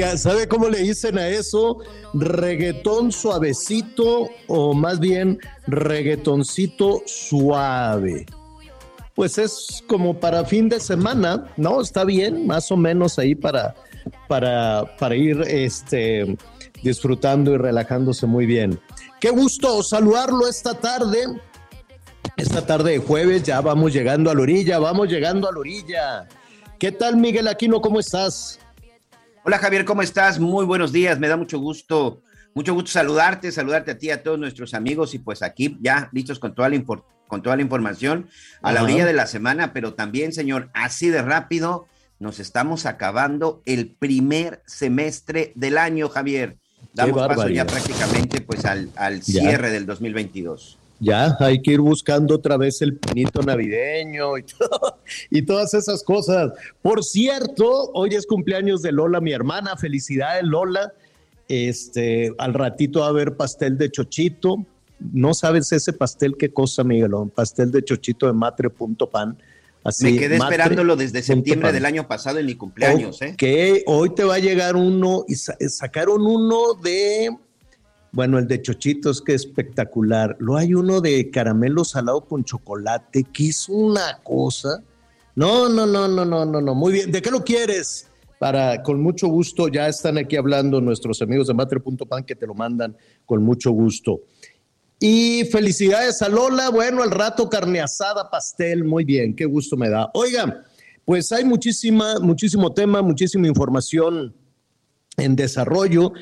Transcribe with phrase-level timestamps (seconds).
[0.00, 1.78] ¿Sabe cómo le dicen a eso?
[2.14, 8.24] Reggaetón suavecito o más bien reggaetoncito suave.
[9.14, 11.82] Pues es como para fin de semana, ¿no?
[11.82, 13.74] Está bien, más o menos ahí para,
[14.26, 16.36] para, para ir este,
[16.82, 18.80] disfrutando y relajándose muy bien.
[19.20, 21.26] Qué gusto saludarlo esta tarde.
[22.38, 26.28] Esta tarde de jueves ya vamos llegando a la orilla, vamos llegando a la orilla.
[26.78, 27.82] ¿Qué tal, Miguel Aquino?
[27.82, 28.58] ¿Cómo estás?
[29.44, 30.38] Hola Javier, ¿cómo estás?
[30.38, 32.22] Muy buenos días, me da mucho gusto,
[32.54, 36.38] mucho gusto saludarte, saludarte a ti, a todos nuestros amigos y pues aquí ya listos
[36.38, 38.28] con toda la, infor- con toda la información
[38.62, 41.86] a la orilla de la semana, pero también, señor, así de rápido
[42.18, 46.58] nos estamos acabando el primer semestre del año, Javier.
[46.92, 49.40] Damos paso ya prácticamente pues al, al Ya.
[49.42, 50.78] cierre del 2022.
[51.00, 54.98] Ya, hay que ir buscando otra vez el pinito navideño y, todo-
[55.30, 56.52] y todas esas cosas.
[56.82, 59.76] Por cierto, hoy es cumpleaños de Lola, mi hermana.
[59.76, 60.92] Felicidades, Lola.
[61.48, 64.64] Este, al ratito va a haber pastel de chochito.
[65.12, 67.30] No sabes ese pastel, qué cosa, Miguelón.
[67.30, 69.36] Pastel de chochito de matre.pan.
[69.82, 71.74] Así, Me quedé matre esperándolo desde septiembre pan.
[71.74, 73.32] del año pasado en mi cumpleaños, ¿eh?
[73.32, 77.30] Ok, hoy te va a llegar uno y sa- sacaron uno de,
[78.12, 80.36] bueno, el de chochitos, que espectacular.
[80.40, 84.82] Luego hay uno de caramelo salado con chocolate, que es una cosa.
[85.36, 86.74] No, no, no, no, no, no, no.
[86.74, 87.12] Muy bien.
[87.12, 88.08] ¿De qué lo quieres?
[88.38, 92.54] Para, con mucho gusto, ya están aquí hablando nuestros amigos de Matre.pan que te lo
[92.54, 94.22] mandan con mucho gusto.
[94.98, 96.70] Y felicidades a Lola.
[96.70, 98.84] Bueno, al rato carne asada, pastel.
[98.84, 100.10] Muy bien, qué gusto me da.
[100.14, 100.62] Oigan,
[101.04, 104.34] pues hay muchísima, muchísimo tema, muchísima información
[105.16, 106.12] en desarrollo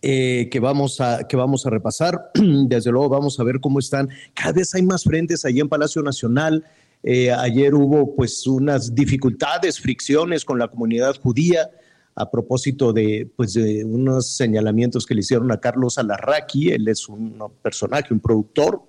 [0.00, 2.30] eh, que, vamos a, que vamos a repasar.
[2.34, 4.08] Desde luego vamos a ver cómo están.
[4.34, 6.64] Cada vez hay más frentes allí en Palacio Nacional.
[7.02, 11.70] Eh, ayer hubo pues unas dificultades, fricciones con la comunidad judía
[12.14, 16.70] a propósito de, pues, de unos señalamientos que le hicieron a Carlos Alarraqui.
[16.70, 18.82] Él es un personaje, un productor.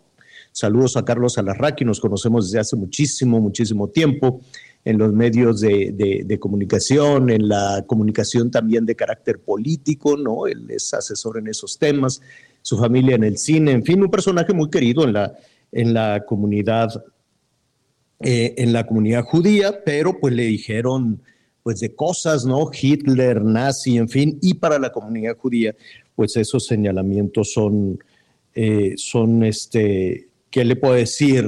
[0.51, 4.41] Saludos a Carlos Alarraqui, nos conocemos desde hace muchísimo, muchísimo tiempo
[4.85, 10.47] en los medios de, comunicación, en la comunicación también de carácter político, ¿no?
[10.47, 12.21] Él es asesor en esos temas,
[12.61, 15.33] su familia en el cine, en fin, un personaje muy querido en la,
[15.71, 17.03] en la comunidad
[18.21, 21.21] eh, en la comunidad judía, pero pues le dijeron
[21.63, 22.69] pues de cosas, ¿no?
[22.69, 25.73] Hitler, nazi, en fin, y para la comunidad judía,
[26.15, 27.97] pues esos señalamientos son,
[28.55, 31.45] eh, son este, ¿qué le puedo decir?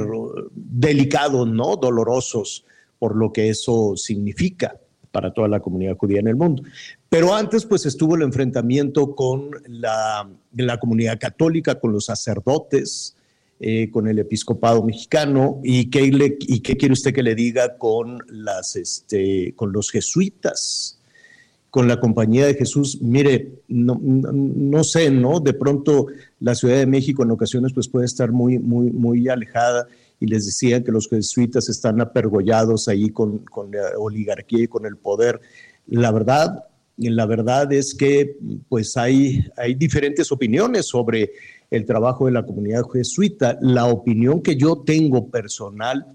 [0.54, 1.76] Delicados, ¿no?
[1.76, 2.64] Dolorosos
[3.02, 4.80] por lo que eso significa
[5.12, 6.62] para toda la comunidad judía en el mundo.
[7.10, 13.16] Pero antes, pues estuvo el enfrentamiento con la, la comunidad católica, con los sacerdotes,
[13.60, 18.20] eh, con el episcopado mexicano y qué, y qué quiere usted que le diga con,
[18.28, 21.00] las, este, con los jesuitas,
[21.72, 23.02] con la compañía de Jesús.
[23.02, 25.40] Mire, no, no, no sé, ¿no?
[25.40, 26.06] De pronto
[26.40, 29.88] la Ciudad de México en ocasiones pues puede estar muy, muy, muy alejada
[30.22, 34.86] y les decía que los jesuitas están apergollados ahí con, con la oligarquía y con
[34.86, 35.42] el poder.
[35.88, 36.64] La verdad,
[36.96, 38.38] la verdad es que
[38.70, 41.32] pues hay, hay diferentes opiniones sobre
[41.72, 43.58] el trabajo de la comunidad jesuita.
[43.62, 46.06] La opinión que yo tengo personal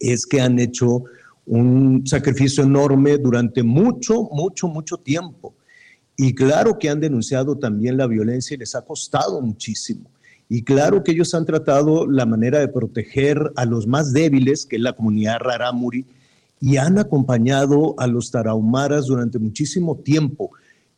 [0.00, 1.04] es que han hecho
[1.44, 5.54] un sacrificio enorme durante mucho, mucho, mucho tiempo.
[6.16, 10.11] Y claro que han denunciado también la violencia y les ha costado muchísimo.
[10.54, 14.76] Y claro que ellos han tratado la manera de proteger a los más débiles, que
[14.76, 16.04] es la comunidad rarámuri,
[16.60, 20.50] y han acompañado a los tarahumaras durante muchísimo tiempo.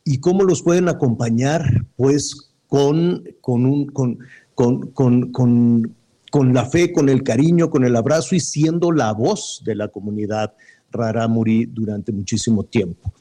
[0.03, 1.85] ¿Y cómo los pueden acompañar?
[1.95, 4.19] Pues con, con, un, con,
[4.55, 9.75] con, con, la fe, con el cariño, con el abrazo y siendo la voz de
[9.75, 10.53] la comunidad
[10.91, 13.13] rarámuri durante muchísimo tiempo.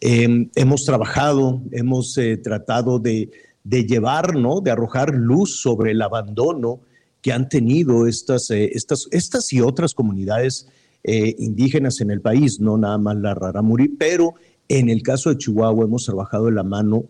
[0.00, 3.30] Em, hemos trabajado, hemos eh, tratado de,
[3.68, 4.60] de, llevar, ¿no?
[4.60, 6.80] de arrojar luz sobre el abandono
[7.20, 10.68] que han tenido estas, eh, estas, estas y otras comunidades
[11.02, 14.34] eh, indígenas en el país, no nada más la rarámuri, pero
[14.68, 17.04] en el caso de Chihuahua hemos trabajado de la mano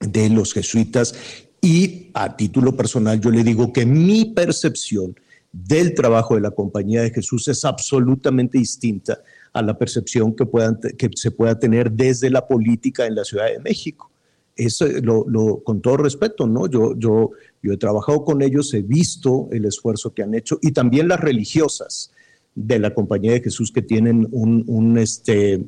[0.00, 1.14] de los jesuitas
[1.62, 5.14] y a título personal yo le digo que mi percepción
[5.50, 9.22] del trabajo de la Compañía de Jesús es absolutamente distinta
[9.52, 13.46] a la percepción que, puedan, que se pueda tener desde la política en la Ciudad
[13.46, 14.10] de México.
[14.56, 16.68] Eso lo, con todo respeto, ¿no?
[16.68, 17.30] Yo, yo,
[17.62, 21.20] yo he trabajado con ellos, he visto el esfuerzo que han hecho y también las
[21.20, 22.12] religiosas
[22.54, 25.64] de la Compañía de Jesús que tienen un, un este,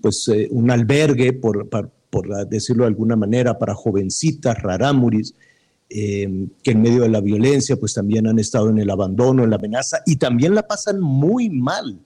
[0.00, 5.34] pues, eh, un albergue, por, por, decirlo de alguna manera, para jovencitas, rarámuris,
[5.88, 9.50] eh, que en medio de la violencia pues también han estado en el abandono, en
[9.50, 11.98] la amenaza y también la pasan muy mal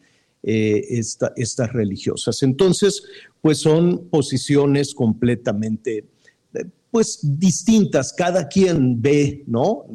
[0.47, 1.01] eh,
[1.37, 2.43] estas religiosas.
[2.43, 3.03] Entonces,
[3.41, 6.05] pues son posiciones completamente,
[6.53, 8.13] eh, pues distintas.
[8.13, 9.87] Cada quien ve, ¿no?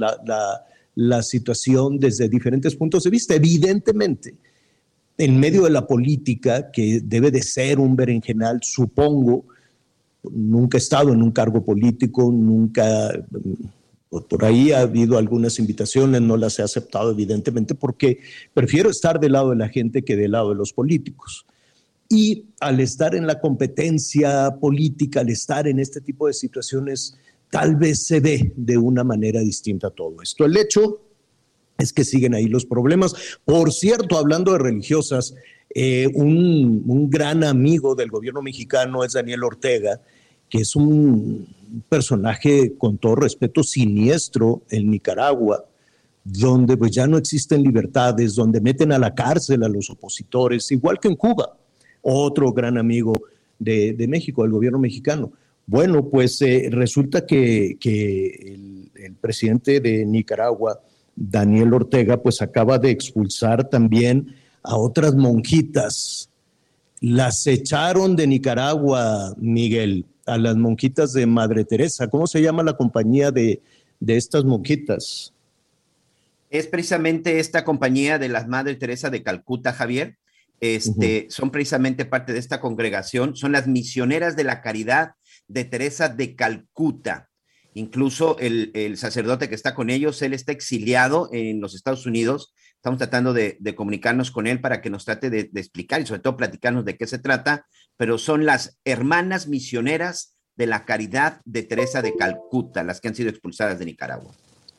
[0.96, 3.36] La, situación desde diferentes puntos de vista.
[3.36, 4.34] Evidentemente,
[5.20, 9.46] en medio de la política, que debe de ser un berenjenal, supongo,
[10.24, 13.12] nunca he estado en un cargo político, nunca
[14.10, 18.20] por ahí ha habido algunas invitaciones, no las he aceptado evidentemente porque
[18.54, 21.46] prefiero estar del lado de la gente que del lado de los políticos.
[22.10, 27.20] Y al estar en la competencia política, al estar en este tipo de situaciones,
[27.52, 30.44] tal vez se ve de una manera distinta todo esto.
[30.44, 31.02] El hecho
[31.78, 33.14] es que siguen ahí los problemas.
[33.46, 35.36] Por cierto, hablando de religiosas,
[35.76, 40.02] eh, un, un gran amigo del gobierno mexicano es Daniel Ortega,
[40.50, 41.48] que es un
[41.88, 45.66] personaje, con todo respeto, siniestro en Nicaragua,
[46.24, 51.00] donde pues ya no existen libertades, donde meten a la cárcel a los opositores, igual
[51.00, 51.58] que en Cuba,
[52.02, 53.14] otro gran amigo
[53.58, 55.32] de, México, del gobierno mexicano.
[55.66, 60.82] Bueno, pues eh, resulta que, el, el, presidente de Nicaragua,
[61.16, 66.30] Daniel Ortega, pues acaba de expulsar también a otras monjitas.
[67.02, 72.08] Las echaron de Nicaragua, Miguel a las monjitas de Madre Teresa.
[72.08, 73.62] ¿Cómo se llama la compañía de,
[74.06, 75.34] estas monjitas?
[76.50, 80.18] Es precisamente esta compañía de las Madre Teresa de Calcuta, Javier.
[80.62, 85.12] Este, Son precisamente parte de esta congregación, son las misioneras de la caridad
[85.48, 87.30] de Teresa de Calcuta.
[87.74, 92.54] Incluso el, sacerdote que está con ellos, él está exiliado en los Estados Unidos.
[92.76, 96.22] Estamos tratando de, comunicarnos con él para que nos trate de, de, explicar y sobre
[96.22, 97.66] todo platicarnos de qué se trata,
[98.00, 103.16] pero son las hermanas misioneras de la caridad de Teresa de Calcuta, las que han
[103.16, 104.32] sido expulsadas de Nicaragua.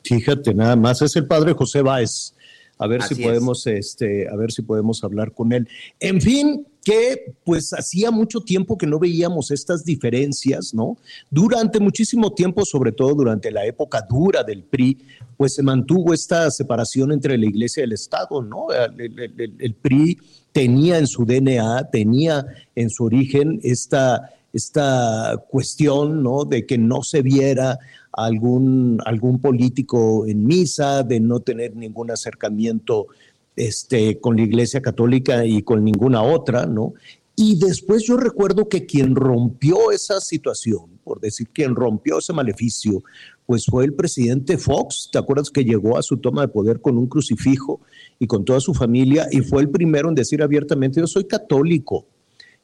[0.03, 2.33] Fíjate, nada más, es el padre José Báez.
[2.79, 5.69] A ver si podemos, este, a ver si podemos hablar con él.
[5.99, 10.97] En fin, que pues hacía mucho tiempo que no veíamos estas diferencias, ¿no?
[11.29, 14.97] Durante muchísimo tiempo, sobre todo durante la época dura del PRI,
[15.37, 18.69] pues se mantuvo esta separación entre la iglesia y el Estado, ¿no?
[18.71, 20.17] el PRI
[20.51, 22.45] tenía en su DNA, tenía
[22.75, 26.45] en su origen esta, esta cuestión ¿no?
[26.45, 27.79] de que no se viera
[28.11, 33.07] algún, algún político en misa, de no tener ningún acercamiento
[33.55, 36.93] este, con la Iglesia Católica y con ninguna otra, ¿no?
[37.35, 43.03] Y después yo recuerdo que quien rompió esa situación, por decir quien rompió ese maleficio,
[43.45, 45.09] pues fue el presidente Fox.
[45.11, 47.81] ¿Te acuerdas que llegó a su toma de poder con un crucifijo
[48.19, 52.05] y con toda su familia y fue el primero en decir abiertamente, yo soy católico.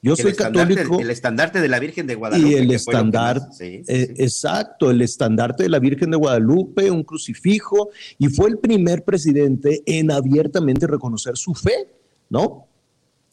[0.02, 1.00] Yo soy católico.
[1.00, 2.50] El estandarte de la Virgen de Guadalupe.
[2.50, 8.28] Y el estandarte, eh, exacto, el estandarte de la Virgen de Guadalupe, un crucifijo, y
[8.28, 11.90] fue el primer presidente en abiertamente reconocer su fe,
[12.30, 12.68] ¿no?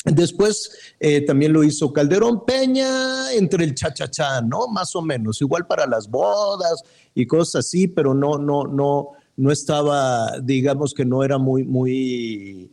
[0.04, 0.70] Después
[1.00, 4.68] eh, también lo hizo Calderón Peña entre el cha-cha-cha, ¿no?
[4.68, 6.82] Más o menos, igual para las bodas
[7.14, 12.70] y cosas así, pero no, no, no, no estaba, digamos que no era muy, muy,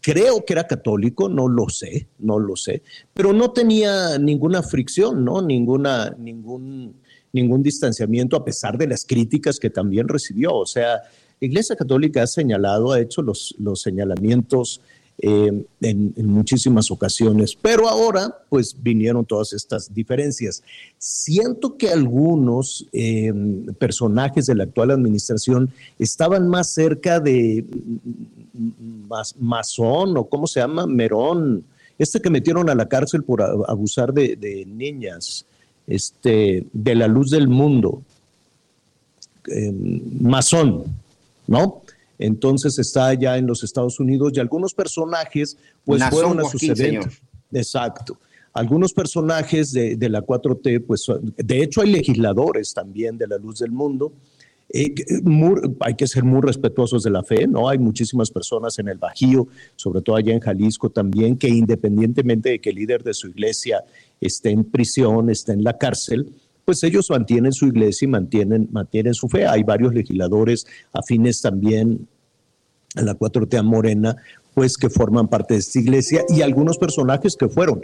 [0.00, 5.24] creo que era católico, no lo sé, no lo sé, pero no tenía ninguna fricción,
[5.24, 5.42] ¿no?
[5.42, 6.94] Ninguna, ningún,
[7.32, 10.54] ningún distanciamiento a pesar de las críticas que también recibió.
[10.54, 11.02] O sea,
[11.40, 14.80] la Iglesia Católica ha señalado, ha hecho los, los señalamientos
[15.20, 17.56] eh, en, muchísimas ocasiones.
[17.60, 20.62] Pero ahora, pues vinieron todas estas diferencias.
[20.96, 23.32] Siento que algunos eh,
[23.80, 27.64] personajes de la actual administración estaban más cerca de
[29.40, 31.64] Masón o cómo se llama, Merón,
[31.98, 35.46] este que metieron a la cárcel por abusar de, niñas,
[35.88, 38.02] este, de la luz del mundo,
[39.48, 39.72] eh,
[40.20, 40.84] Masón,
[41.48, 41.82] ¿no?
[42.18, 47.20] Entonces está allá en los Estados Unidos y algunos personajes pues fueron a sus eventos.
[47.52, 48.18] Exacto.
[48.52, 51.06] Algunos personajes de, la 4T, pues
[51.36, 54.12] de hecho hay legisladores también de la luz del mundo.
[54.70, 54.94] Eh,
[55.80, 57.68] hay que ser muy respetuosos de la fe, ¿no?
[57.68, 59.46] Hay muchísimas personas en el Bajío,
[59.76, 63.84] sobre todo allá en Jalisco también, que independientemente de que el líder de su iglesia
[64.20, 66.34] esté en prisión, esté en la cárcel,
[66.68, 69.46] pues ellos mantienen su iglesia y mantienen, mantienen su fe.
[69.46, 72.06] Hay varios legisladores afines también
[72.94, 74.14] a la 4T Morena,
[74.52, 77.80] pues que forman parte de esta iglesia y algunos personajes que fueron.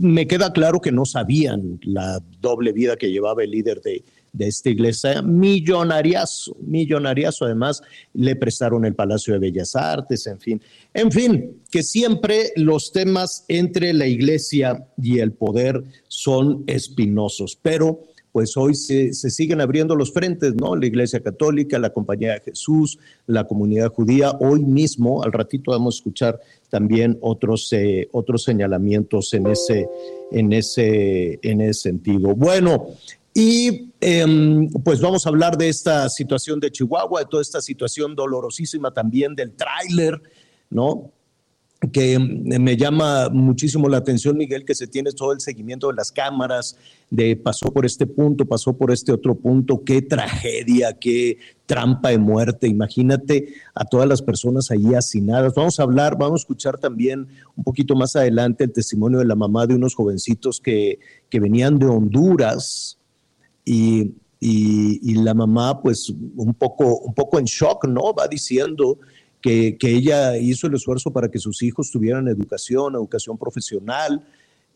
[0.00, 4.46] Me queda claro que no sabían la doble vida que llevaba el líder de, de
[4.46, 7.44] esta iglesia, millonariazo, millonariazo.
[7.44, 7.82] Además,
[8.14, 10.62] le prestaron el Palacio de Bellas Artes, en fin.
[10.94, 18.00] En fin, que siempre los temas entre la iglesia y el poder son espinosos, pero
[18.32, 20.74] pues hoy se, siguen abriendo los frentes, ¿no?
[20.74, 24.32] La Iglesia Católica, la Compañía de Jesús, la comunidad judía.
[24.40, 29.86] Hoy mismo, al ratito vamos a escuchar también otros, eh, otros señalamientos en ese,
[30.32, 32.34] en, ese, en ese sentido.
[32.34, 32.88] Bueno,
[33.34, 38.14] y em, pues vamos a hablar de esta situación de Chihuahua, de toda esta situación
[38.14, 40.20] dolorosísima también del tráiler,
[40.70, 41.12] ¿no?
[41.90, 46.12] Que me llama muchísimo la atención, Miguel, que se tiene todo el seguimiento de las
[46.12, 46.76] cámaras,
[47.10, 52.18] de pasó por este punto, pasó por este otro punto, qué tragedia, qué trampa de
[52.18, 52.68] muerte.
[52.68, 55.54] Imagínate a todas las personas allí hacinadas.
[55.54, 59.34] Vamos a hablar, vamos a escuchar también un poquito más adelante el testimonio de la
[59.34, 62.98] mamá de unos jovencitos que, que venían de Honduras
[63.64, 68.12] y, y, la mamá pues un poco, un poco en shock, ¿no?
[68.12, 68.98] Va diciendo
[69.42, 74.24] que, ella hizo el esfuerzo para que sus hijos tuvieran educación, educación profesional,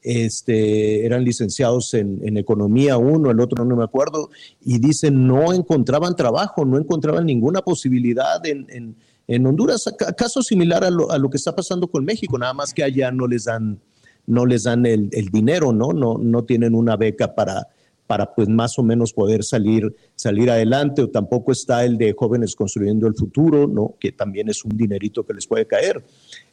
[0.02, 4.30] este, eran licenciados en, economía uno, el otro no me acuerdo,
[4.62, 8.96] y dicen no encontraban trabajo, no encontraban ninguna posibilidad en,
[9.28, 9.84] Honduras,
[10.16, 13.10] caso similar a lo, a lo, que está pasando con México, nada más que allá
[13.10, 13.80] no les dan,
[14.26, 15.92] no les dan el, el dinero, ¿no?
[15.92, 16.18] ¿no?
[16.18, 17.66] No tienen una beca para,
[18.06, 22.54] para pues más o menos poder salir, salir adelante, o tampoco está el de jóvenes
[22.54, 23.94] construyendo el futuro, ¿no?
[23.98, 26.04] que también es un dinerito que les puede caer.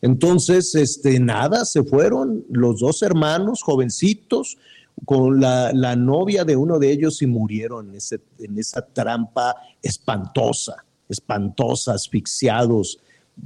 [0.01, 4.57] Entonces, este, nada, se fueron los dos hermanos jovencitos
[5.05, 9.55] con la, la novia de uno de ellos y murieron en, ese, en esa trampa
[9.81, 12.99] espantosa, espantosa, asfixiados,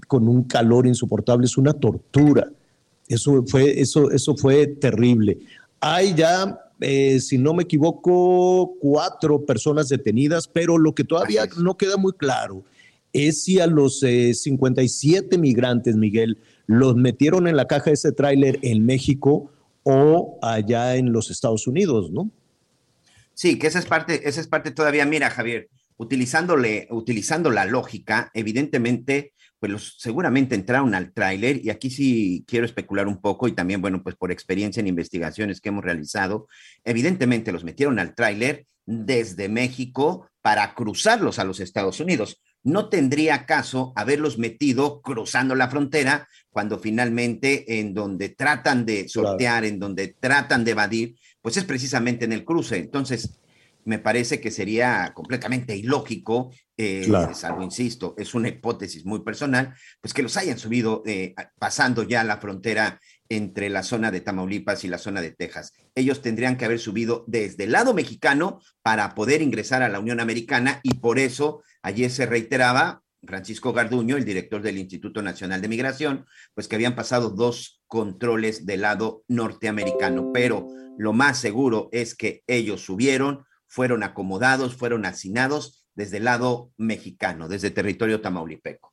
[0.08, 2.50] con un calor insoportable, es una tortura.
[3.08, 5.40] Eso fue, eso, eso fue terrible.
[5.80, 11.78] Hay ya eh, si no me equivoco, cuatro personas detenidas, pero lo que todavía no
[11.78, 12.64] queda muy claro
[13.14, 18.12] es si a los 57 eh, migrantes, Miguel, los metieron en la caja de ese
[18.12, 19.52] tráiler en México
[19.84, 22.30] o allá en los Estados Unidos, ¿no?
[23.34, 28.32] Sí, que esa es parte, esa es parte todavía, mira, Javier, utilizándole, utilizando la lógica,
[28.34, 33.82] evidentemente pues seguramente entraron al tráiler y aquí sí quiero especular un poco y también,
[33.82, 36.48] bueno, pues por experiencia en investigaciones que hemos realizado,
[36.84, 42.42] evidentemente los metieron al tráiler desde México para cruzarlos a los Estados Unidos.
[42.64, 49.66] No tendría caso haberlos metido cruzando la frontera cuando finalmente en donde tratan de sortear,
[49.66, 52.78] en donde tratan de evadir, pues es precisamente en el cruce.
[52.78, 53.40] Entonces,
[53.88, 60.14] me parece que sería completamente ilógico, eh, salvo, insisto, es una hipótesis muy personal, pues
[60.14, 64.90] que los hayan subido eh, pasando ya la frontera entre la zona de Tamaulipas y
[64.90, 65.72] la zona de Texas.
[65.96, 70.20] Ellos tendrían que haber subido desde el lado mexicano para poder ingresar a la Unión
[70.20, 75.70] Americana y por eso ayer se reiteraba Francisco Garduño, el director del Instituto Nacional de
[75.70, 80.68] Migración, pues que habían pasado dos controles del lado norteamericano, pero
[80.98, 87.48] lo más seguro es que ellos subieron, fueron acomodados, fueron hacinados desde el lado mexicano,
[87.48, 88.92] desde territorio tamaulipeco.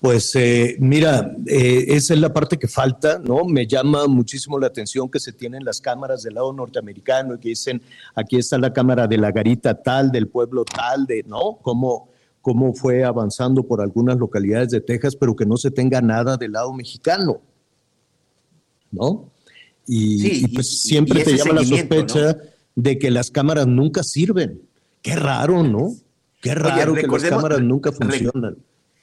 [0.00, 3.44] Pues eh, mira, eh, esa es la parte que falta, ¿no?
[3.44, 7.48] Me llama muchísimo la atención que se tienen las cámaras del lado norteamericano y que
[7.50, 7.80] dicen,
[8.14, 11.58] aquí está la cámara de la garita tal, del pueblo tal, de, ¿no?
[11.62, 12.10] Cómo,
[12.42, 16.52] cómo fue avanzando por algunas localidades de Texas, pero que no se tenga nada del
[16.52, 17.40] lado mexicano,
[18.90, 19.30] ¿no?
[19.86, 22.36] Y, pues siempre te llama la sospecha
[22.76, 24.62] de que las cámaras nunca sirven.
[25.02, 25.88] Qué raro, ¿no?
[26.40, 28.56] Qué raro que las cámaras nunca funcionan.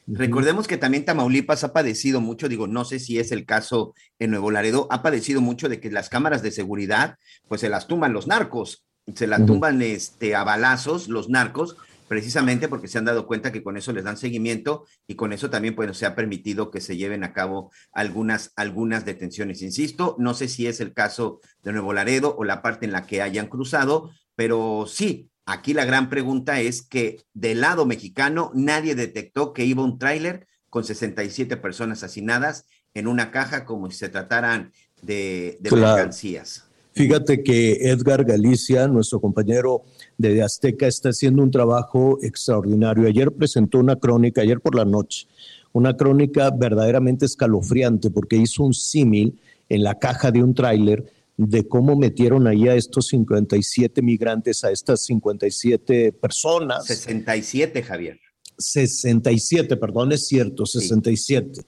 [0.06, 4.32] Recordemos que también Tamaulipas ha padecido mucho, digo, no sé si es el caso en
[4.32, 8.12] Nuevo Laredo, ha padecido mucho de que las cámaras de seguridad, pues se las tumban
[8.12, 8.84] los narcos,
[9.16, 11.78] se las tumban este, a balazos los narcos,
[12.08, 15.50] precisamente porque se han dado cuenta que con eso les dan seguimiento y con eso
[15.50, 19.62] también pues, se ha permitido que se lleven a cabo algunas, algunas detenciones.
[19.62, 23.06] Insisto, no sé si es el caso de Nuevo Laredo o la parte en la
[23.06, 28.96] que hayan cruzado, pero sí, aquí la gran pregunta es que del lado mexicano nadie
[28.96, 34.10] detectó que iba un tráiler con 67 personas asesinadas en una caja como si se
[34.10, 36.66] trataran de, mercancías.
[36.94, 39.84] Fíjate que Edgar Galicia, nuestro compañero
[40.18, 43.08] de Azteca, está haciendo un trabajo extraordinario.
[43.08, 45.28] Ayer presentó una crónica, ayer por la noche,
[45.72, 49.40] una crónica verdaderamente escalofriante porque hizo un símil
[49.70, 51.06] en la caja de un tráiler
[51.36, 56.86] de cómo metieron ahí a estos 57 migrantes, a estas 57 personas.
[56.86, 58.20] 67, Javier.
[58.58, 61.62] 67, perdón, es cierto, 67.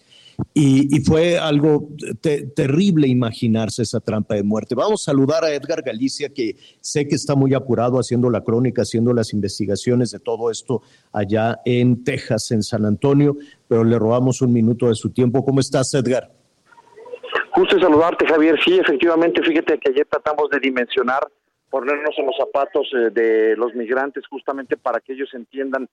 [0.54, 1.89] Y, fue algo
[2.56, 4.75] terrible imaginarse esa trampa de muerte.
[4.75, 8.82] Vamos a saludar a Edgar Galicia, que sé que está muy apurado haciendo la crónica,
[8.82, 13.38] haciendo las investigaciones de todo esto allá en Texas, en San Antonio,
[13.68, 15.44] pero le robamos un minuto de su tiempo.
[15.44, 16.32] ¿Cómo estás, Edgar?
[17.51, 18.60] Justo saludarte, Javier.
[18.63, 21.25] Sí, efectivamente, fíjate que ayer tratamos de dimensionar,
[21.70, 25.88] ponernos en los zapatos eh, de los migrantes justamente para que ellos entiendan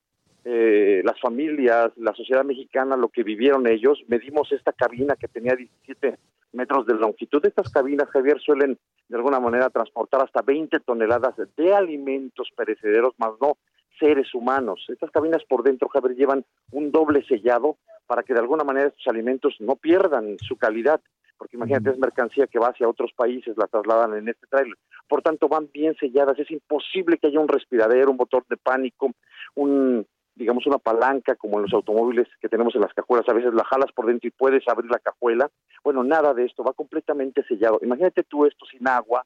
[0.45, 4.03] eh, las familias, la sociedad mexicana, lo que vivieron ellos.
[4.09, 6.19] Medimos esta cabina que tenía 17
[6.53, 7.45] metros de longitud.
[7.45, 13.33] Estas cabinas, Javier, suelen de alguna manera transportar hasta 20 toneladas de alimentos perecederos, más
[13.41, 13.57] no
[13.99, 14.85] seres humanos.
[14.89, 19.07] Estas cabinas por dentro, Javier, llevan un doble sellado para que de alguna manera estos
[19.07, 21.01] alimentos no pierdan su calidad,
[21.39, 24.77] porque imagínate, es mercancía que va hacia otros países, la trasladan en este trailer.
[25.09, 29.11] Por tanto, van bien selladas, es imposible que haya un respiradero, un motor de pánico,
[29.55, 33.53] un digamos, una palanca como en los automóviles que tenemos en las cajuelas, a veces
[33.55, 35.51] la jalas por dentro y puedes abrir la cajuela.
[35.85, 37.79] Bueno, nada de esto, va completamente sellado.
[37.83, 39.25] Imagínate tú esto sin agua,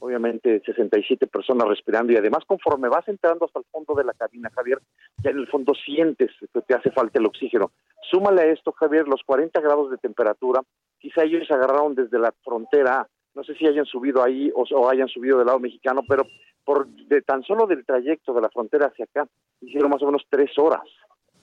[0.00, 4.50] obviamente 67 personas respirando y además conforme vas entrando hasta el fondo de la cabina,
[4.54, 4.80] Javier,
[5.22, 7.72] ya en el fondo sientes que te hace falta el oxígeno.
[8.10, 10.62] Súmale a esto, Javier, los 40 grados de temperatura,
[10.98, 15.08] quizá ellos agarraron desde la frontera, no sé si hayan subido ahí o, o hayan
[15.08, 16.24] subido del lado mexicano, pero
[16.68, 19.26] por de tan solo del trayecto de la frontera hacia acá,
[19.62, 20.82] hicieron más o menos tres horas.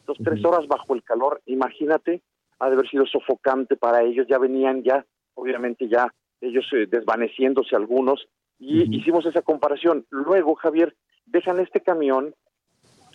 [0.06, 2.22] Dos, tres horas bajo el calor, imagínate,
[2.60, 7.76] ha de haber sido sofocante para ellos, ya venían ya, obviamente ya ellos eh, desvaneciéndose
[7.76, 8.28] algunos,
[8.60, 10.06] y hicimos esa comparación.
[10.12, 12.36] Luego, Javier, dejan este camión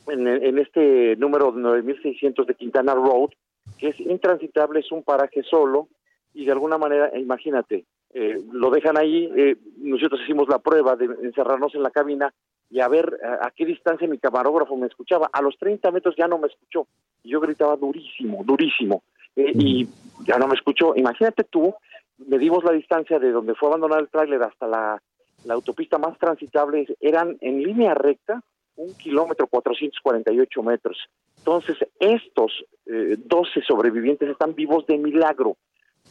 [0.08, 3.30] en, en este número 9600 de Quintana Road,
[3.78, 5.86] que es intransitable, es un paraje solo,
[6.34, 11.04] y de alguna manera, imagínate, eh, lo dejan ahí, eh, nosotros hicimos la prueba de
[11.22, 12.32] encerrarnos en la cabina
[12.68, 15.30] y a ver a, qué distancia mi camarógrafo me escuchaba.
[15.32, 16.86] A los 30 metros ya no me escuchó.
[17.22, 19.02] Yo gritaba durísimo, durísimo,
[19.36, 19.88] eh, y
[20.24, 20.94] ya no me escuchó.
[20.96, 21.72] Imagínate tú,
[22.18, 25.02] medimos la distancia de donde fue abandonado el tráiler hasta la,
[25.44, 28.42] la autopista más transitable, eran en línea recta
[28.76, 30.98] un kilómetro 448 metros.
[31.38, 35.56] Entonces, estos 12 sobrevivientes están vivos de milagro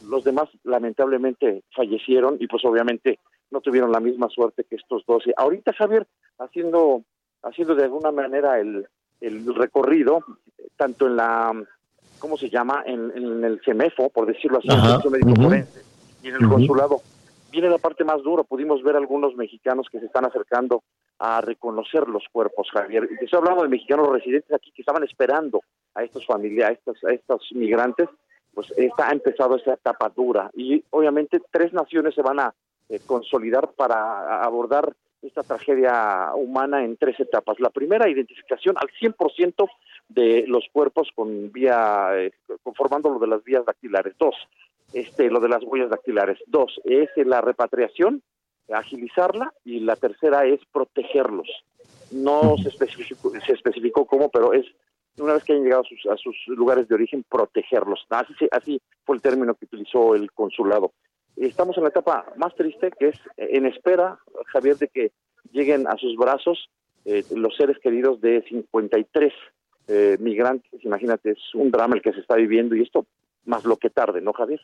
[0.07, 3.19] los demás lamentablemente fallecieron y pues obviamente
[3.51, 5.33] no tuvieron la misma suerte que estos 12.
[5.35, 6.07] Ahorita Javier,
[6.37, 7.03] haciendo,
[7.43, 8.87] haciendo de alguna manera el,
[9.21, 10.23] el recorrido,
[10.77, 11.51] tanto en la,
[12.19, 12.83] ¿cómo se llama?
[12.85, 15.81] En, el CEMEFO, por decirlo así, en el médico forense,
[16.21, 17.01] y en el consulado,
[17.51, 18.43] viene la parte más dura.
[18.43, 20.83] Pudimos ver algunos mexicanos que se están acercando
[21.17, 23.09] a reconocer los cuerpos, Javier.
[23.19, 25.61] Estoy hablando de mexicanos residentes aquí que estaban esperando
[25.95, 28.07] a estos familiares, a estos, a estos migrantes,
[28.53, 32.53] pues está, ha empezado esa etapa dura y obviamente tres naciones se van a
[32.89, 37.59] eh, consolidar para abordar esta tragedia humana en tres etapas.
[37.59, 39.69] La primera, identificación al 100%
[40.07, 42.31] de los cuerpos con vía, eh,
[42.63, 44.15] conformando lo de las vías dactilares.
[44.17, 44.35] Dos,
[44.93, 46.39] este, lo de las huellas dactilares.
[46.47, 48.23] Dos, es la repatriación,
[48.71, 51.47] agilizarla y la tercera es protegerlos.
[52.11, 54.65] No se especificó, se especificó cómo, pero es
[55.19, 58.05] una vez que hayan llegado a sus, lugares de origen, protegerlos.
[58.09, 60.91] Así, así fue el término que utilizó el consulado.
[61.35, 65.11] Estamos en la etapa más triste, que es en espera, Javier, de que
[65.51, 66.69] lleguen a sus brazos
[67.05, 69.33] eh, los seres queridos de 53
[69.87, 70.83] eh, migrantes.
[70.83, 73.05] Imagínate, es un drama el que se está viviendo y esto
[73.45, 74.59] más lo que tarde, ¿no, Javier?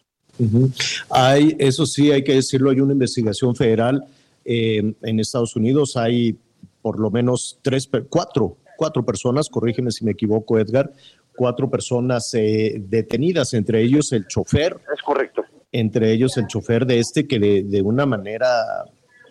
[1.10, 4.04] Hay, eso sí, hay que decirlo, hay una investigación federal
[4.44, 6.38] eh, en Estados Unidos, hay
[6.82, 10.92] por lo menos tres, cuatro cuatro personas, corrígeme si me equivoco, Edgar,
[11.36, 14.78] cuatro personas eh, detenidas, entre ellos el chofer.
[14.94, 15.44] Es correcto.
[15.72, 18.48] Entre ellos el chofer de este que de, una manera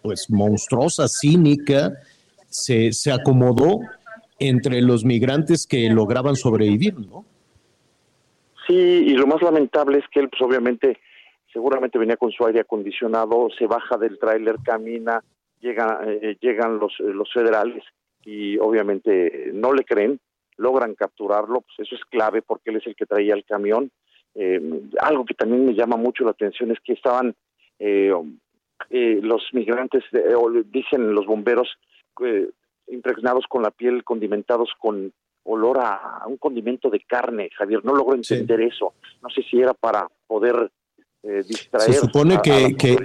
[0.03, 1.95] pues monstruosa, cínica,
[2.47, 3.81] se, se acomodó
[4.39, 7.25] entre los migrantes que lograban sobrevivir, ¿no?
[8.67, 10.99] Sí, y lo más lamentable es que él, pues obviamente,
[11.53, 15.23] seguramente venía con su aire acondicionado, se baja del tráiler, camina,
[15.61, 17.83] llega, eh, llegan los, los federales
[18.25, 20.21] y obviamente no le creen,
[20.57, 23.91] logran capturarlo, pues eso es clave porque él es el que traía el camión.
[24.35, 24.61] Eh,
[25.01, 27.35] algo que también me llama mucho la atención es que estaban
[27.79, 28.13] eh,
[28.91, 31.69] eh, los migrantes, eh, o dicen los bomberos,
[32.25, 32.49] eh,
[32.89, 35.13] impregnados con la piel, condimentados con
[35.45, 37.85] olor a, a un condimento de carne, Javier.
[37.85, 38.95] No logro entender eso.
[39.23, 40.71] No sé si era para poder
[41.23, 41.93] eh, distraer.
[41.93, 42.97] Se supone a- que, que.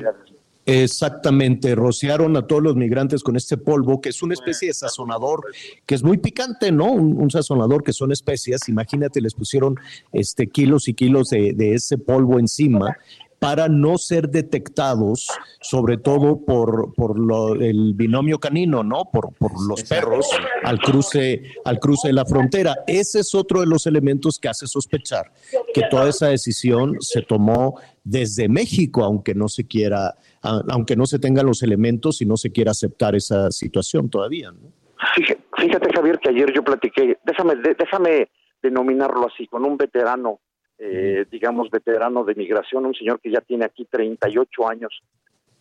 [0.69, 5.41] Exactamente rociaron a todos los migrantes con este polvo, que es una especie de sazonador
[5.85, 6.91] que es muy picante, ¿no?
[6.91, 8.69] Un, un sazonador que son especias.
[8.69, 9.75] Imagínate, les pusieron
[10.11, 12.95] este kilos y kilos de, de ese polvo encima
[13.39, 15.27] para no ser detectados,
[15.61, 19.05] sobre todo por, por lo- el binomio canino, ¿no?
[19.13, 20.27] Por, por los perros
[20.65, 22.75] al cruce, al cruce de la frontera.
[22.85, 25.31] Ese es otro de los elementos que hace sospechar
[25.73, 31.19] que toda esa decisión se tomó desde México, aunque no se quiera, aunque no se
[31.19, 34.51] tengan los elementos y no se quiera aceptar esa situación todavía.
[34.51, 34.71] ¿no?
[35.57, 38.29] Fíjate, Javier, que ayer yo platiqué, déjame, déjame
[38.61, 40.39] denominarlo así, con un veterano,
[40.77, 45.01] eh, digamos, veterano de migración, un señor que ya tiene aquí 38 años,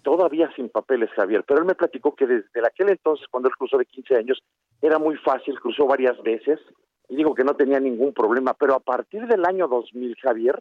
[0.03, 3.79] todavía sin papeles, Javier, pero él me platicó que desde aquel entonces, cuando él cruzó
[3.79, 4.43] de 15 años,
[4.81, 6.59] era muy fácil, cruzó varias veces,
[7.09, 10.61] y digo que no tenía ningún problema, pero a partir del año 2000, Javier,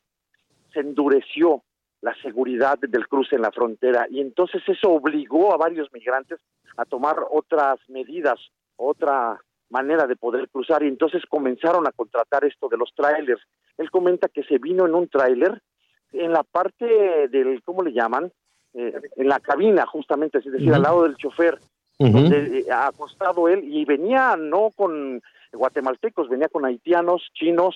[0.74, 1.64] se endureció
[2.02, 4.08] la seguridad del cruce en la frontera.
[4.10, 6.40] Y entonces eso obligó a varios migrantes
[6.78, 8.40] a tomar otras medidas,
[8.76, 10.84] otra manera de poder cruzar.
[10.84, 13.42] Y entonces comenzaron a contratar esto de los trailers.
[13.78, 15.62] Él comenta que se vino en un trailer
[16.14, 18.32] en la parte del, ¿cómo le llaman?
[18.74, 21.58] Eh, en la cabina justamente, es decir, al lado del chofer,
[22.00, 27.76] donde, eh, acostado él y venía no con guatemaltecos, venía con haitianos, chinos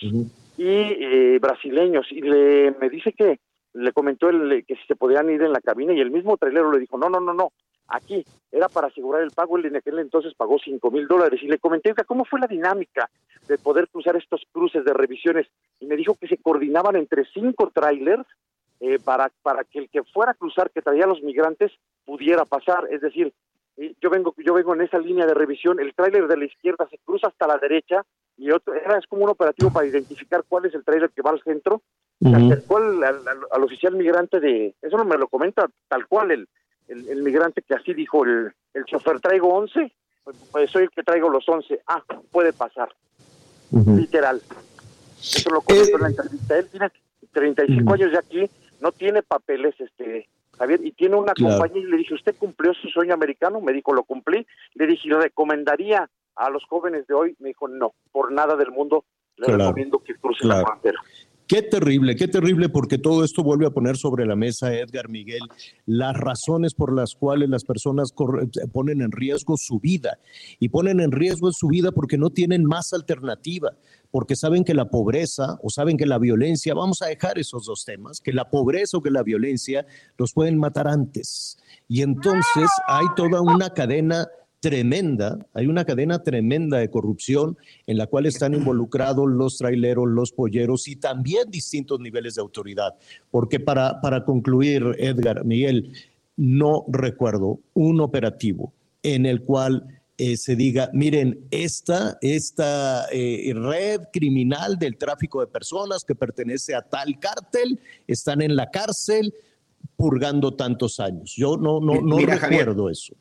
[0.58, 2.06] y eh, brasileños.
[2.12, 3.40] Y le me dice que
[3.74, 6.72] le comentó él que si se podían ir en la cabina y el mismo trailero
[6.72, 7.52] le dijo no no no no
[7.88, 11.48] aquí era para asegurar el pago él en aquel entonces pagó cinco mil dólares y
[11.48, 13.10] le comenté "Oiga, cómo fue la dinámica
[13.48, 15.48] de poder cruzar estos cruces de revisiones
[15.80, 18.26] y me dijo que se coordinaban entre cinco trailers
[18.80, 21.72] eh, para para que el que fuera a cruzar que traía a los migrantes
[22.04, 22.88] pudiera pasar.
[22.90, 23.32] Es decir
[23.78, 26.98] yo vengo yo vengo en esa línea de revisión el tráiler de la izquierda se
[27.00, 28.04] cruza hasta la derecha
[28.38, 31.32] y otro era es como un operativo para identificar cuál es el tráiler que va
[31.32, 31.82] al centro
[32.22, 36.06] se acercó al, al- al- al oficial migrante de eso no me lo comenta tal
[36.08, 36.48] cual el,
[36.88, 39.92] el, el migrante que así dijo el, el chofer traigo 11
[40.24, 42.90] pues, pues soy el que traigo los 11 ah puede pasar
[43.72, 44.42] literal.
[45.34, 46.92] Eso lo comentó Eh, en la entrevista él tiene
[47.32, 47.94] 35 Ujú.
[47.94, 48.50] años de aquí
[48.82, 51.58] no tiene papeles este Javier y tiene una Claro.
[51.58, 55.08] compañía y le dije usted cumplió su sueño americano me dijo lo cumplí le dije
[55.10, 59.06] "¿Le recomendaría a los jóvenes de hoy me dijo no por nada del mundo
[59.38, 59.66] le Claro.
[59.66, 61.00] recomiendo que crucen la frontera
[61.52, 65.42] Qué terrible, qué terrible, porque todo esto vuelve a poner sobre la mesa, Edgar Miguel,
[65.86, 70.18] las razones por las cuales las personas corre- ponen en riesgo su vida.
[70.62, 73.74] Y ponen en riesgo su vida porque no tienen más alternativa,
[74.12, 77.84] porque saben que la pobreza o saben que la violencia, vamos a dejar esos dos
[77.84, 79.86] temas, que la pobreza o que la violencia
[80.18, 81.58] los pueden matar antes.
[81.90, 84.26] Y entonces hay toda una cadena
[84.62, 90.32] tremenda, hay una cadena tremenda de corrupción en la cual están involucrados los traileros, los
[90.32, 92.94] polleros y también distintos niveles de autoridad.
[93.32, 95.94] Porque para, para concluir, Edgar, Miguel,
[96.38, 98.72] no recuerdo un operativo
[99.02, 105.48] en el cual eh, se diga, miren, esta, esta eh, red criminal del tráfico de
[105.48, 109.34] personas que pertenece a tal cártel, están en la cárcel
[109.96, 111.34] purgando tantos años.
[111.36, 112.68] Yo no, no, no Mira, Javier.
[112.68, 113.16] recuerdo eso.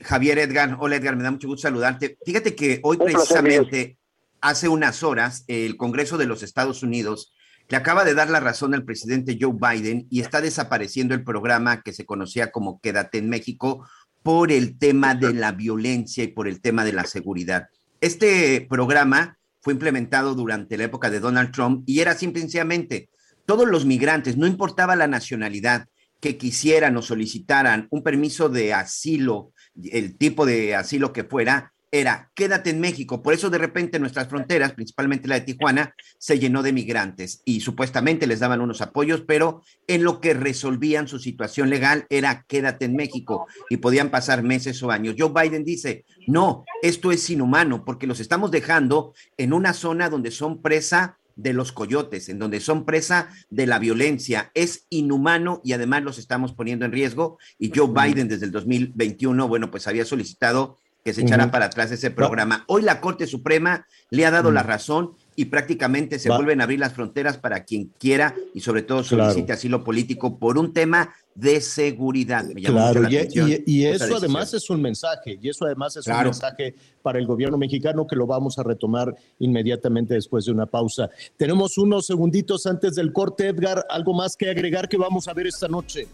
[0.00, 2.18] Javier Edgar, hola Edgar, me da mucho gusto saludarte.
[2.24, 3.98] Fíjate que hoy precisamente,
[4.40, 7.32] hace unas horas, el Congreso de los Estados Unidos
[7.68, 11.82] le acaba de dar la razón al presidente Joe Biden y está desapareciendo el programa
[11.82, 13.86] que se conocía como Quédate en México
[14.22, 17.68] por el tema de la violencia y por el tema de la seguridad.
[18.00, 23.08] Este programa fue implementado durante la época de Donald Trump y era simplemente
[23.46, 25.86] todos los migrantes, no importaba la nacionalidad,
[26.20, 29.52] que quisieran o solicitaran un permiso de asilo,
[29.82, 33.22] el tipo de asilo que fuera, era quédate en México.
[33.22, 37.60] Por eso de repente nuestras fronteras, principalmente la de Tijuana, se llenó de migrantes y
[37.60, 42.84] supuestamente les daban unos apoyos, pero en lo que resolvían su situación legal era quédate
[42.84, 45.16] en México y podían pasar meses o años.
[45.18, 50.30] Joe Biden dice, no, esto es inhumano porque los estamos dejando en una zona donde
[50.30, 54.50] son presa de los coyotes, en donde son presa de la violencia.
[54.54, 57.38] Es inhumano y además los estamos poniendo en riesgo.
[57.58, 61.90] Y Joe Biden desde el 2021, bueno, pues había solicitado que se echara para atrás
[61.92, 62.64] ese programa.
[62.68, 66.64] Hoy la Corte Suprema le ha dado la razón y prácticamente se Va- vuelven a
[66.64, 69.24] abrir las fronteras para quien quiera y sobre todo Claro.
[69.30, 72.44] solicite asilo político por un tema de seguridad.
[72.44, 76.06] Me Claro, la y, y esa eso además es un mensaje, y eso además es
[76.06, 80.66] un mensaje para el gobierno mexicano que lo vamos a retomar inmediatamente después de una
[80.66, 81.08] pausa.
[81.36, 85.46] Tenemos unos segunditos antes del corte, Edgar, algo más que agregar que vamos a ver
[85.46, 86.06] esta noche.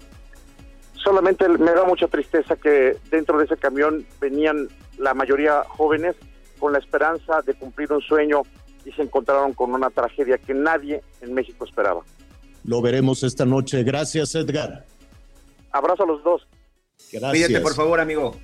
[0.95, 6.15] Solamente me da mucha tristeza que dentro de ese camión venían la mayoría jóvenes
[6.59, 8.43] con la esperanza de cumplir un sueño
[8.85, 12.03] y se encontraron con una tragedia que nadie en México esperaba.
[12.65, 13.83] Lo veremos esta noche.
[13.85, 14.85] Gracias, Edgar.
[15.77, 16.47] Abrazo a los dos.
[17.13, 17.31] Gracias.
[17.31, 18.35] Cuídate, por favor, amigo.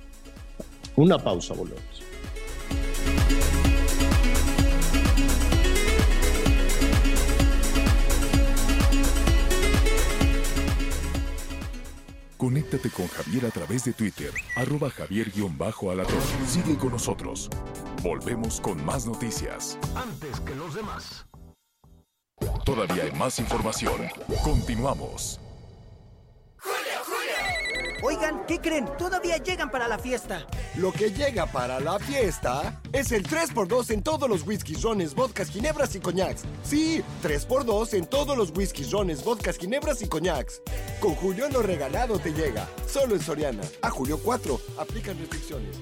[0.95, 2.03] Una pausa, volvemos.
[12.37, 16.21] Conéctate con Javier a través de Twitter, arroba javier-alatón.
[16.45, 17.49] Sigue con nosotros.
[18.03, 19.79] Volvemos con más noticias.
[19.95, 21.25] Antes que los demás.
[22.65, 23.95] Todavía hay más información.
[24.43, 25.39] Continuamos.
[28.05, 28.85] Oigan, ¿qué creen?
[28.97, 30.45] Todavía llegan para la fiesta.
[30.75, 35.49] Lo que llega para la fiesta es el 3x2 en todos los whiskies, rones, vodkas,
[35.49, 36.41] ginebras y coñacs.
[36.63, 40.61] Sí, 3x2 en todos los whiskies, rones, vodkas, ginebras y coñacs.
[40.99, 42.67] Con Julio lo regalado te llega.
[42.87, 43.63] Solo en Soriana.
[43.81, 44.59] A Julio 4.
[44.79, 45.77] Aplican restricciones.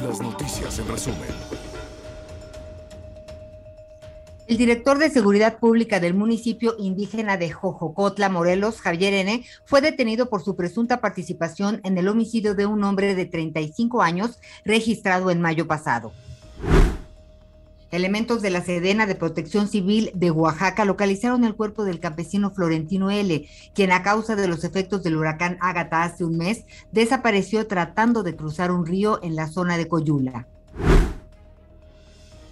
[0.00, 1.69] Las noticias en resumen.
[4.50, 10.28] El director de Seguridad Pública del municipio indígena de Jojocotla, Morelos, Javier N., fue detenido
[10.28, 15.40] por su presunta participación en el homicidio de un hombre de 35 años registrado en
[15.40, 16.12] mayo pasado.
[17.92, 23.12] Elementos de la Sedena de Protección Civil de Oaxaca localizaron el cuerpo del campesino Florentino
[23.12, 28.24] L., quien a causa de los efectos del huracán Ágata hace un mes desapareció tratando
[28.24, 30.48] de cruzar un río en la zona de Coyula.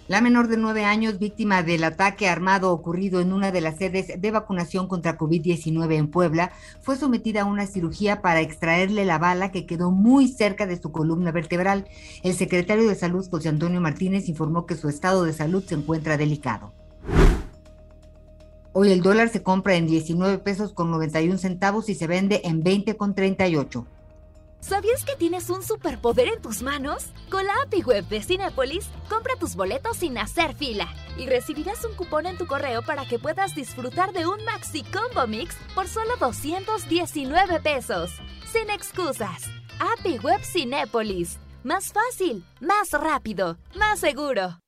[0.09, 4.19] La menor de nueve años, víctima del ataque armado ocurrido en una de las sedes
[4.19, 9.51] de vacunación contra COVID-19 en Puebla, fue sometida a una cirugía para extraerle la bala
[9.51, 11.87] que quedó muy cerca de su columna vertebral.
[12.23, 16.17] El secretario de Salud, José Antonio Martínez, informó que su estado de salud se encuentra
[16.17, 16.73] delicado.
[18.73, 22.63] Hoy el dólar se compra en 19 pesos con 91 centavos y se vende en
[22.63, 23.85] 20 con 38.
[24.61, 27.07] ¿Sabías que tienes un superpoder en tus manos?
[27.29, 31.95] Con la API Web de Cinépolis, compra tus boletos sin hacer fila y recibirás un
[31.95, 36.11] cupón en tu correo para que puedas disfrutar de un Maxi Combo Mix por solo
[36.19, 38.11] 219 pesos.
[38.51, 39.49] Sin excusas.
[39.79, 41.37] API Web Cinépolis.
[41.63, 44.59] Más fácil, más rápido, más seguro.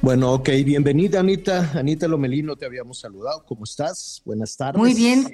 [0.00, 1.72] Bueno, ok, bienvenida Anita.
[1.74, 3.44] Anita Lomelino, te habíamos saludado.
[3.44, 4.22] ¿Cómo estás?
[4.24, 4.78] Buenas tardes.
[4.78, 5.26] Muy bien,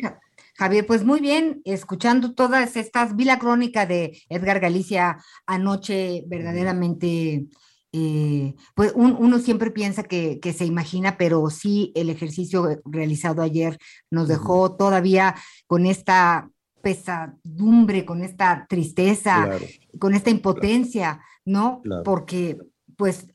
[0.57, 7.47] Javier, pues muy bien, escuchando todas estas, vi la crónica de Edgar Galicia anoche, verdaderamente,
[7.93, 13.43] eh, pues un- uno siempre piensa que, que se imagina, pero sí el ejercicio realizado
[13.43, 13.79] ayer
[14.11, 15.35] nos dejó todavía
[15.67, 16.49] con esta
[16.83, 19.65] pesadumbre, con esta tristeza, Claro.
[19.99, 21.81] con esta impotencia, ¿no?
[21.83, 22.03] Claro.
[22.05, 22.59] Porque
[22.97, 23.27] pues,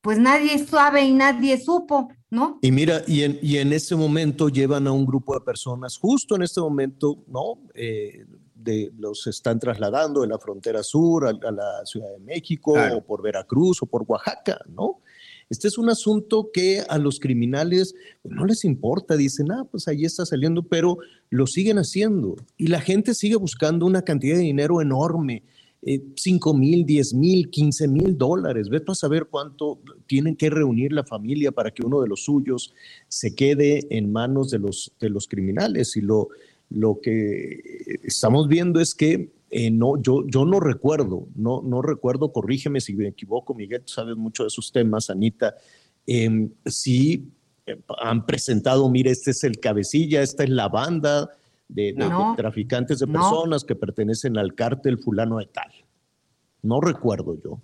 [0.00, 2.58] pues nadie sabe y nadie supo, ¿no?
[2.62, 6.36] Y mira, y en, y en ese momento llevan a un grupo de personas, justo
[6.36, 7.58] en este momento, ¿no?
[7.74, 12.74] Eh, de, los están trasladando de la frontera sur a, a la Ciudad de México,
[12.74, 12.98] Claro.
[12.98, 15.00] o por Veracruz, o por Oaxaca, ¿no?
[15.50, 19.88] Este es un asunto que a los criminales pues, no les importa, dicen, ah, pues
[19.88, 20.98] ahí está saliendo, pero
[21.30, 22.36] lo siguen haciendo.
[22.58, 25.44] Y la gente sigue buscando una cantidad de dinero enorme.
[25.82, 28.68] 5 mil, 10 mil, 15 mil dólares.
[28.68, 32.74] Vete a saber cuánto tienen que reunir la familia para que uno de los suyos
[33.06, 35.96] se quede en manos de los, de los criminales.
[35.96, 36.28] Y lo,
[36.70, 37.60] lo que
[38.02, 42.94] estamos viendo es que eh, no, yo, yo no recuerdo, no, no recuerdo, corrígeme si
[42.94, 45.54] me equivoco, Miguel, tú sabes mucho de esos temas, Anita,
[46.06, 47.30] eh, si
[47.64, 51.30] eh, han presentado, mire, este es el cabecilla, esta es la banda
[51.68, 52.32] de, de- No.
[52.36, 53.12] de traficantes de No.
[53.20, 55.70] personas que pertenecen al cártel fulano de tal.
[56.62, 57.60] No recuerdo yo.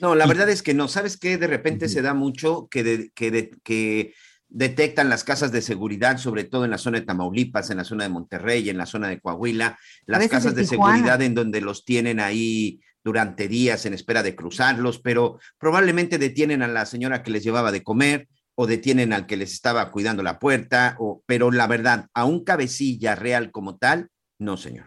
[0.00, 0.88] No, la verdad es que no.
[0.88, 1.38] ¿Sabes qué?
[1.38, 4.14] De repente se da mucho que, de- que, de- que
[4.48, 8.04] detectan las casas de seguridad, sobre todo en la zona de Tamaulipas, en la zona
[8.04, 10.96] de Monterrey, en la zona de Coahuila, las casas de Tijuana.
[10.96, 16.62] seguridad en donde los tienen ahí durante días en espera de cruzarlos, pero probablemente detienen
[16.62, 18.28] a la señora que les llevaba de comer
[18.60, 22.44] o detienen al que les estaba cuidando la puerta, o, pero la verdad, a un
[22.44, 24.84] cabecilla real como tal, no, señor.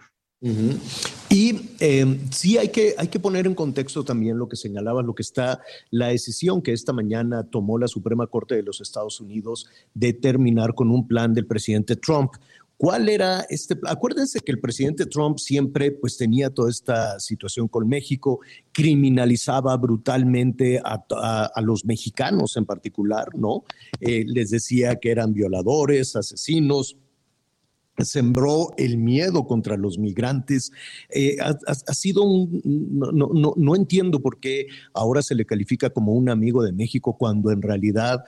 [1.28, 5.16] Y eh, sí hay que, hay que poner en contexto también lo que señalaba, lo
[5.16, 5.60] que está,
[5.90, 10.76] la decisión que esta mañana tomó la Suprema Corte de los Estados Unidos de terminar
[10.76, 12.34] con un plan del presidente Trump,
[12.78, 13.78] ¿Cuál era este?
[13.86, 18.40] Acuérdense que el presidente Trump siempre pues tenía toda esta situación con México,
[18.72, 23.64] criminalizaba brutalmente a, los mexicanos en particular, ¿no?
[24.02, 26.98] Eh, les decía que eran violadores, asesinos,
[28.00, 30.72] sembró el miedo contra los migrantes.
[31.10, 36.30] Eh, ha, sido un, no, no, entiendo por qué ahora se le califica como un
[36.30, 38.24] amigo de México cuando en realidad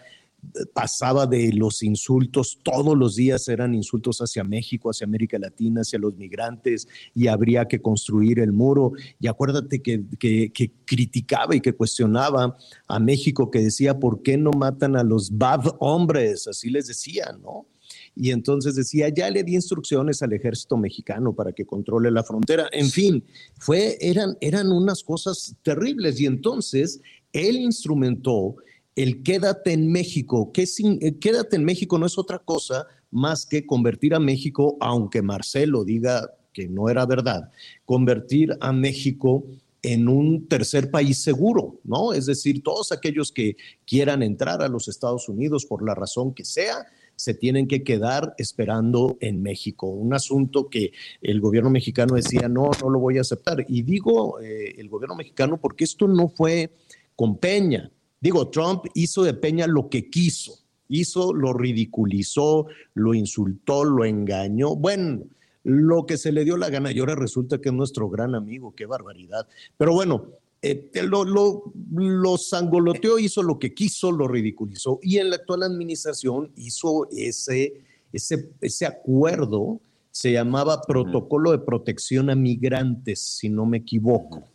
[0.73, 5.99] pasaba de los insultos, todos los días eran insultos hacia México, hacia América Latina, hacia
[5.99, 8.93] los migrantes, y habría que construir el muro.
[9.19, 10.51] Y acuérdate que, que,
[10.85, 15.65] criticaba y que cuestionaba a México, que decía, ¿por qué no matan a los bad
[15.79, 16.47] hombres?
[16.47, 17.67] Así les decía, ¿no?
[18.15, 22.69] y entonces decía, ya le di instrucciones al ejército mexicano para que controle la frontera.
[22.71, 23.23] En fin,
[23.59, 27.01] fue, eran, eran unas cosas terribles y entonces
[27.33, 28.55] él instrumentó
[28.95, 33.45] el quédate en México, que sin, eh, quédate en México no es otra cosa más
[33.45, 37.51] que convertir a México, aunque Marcelo diga que no era verdad,
[37.85, 39.43] convertir a México
[39.81, 42.13] en un tercer país seguro, ¿no?
[42.13, 43.55] Es decir, todos aquellos que
[43.85, 48.33] quieran entrar a los Estados Unidos por la razón que sea, se tienen que quedar
[48.37, 49.87] esperando en México.
[49.87, 53.65] Un asunto que el gobierno mexicano decía, no, no lo voy a aceptar.
[53.69, 56.71] Y digo eh, el gobierno mexicano porque esto no fue
[57.15, 57.91] con Peña.
[58.25, 60.57] Digo, Trump hizo de Peña lo que quiso.
[60.87, 64.75] Hizo, lo ridiculizó, lo insultó, lo engañó.
[64.75, 65.25] Bueno,
[65.61, 68.73] lo que se le dio la gana y ahora resulta que es nuestro gran amigo,
[68.73, 69.47] qué barbaridad.
[69.77, 70.25] Pero bueno,
[70.63, 75.61] eh, lo, lo, lo sangoloteó, hizo lo que quiso, lo ridiculizó y en la actual
[75.61, 77.79] administración hizo ese,
[78.11, 84.47] ese, ese acuerdo, se llamaba Protocolo de Protección a Migrantes, si no me equivoco.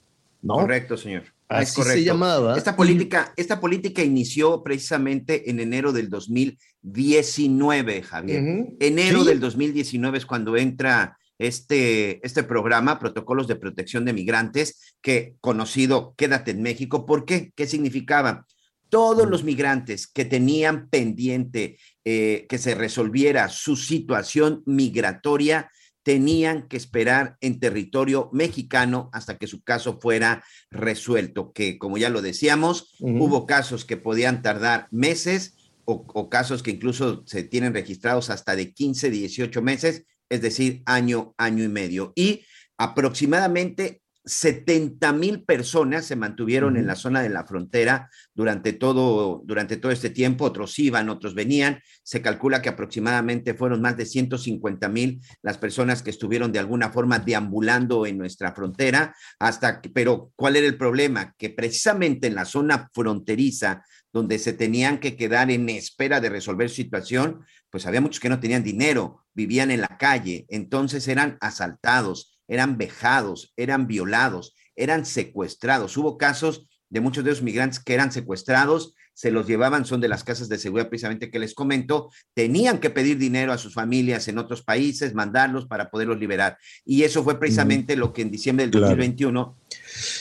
[0.42, 0.54] ¿no?
[0.54, 1.22] Correcto, señor.
[1.50, 2.56] Así se llamaba.
[2.56, 8.68] Esta política, esta política inició precisamente en enero del 2019, Javier.
[8.78, 15.34] Enero del 2019 es cuando entra este, este programa, Protocolos de Protección de Migrantes, que
[15.40, 17.04] conocido Quédate en México.
[17.04, 17.50] ¿Por qué?
[17.56, 18.46] ¿Qué significaba?
[18.88, 25.68] Todos los migrantes que tenían pendiente eh, que se resolviera su situación migratoria
[26.02, 32.08] tenían que esperar en territorio mexicano hasta que su caso fuera resuelto, que como ya
[32.08, 37.74] lo decíamos, hubo casos que podían tardar meses o, o, casos que incluso se tienen
[37.74, 42.12] registrados hasta de 15, 18 meses es decir, año, año y medio.
[42.14, 42.46] Y
[42.78, 49.76] aproximadamente 70 mil personas se mantuvieron en la zona de la frontera durante todo, durante
[49.76, 50.44] todo este tiempo.
[50.44, 51.80] Otros iban, otros venían.
[52.02, 56.90] Se calcula que aproximadamente fueron más de 150 mil las personas que estuvieron de alguna
[56.90, 59.14] forma deambulando en nuestra frontera.
[59.38, 61.34] Hasta, pero ¿cuál era el problema?
[61.38, 66.68] Que precisamente en la zona fronteriza donde se tenían que quedar en espera de resolver
[66.68, 71.38] su situación, pues había muchos que no tenían dinero, vivían en la calle, entonces eran
[71.40, 75.96] asaltados, eran vejados, eran violados, eran secuestrados.
[75.96, 80.08] Hubo casos de muchos de esos migrantes que eran secuestrados, se los llevaban, son de
[80.08, 84.26] las casas de seguridad precisamente que les comento, tenían que pedir dinero a sus familias
[84.28, 86.58] en otros países, mandarlos para poderlos liberar.
[86.84, 89.56] Y eso fue precisamente lo que en diciembre del 2021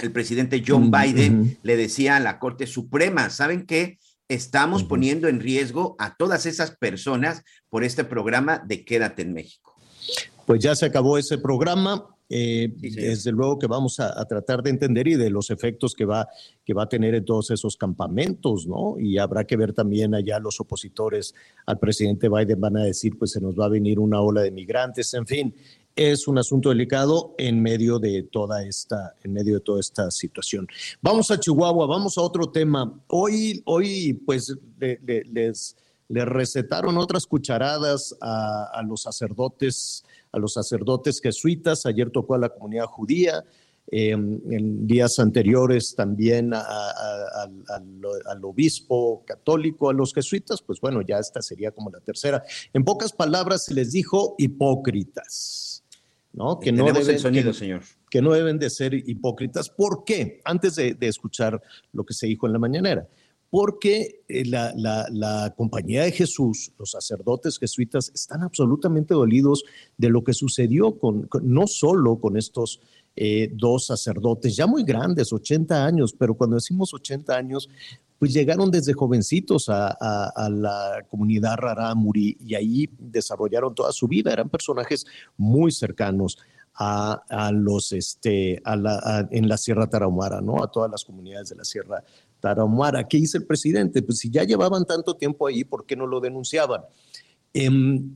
[0.02, 3.98] el presidente John Biden le decía a la Corte Suprema, ¿saben qué?
[4.28, 9.76] Estamos poniendo en riesgo a todas esas personas por este programa de Quédate en México.
[10.46, 12.19] Pues ya se acabó ese programa.
[12.32, 16.30] Eh, desde luego que vamos a, tratar de entender y de los efectos que va,
[16.64, 19.00] que va a tener en todos esos campamentos, ¿no?
[19.00, 21.34] Y habrá que ver también allá los opositores
[21.66, 24.52] al presidente Biden van a decir, pues se nos va a venir una ola de
[24.52, 25.56] migrantes, en fin,
[25.96, 30.68] es un asunto delicado en medio de toda esta, en medio de toda esta situación.
[31.02, 32.94] Vamos a Chihuahua, vamos a otro tema.
[33.08, 35.76] Hoy, hoy pues les,
[36.08, 42.50] les recetaron otras cucharadas a los sacerdotes a los sacerdotes jesuitas, ayer tocó a la
[42.50, 43.44] comunidad judía,
[43.92, 46.64] em, en días anteriores también al,
[48.44, 52.44] obispo católico, a los jesuitas, pues bueno, ya esta sería como la tercera.
[52.74, 55.84] En pocas palabras se les dijo hipócritas,
[56.34, 56.60] ¿no?
[56.60, 57.82] Que no deben, el sonido, señor.
[58.10, 59.70] Que no deben de ser hipócritas.
[59.70, 60.42] ¿Por qué?
[60.46, 61.60] Antes de, de escuchar
[61.92, 63.08] lo que se dijo en la mañanera
[63.50, 69.64] porque eh, la, compañía de Jesús, los sacerdotes jesuitas, están absolutamente dolidos
[69.98, 72.80] de lo que sucedió con, no solo con estos
[73.16, 77.70] eh, dos sacerdotes, ya muy grandes, 80 años, pero cuando decimos 80 años,
[78.20, 84.50] pues llegaron desde jovencitos a, la comunidad Rarámuri y ahí desarrollaron toda su vida, eran
[84.50, 85.06] personajes
[85.38, 86.38] muy cercanos.
[86.82, 90.64] A, los este en la Sierra Tarahumara, ¿no?
[90.64, 92.02] A todas las comunidades de la Sierra
[92.40, 93.08] Tarahumara.
[93.08, 94.02] ¿Qué hizo el presidente?
[94.02, 96.82] Pues si ya llevaban tanto tiempo ahí, ¿por qué no lo denunciaban?
[97.54, 98.12] Em,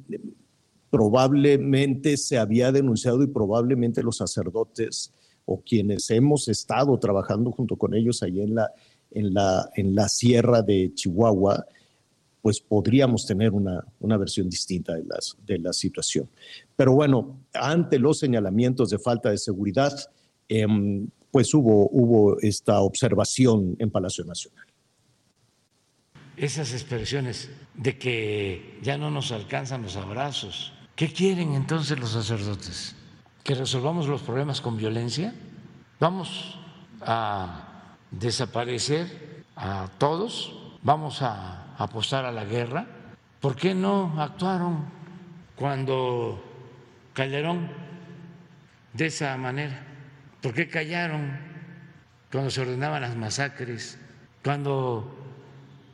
[0.89, 5.11] probablemente se había denunciado y probablemente los sacerdotes
[5.45, 8.71] o quienes hemos estado trabajando junto con ellos ahí en la,
[9.11, 11.65] en la, en la sierra de Chihuahua,
[12.41, 16.30] pues podríamos tener una, una versión distinta de, las, de la situación.
[16.76, 19.93] Pero bueno, ante los señalamientos de falta de seguridad,
[20.49, 24.67] em, pues hubo, hubo esta observación en Palacio Nacional.
[26.38, 32.95] Esas expresiones de que ya no nos alcanzan los abrazos, ¿qué quieren entonces los sacerdotes?
[33.43, 35.34] ¿Que resolvamos los problemas con violencia?
[35.99, 36.59] ¿Vamos
[37.01, 40.53] a desaparecer a todos?
[40.84, 42.86] ¿Vamos a apostar a la guerra?
[43.41, 44.86] ¿Por qué no actuaron
[45.55, 46.43] cuando
[47.11, 47.71] Calderón
[48.93, 49.93] de esa manera?
[50.44, 51.39] ¿Por qué callaron
[52.30, 53.98] cuando se ordenaban las masacres,
[54.44, 55.18] cuando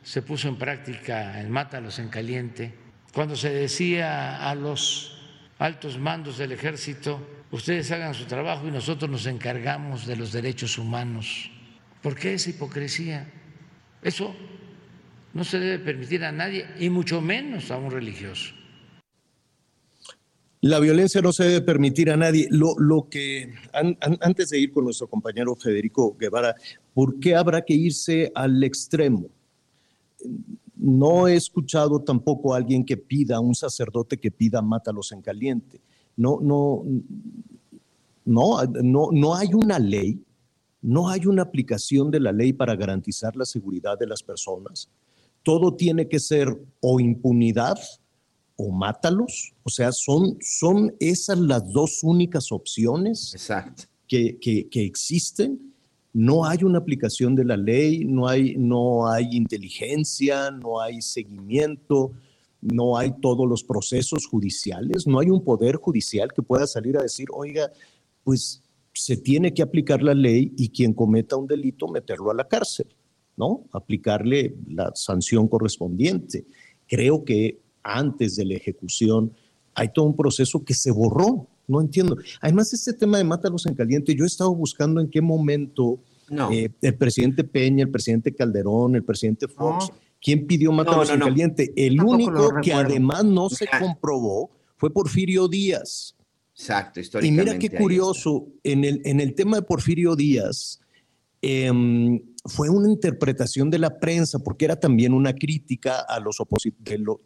[0.02, 2.74] se puso en práctica el mátalos en caliente,
[3.14, 5.22] cuando se decía a los
[5.60, 10.78] altos mandos del ejército, ustedes hagan su trabajo y nosotros nos encargamos de los derechos
[10.78, 11.48] humanos?
[12.02, 13.30] ¿Por qué esa hipocresía?
[14.02, 14.34] Eso
[15.32, 18.59] no se debe permitir a nadie y mucho menos a un religioso.
[20.62, 22.46] La violencia no se debe permitir a nadie.
[22.50, 23.54] Lo, lo que,
[24.20, 26.54] antes de ir con nuestro compañero Federico Guevara,
[26.92, 29.28] ¿por qué habrá que irse al extremo?
[30.76, 35.22] No he escuchado tampoco a alguien que pida, a un sacerdote que pida mátalos en
[35.22, 35.80] caliente.
[36.16, 36.84] No, no,
[38.26, 40.22] no, no, no hay una ley,
[40.82, 44.90] no hay una aplicación de la ley para garantizar la seguridad de las personas.
[45.42, 47.78] Todo tiene que ser o impunidad
[48.60, 49.52] o mátalos.
[49.62, 53.34] O sea, son, son esas las dos únicas opciones
[54.06, 55.72] Que, que, existen.
[56.12, 62.10] No hay una aplicación de la ley, no hay, no hay inteligencia, no hay seguimiento,
[62.60, 67.02] no hay todos los procesos judiciales, no hay un poder judicial que pueda salir a
[67.02, 67.70] decir, oiga,
[68.24, 72.48] pues se tiene que aplicar la ley y quien cometa un delito meterlo a la
[72.48, 72.88] cárcel,
[73.36, 73.64] ¿no?
[73.72, 76.44] Aplicarle la sanción correspondiente.
[76.88, 79.32] Creo que antes de la ejecución,
[79.74, 81.46] hay todo un proceso que se borró.
[81.66, 82.16] No entiendo.
[82.40, 86.00] Además, este tema de mátalos en caliente, yo he estado buscando en qué momento
[86.52, 91.72] eh, el presidente Peña, el presidente Calderón, el presidente Fox, ¿quién pidió mátalos en caliente?
[91.76, 96.16] El único que además no se comprobó fue Porfirio Díaz.
[96.54, 97.42] Exacto, históricamente.
[97.42, 100.80] Y mira qué curioso, en el, en el tema de Porfirio Díaz,
[101.42, 101.72] eh,
[102.44, 106.38] fue una interpretación de la prensa, porque era también una crítica a los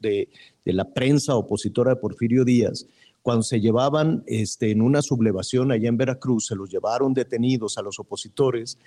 [0.00, 0.28] de,
[0.64, 2.86] de, la prensa opositora de Porfirio Díaz.
[3.22, 7.82] Cuando se llevaban este, en una sublevación allá en Veracruz, se los llevaron detenidos a
[7.82, 8.78] los opositores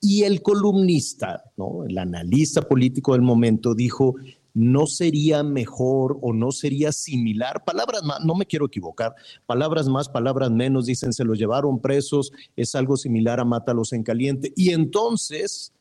[0.00, 1.84] y el columnista, ¿no?
[1.84, 4.14] el analista político del momento, dijo,
[4.54, 9.14] no sería mejor o no sería similar, palabras más, no me quiero equivocar,
[9.46, 14.02] palabras más, palabras menos, dicen, se los llevaron presos, es algo similar a Mátalos en
[14.02, 14.52] Caliente.
[14.56, 15.72] Y entonces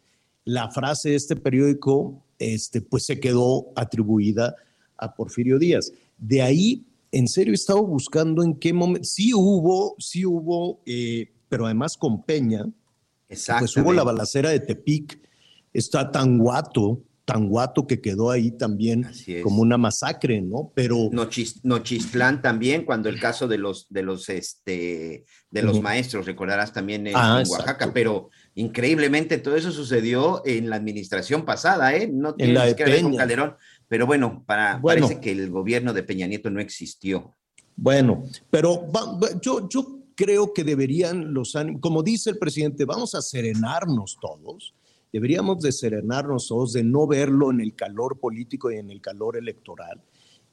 [0.45, 4.55] la frase de este periódico, este, pues se quedó atribuida
[4.97, 5.91] a Porfirio Díaz.
[6.17, 11.31] De ahí, en serio, he estado buscando en qué momento, sí hubo, sí hubo, eh,
[11.49, 12.65] pero además con Peña,
[13.27, 15.19] pues hubo la balacera de Tepic,
[15.73, 16.37] está tan
[17.21, 19.07] guato, tan guato que quedó ahí también
[19.43, 20.71] como una masacre, ¿no?
[20.75, 26.73] Pero Nochistlán también, cuando el caso de los de los este de los maestros, recordarás
[26.73, 32.09] también en, ah, Oaxaca, pero increíblemente todo eso sucedió en la administración pasada, ¿eh?
[32.11, 33.55] No tiene la que ver con Calderón,
[33.87, 37.35] pero bueno, para, parece que el gobierno de Peña Nieto no existió.
[37.75, 38.87] Bueno, pero
[39.41, 44.73] yo, yo creo que deberían los como dice el presidente, vamos a serenarnos todos
[45.11, 49.37] Deberíamos de serenarnos todos, de no verlo en el calor político y en el calor
[49.37, 50.01] electoral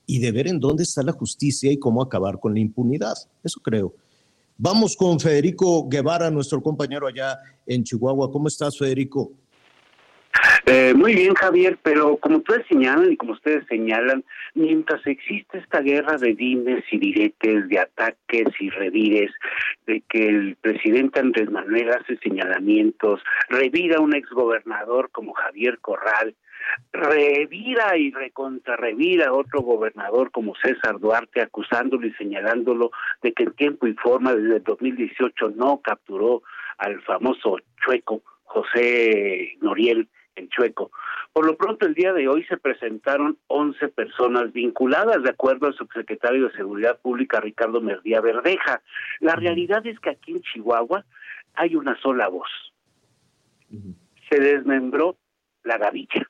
[0.07, 3.15] y de ver en dónde está la justicia y cómo acabar con la impunidad.
[3.45, 3.95] Eso creo.
[4.57, 8.33] Vamos con Federico Guevara, nuestro compañero allá en Chihuahua.
[8.33, 9.33] ¿Cómo estás, Federico?
[10.67, 14.25] Eh, muy bien, Javier, pero como ustedes señalan y como ustedes señalan,
[14.59, 19.31] mientras existe esta guerra de dimes y diretes, de ataques y revires,
[19.87, 26.35] de que el presidente Andrés Manuel hace señalamientos, revira a un exgobernador como Javier Corral,
[26.93, 32.91] revira y recontrarrevira a otro gobernador como César Duarte, acusándolo y señalándolo
[33.23, 36.43] de que en tiempo y forma desde el 2018 no capturó
[36.79, 40.91] al famoso chueco José Noriel en Chueco.
[41.33, 45.75] Por lo pronto, el día de hoy se presentaron 11 personas vinculadas, de acuerdo al
[45.75, 48.83] subsecretario de Seguridad Pública, Ricardo Merdía Verdeja.
[49.21, 51.05] La realidad es que aquí en Chihuahua
[51.55, 52.49] hay una sola voz.
[54.31, 55.17] Se desmembró
[55.65, 56.27] la gavilla.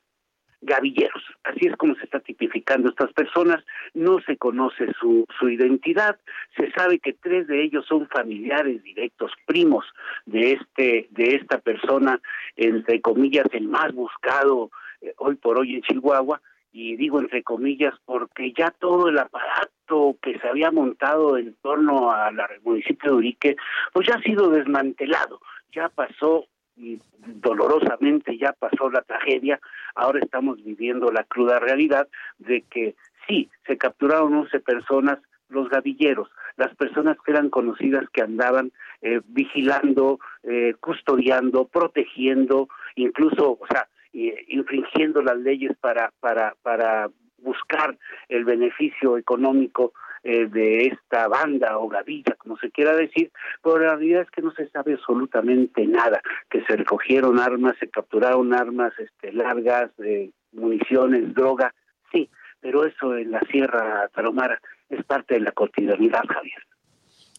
[0.69, 1.23] Gavilleros.
[1.45, 3.65] Así es como se está tipificando estas personas.
[3.95, 6.19] No se conoce su, su identidad.
[6.57, 9.85] Se sabe que tres de ellos son familiares directos, primos
[10.27, 12.21] de este de esta persona,
[12.57, 16.41] entre comillas, el más buscado eh, hoy por hoy en Chihuahua.
[16.71, 22.13] Y digo entre comillas porque ya todo el aparato que se había montado en torno
[22.13, 23.57] al municipio de Urique,
[23.93, 25.41] pues ya ha sido desmantelado.
[25.73, 26.47] Ya pasó
[26.79, 29.61] y dolorosamente ya pasó la tragedia,
[29.95, 32.09] ahora estamos viviendo la cruda realidad
[32.39, 32.95] de que
[33.27, 35.19] sí, se capturaron 11 personas,
[35.49, 38.71] los gavilleros, las personas que eran conocidas que andaban
[39.01, 47.09] eh, vigilando, eh, custodiando, protegiendo, incluso, o sea, eh, infringiendo las leyes para, para, para
[47.39, 47.97] buscar
[48.29, 49.93] el beneficio económico
[50.31, 54.43] eh, de esta banda o gavilla, como se quiera decir, pero la realidad es que
[54.43, 56.21] no se sabe absolutamente nada,
[56.51, 61.75] que se recogieron armas, se capturaron armas este, largas, de municiones, droga,
[62.13, 62.29] sí,
[62.61, 64.61] pero eso en la Sierra Taromara
[64.91, 66.63] es parte de la cotidianidad, Javier.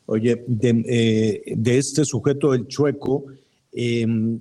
[0.07, 3.25] Oye, de, eh, este sujeto, el chueco,
[3.71, 4.39] em,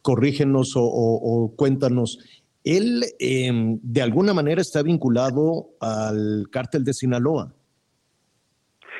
[0.00, 2.18] corrígenos o cuéntanos,
[2.64, 7.52] él em, de alguna manera está vinculado al cártel de Sinaloa.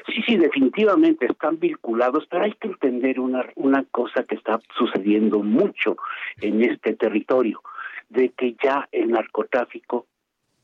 [0.06, 5.40] Sí, sí, definitivamente están vinculados, pero hay que entender una, una cosa que está sucediendo
[5.40, 5.96] mucho
[6.40, 7.62] en este territorio,
[8.08, 10.06] de que ya el narcotráfico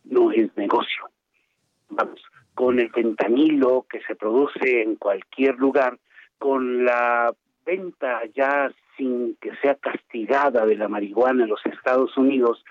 [0.05, 1.09] no es negocio.
[1.91, 2.21] Vamos,
[2.55, 5.99] con el fentanilo que se produce en cualquier lugar,
[6.39, 7.33] con la
[7.65, 12.63] venta ya sin que sea castigada de la marihuana en los Estados Unidos,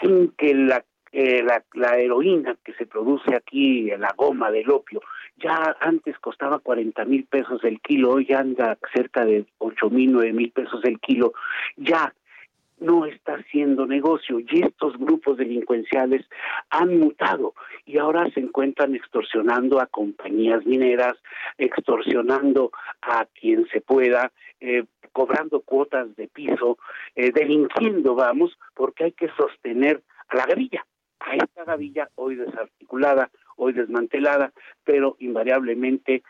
[0.00, 1.42] sin que la, eh,
[1.74, 5.00] la, heroína que se produce aquí, la goma del opio,
[5.38, 10.32] ya antes costaba 40 mil pesos el kilo, hoy anda cerca de 8 mil, 9
[10.32, 11.32] mil pesos el kilo,
[11.76, 12.14] ya
[12.78, 14.40] no está haciendo negocio.
[14.40, 16.26] Y estos grupos delincuenciales
[16.70, 17.54] han mutado
[17.84, 21.16] y ahora se encuentran extorsionando a compañías mineras,
[21.58, 22.70] extorsionando
[23.02, 26.78] a quien se pueda, eh, cobrando cuotas de piso,
[27.14, 30.84] eh, delinquiendo, vamos, porque hay que sostener a la gavilla,
[31.20, 34.52] a esta gavilla hoy desarticulada, hoy desmantelada,
[34.84, 36.22] pero invariablemente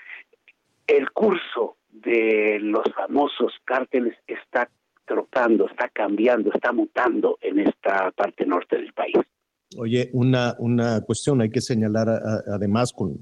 [0.86, 4.68] el curso de los famosos cárteles está
[5.06, 9.16] trocando, está cambiando, está mutando en esta parte norte del país.
[9.78, 13.20] Oye, una, una cuestión, hay que señalar además con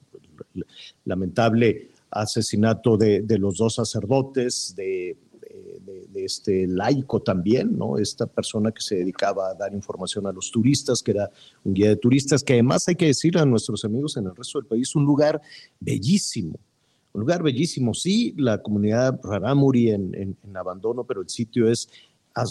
[1.04, 5.16] lamentable asesinato de, de los dos sacerdotes, de
[5.84, 7.98] de, este laico también, ¿no?
[7.98, 11.30] Esta persona que se dedicaba a dar información a los turistas, que era
[11.64, 14.58] un guía de turistas, que además hay que decir a nuestros amigos en el resto
[14.58, 15.40] del país, un lugar
[15.80, 16.58] bellísimo,
[17.14, 17.94] un lugar bellísimo.
[17.94, 21.88] Sí, la comunidad Raramuri en, en, abandono, pero el sitio es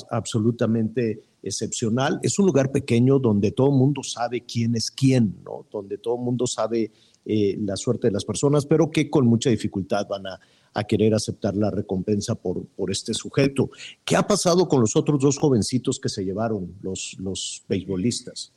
[0.10, 2.20] absolutamente excepcional.
[2.24, 5.66] Es un lugar pequeño donde todo el mundo sabe quién es quién, ¿no?
[5.70, 6.92] Donde todo el mundo sabe
[7.26, 10.40] eh, la suerte de las personas, pero que con mucha dificultad van a,
[10.74, 13.70] a querer aceptar la recompensa por, por este sujeto.
[14.06, 18.54] ¿Qué ha pasado con los otros dos jovencitos que se llevaron, los, los beisbolistas?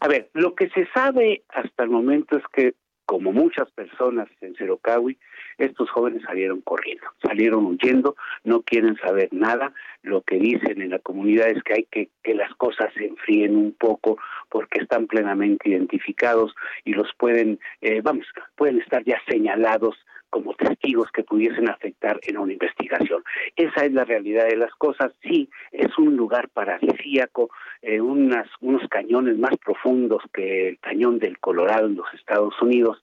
[0.00, 2.74] A ver, lo que se sabe hasta el momento es que,
[3.06, 5.16] como muchas personas en Cerocawi,
[5.58, 9.72] estos jóvenes salieron corriendo, salieron huyendo, no quieren saber nada.
[10.02, 13.56] Lo que dicen en la comunidad es que hay que que las cosas se enfríen
[13.56, 16.54] un poco porque están plenamente identificados
[16.84, 18.26] y los pueden, eh, vamos,
[18.56, 19.96] pueden estar ya señalados
[20.30, 23.22] como testigos que pudiesen afectar en una investigación.
[23.54, 25.12] Esa es la realidad de las cosas.
[25.22, 27.50] Sí, es un lugar paradisíaco,
[27.82, 33.02] eh, unas, unos cañones más profundos que el cañón del Colorado en los Estados Unidos,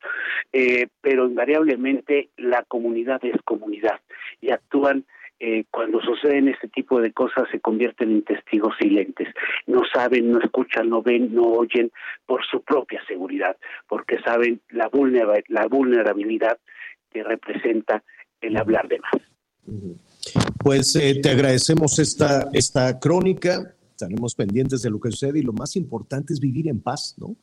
[0.52, 4.00] eh, pero invariablemente la comunidad es comunidad
[4.42, 5.06] y actúan
[5.46, 9.28] eh, cuando suceden este tipo de cosas se convierten en testigos silentes.
[9.68, 11.92] No saben, no escuchan, no ven, no oyen
[12.26, 13.58] por su propia seguridad,
[13.90, 14.90] porque saben la,
[15.50, 16.58] la vulnerabilidad
[17.14, 18.04] que representa
[18.42, 19.22] el hablar de más.
[20.58, 25.54] Pues eh, te agradecemos esta, esta crónica, estaremos pendientes de lo que sucede y lo
[25.54, 27.36] más importante es vivir en paz, ¿no?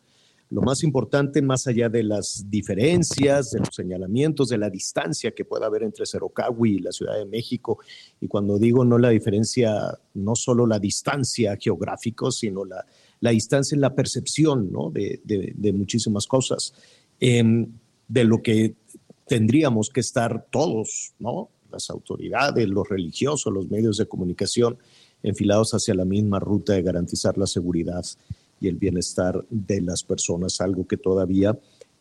[0.50, 5.44] Lo más importante, más allá de las diferencias, de los señalamientos, de la distancia que
[5.44, 7.78] pueda haber entre Cerocawi y la Ciudad de México,
[8.20, 12.84] y cuando digo no la diferencia, no solo la distancia geográfica, sino la,
[13.20, 14.90] la distancia en la percepción ¿no?
[14.90, 16.74] de, de, muchísimas cosas,
[17.20, 17.68] em,
[18.08, 18.74] de lo que
[19.30, 21.50] tendríamos que estar todos, ¿no?
[21.70, 24.76] Las autoridades, los religiosos, los medios de comunicación,
[25.22, 28.04] enfilados hacia la misma ruta de garantizar la seguridad
[28.60, 31.56] y el bienestar de las personas, algo que todavía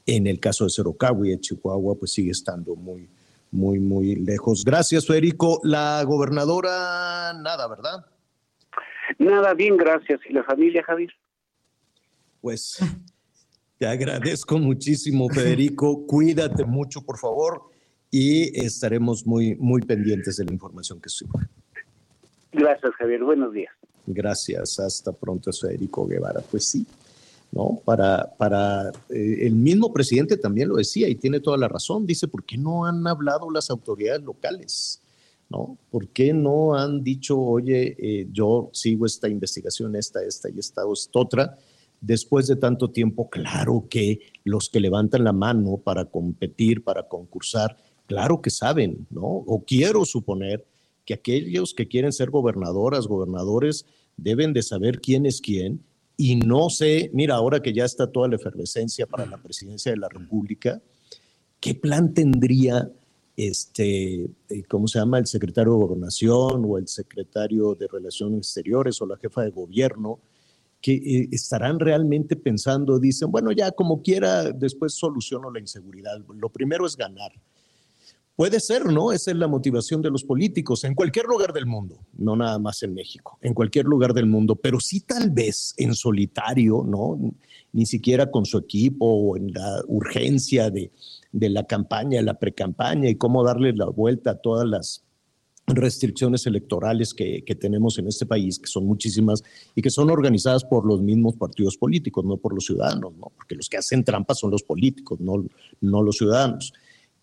[0.07, 3.07] en el caso de Cerocahui, en Chihuahua, pues sigue estando muy,
[3.51, 4.65] muy, muy lejos.
[4.65, 5.61] Gracias, Federico.
[5.63, 8.07] La gobernadora, nada, ¿verdad?
[9.19, 10.19] Nada, bien, gracias.
[10.27, 11.13] ¿Y la familia, Javier?
[12.41, 12.79] Pues
[13.79, 16.03] te agradezco muchísimo, Federico.
[16.07, 17.63] Cuídate mucho, por favor,
[18.11, 21.47] y estaremos muy, muy pendientes de la información que suba.
[22.51, 23.23] Gracias, Javier.
[23.23, 23.73] Buenos días.
[24.05, 24.79] Gracias.
[24.79, 26.41] Hasta pronto, Federico Guevara.
[26.51, 26.85] Pues sí,
[27.53, 27.79] ¿no?
[27.85, 32.05] Para, para eh, el mismo presidente también lo decía y tiene toda la razón.
[32.05, 35.01] Dice, ¿por qué no han hablado las autoridades locales?
[35.49, 35.77] ¿No?
[35.89, 40.81] ¿Por qué no han dicho, oye, eh, yo sigo esta investigación, esta, esta y esta,
[40.91, 41.57] esta otra?
[42.01, 47.77] Después de tanto tiempo, claro que los que levantan la mano para competir, para concursar,
[48.07, 49.25] claro que saben, ¿no?
[49.25, 50.65] O quiero suponer
[51.05, 53.85] que aquellos que quieren ser gobernadoras, gobernadores,
[54.15, 55.83] deben de saber quién es quién
[56.21, 59.99] y no sé, mira, ahora que ya está toda la efervescencia para la presidencia de
[59.99, 60.81] la República,
[61.61, 62.91] ¿qué plan tendría
[63.37, 65.17] este, eh, ¿cómo se llama?
[65.17, 70.19] El secretario de Gobernación o el secretario de Relaciones Exteriores o la jefa de gobierno,
[70.81, 76.23] que eh, estarán realmente pensando, dicen, bueno, ya como quiera, después soluciono la inseguridad.
[76.35, 77.31] Lo primero es ganar.
[78.35, 79.11] Puede ser, ¿no?
[79.11, 82.81] Esa es la motivación de los políticos en cualquier lugar del mundo, no nada más
[82.83, 87.19] en México, en cualquier lugar del mundo, pero sí tal vez en solitario, ¿no?
[87.73, 90.93] Ni siquiera con su equipo o en la urgencia de,
[91.33, 95.03] de la campaña, la precampaña y cómo darle la vuelta a todas las
[95.69, 99.43] restricciones electorales que, que, tenemos en este país, que son muchísimas
[99.75, 103.31] y que son organizadas por los mismos partidos políticos, no por los ciudadanos, ¿no?
[103.35, 105.45] porque los que hacen trampas son los políticos, no,
[105.81, 106.73] no los ciudadanos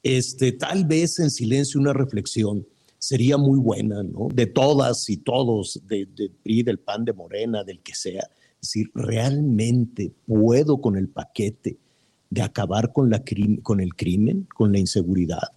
[0.07, 2.65] este, tal vez en silencio una reflexión
[2.97, 4.29] sería muy buena, ¿no?
[4.33, 8.23] De todas y todos, del de PRI, del PAN, de Morena, del que sea.
[8.63, 11.77] Es decir, realmente puedo con el paquete
[12.31, 13.25] de acabar con, la
[13.65, 15.49] con el crimen, con la inseguridad,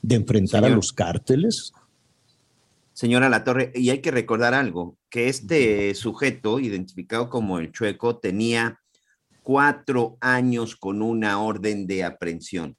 [0.00, 1.70] de enfrentar a los cárteles.
[2.92, 8.18] Señora La Torre, y hay que recordar algo, que este sujeto, identificado como el chueco,
[8.18, 8.80] tenía
[9.42, 12.76] cuatro años con una orden de aprehensión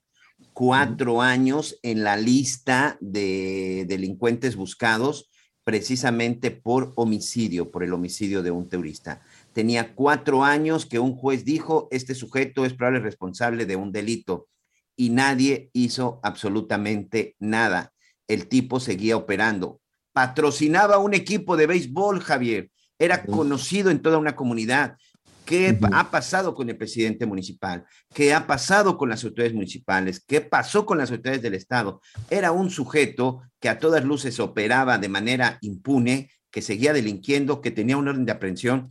[0.52, 5.30] cuatro años en la lista de delincuentes buscados
[5.64, 9.22] precisamente por homicidio, por el homicidio de un terrorista.
[9.52, 14.48] Tenía cuatro años que un juez dijo, este sujeto es probable responsable de un delito
[14.96, 17.92] y nadie hizo absolutamente nada.
[18.26, 19.80] El tipo seguía operando.
[20.12, 22.70] Patrocinaba un equipo de béisbol, Javier.
[22.98, 24.96] Era conocido en toda una comunidad.
[25.44, 27.84] ¿Qué ha pasado con el presidente municipal?
[28.14, 30.22] ¿Qué ha pasado con las autoridades municipales?
[30.24, 32.00] ¿Qué pasó con las autoridades del Estado?
[32.30, 37.70] Era un sujeto que a todas luces operaba de manera impune, que seguía delinquiendo, que
[37.70, 38.90] tenía un orden de aprehensión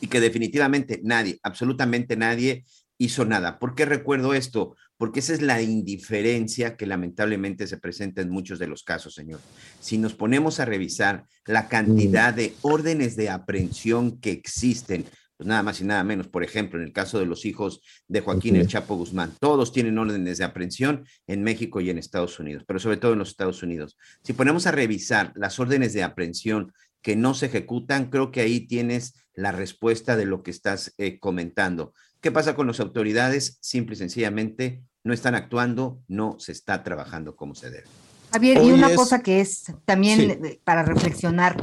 [0.00, 2.64] y que definitivamente nadie, absolutamente nadie
[2.98, 3.58] hizo nada.
[3.58, 4.76] ¿Por qué recuerdo esto?
[4.96, 9.40] Porque esa es la indiferencia que lamentablemente se presenta en muchos de los casos, señor.
[9.80, 15.04] Si nos ponemos a revisar la cantidad de órdenes de aprehensión que existen,
[15.36, 18.20] pues nada más y nada menos, por ejemplo, en el caso de los hijos de
[18.20, 22.62] Joaquín El Chapo Guzmán, todos tienen órdenes de aprehensión en México y en Estados Unidos,
[22.66, 23.96] pero sobre todo en los Estados Unidos.
[24.22, 26.72] Si ponemos a revisar las órdenes de aprehensión
[27.02, 31.18] que no se ejecutan, creo que ahí tienes la respuesta de lo que estás eh,
[31.18, 31.92] comentando.
[32.24, 33.58] ¿Qué pasa con las autoridades?
[33.60, 37.84] Simple y sencillamente no están actuando, no se está trabajando como se debe.
[38.32, 41.62] Javier, y una cosa que es también para reflexionar,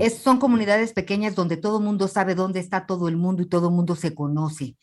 [0.00, 3.46] es, son comunidades pequeñas donde todo el mundo sabe dónde está todo el mundo y
[3.46, 4.74] todo el mundo se conoce.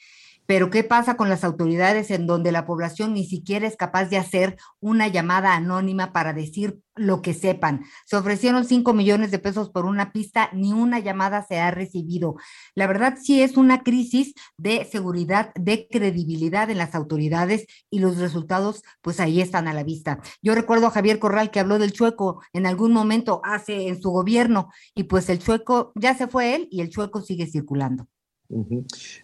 [0.48, 4.18] Pero ¿qué pasa con las autoridades en donde la población ni siquiera es capaz de
[4.18, 7.84] hacer una llamada anónima para decir lo que sepan?
[8.06, 12.38] Se ofrecieron 5 millones de pesos por una pista, ni una llamada se ha recibido.
[12.76, 18.18] La verdad sí es una crisis de seguridad, de credibilidad en las autoridades y los
[18.18, 20.20] resultados pues ahí están a la vista.
[20.42, 24.12] Yo recuerdo a Javier Corral que habló del chueco en algún momento hace en su
[24.12, 28.08] gobierno y pues el chueco ya se fue él y el chueco sigue circulando.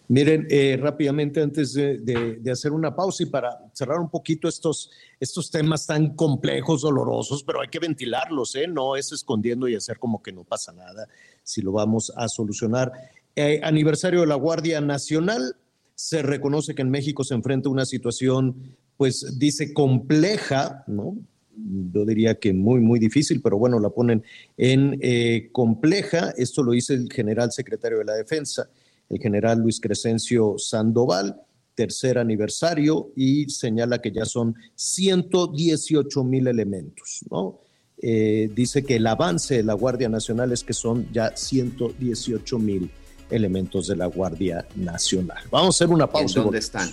[0.08, 5.50] Miren, eh, rápidamente antes de, hacer una pausa y para cerrar un poquito estos, estos
[5.50, 8.66] temas tan complejos, dolorosos, pero hay que ventilarlos, ¿eh?
[8.68, 11.08] no es escondiendo y hacer como que no pasa nada
[11.42, 12.92] si lo vamos a solucionar.
[13.34, 15.56] Eh, aniversario de la Guardia Nacional,
[15.94, 21.16] se reconoce que en México se enfrenta a una situación, pues dice compleja, ¿no?
[21.56, 24.24] Yo diría que muy, muy difícil, pero bueno, la ponen
[24.56, 26.34] en eh, compleja.
[26.36, 28.68] Esto lo dice el general secretario de la Defensa
[29.08, 31.40] el general Luis Crescencio Sandoval,
[31.74, 37.60] tercer aniversario, y señala que ya son 118 mil elementos, ¿no?
[37.98, 42.90] Eh, dice que el avance de la Guardia Nacional es que son ya 118 mil
[43.30, 45.42] elementos de la Guardia Nacional.
[45.50, 46.40] Vamos a hacer una pausa.
[46.40, 46.88] ¿Dónde están?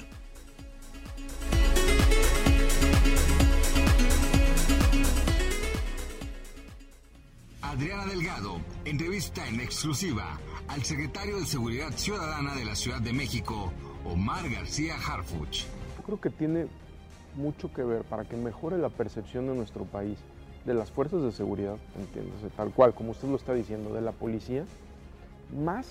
[7.61, 10.39] Adriana Delgado entrevista en exclusiva
[10.71, 13.73] al secretario de Seguridad Ciudadana de la Ciudad de México,
[14.05, 15.65] Omar García Harfuch.
[15.97, 16.67] Yo creo que tiene
[17.35, 20.17] mucho que ver para que mejore la percepción de nuestro país,
[20.65, 24.13] de las fuerzas de seguridad, entiéndase, tal cual, como usted lo está diciendo, de la
[24.13, 24.63] policía,
[25.61, 25.89] más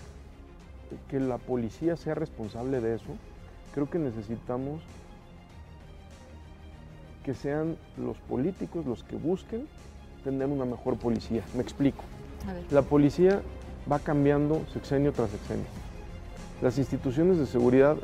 [1.10, 3.16] que la policía sea responsable de eso,
[3.74, 4.80] creo que necesitamos
[7.22, 9.68] que sean los políticos los que busquen
[10.24, 11.44] tener una mejor policía.
[11.54, 12.02] Me explico.
[12.70, 13.42] La policía
[13.90, 15.66] va cambiando sexenio tras sexenio.
[16.62, 17.96] Las instituciones de seguridad,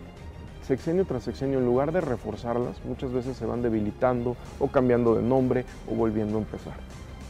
[0.66, 5.22] sexenio tras sexenio, en lugar de reforzarlas, muchas veces se van debilitando o cambiando de
[5.22, 6.74] nombre o volviendo a empezar.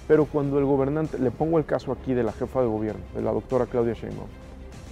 [0.07, 3.23] Pero cuando el gobernante, le pongo el caso aquí de la jefa de gobierno, de
[3.23, 4.29] la doctora Claudia Sheinbaum,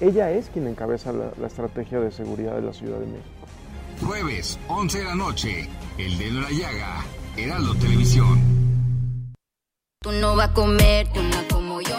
[0.01, 3.47] ella es quien encabeza la, la estrategia de seguridad de la Ciudad de México.
[4.05, 7.05] Jueves, 11 de la noche, El Dedo de la Llaga,
[7.37, 8.55] Heraldo Televisión.
[10.01, 11.81] Tú no vas a comerte una como.
[11.81, 11.97] Yo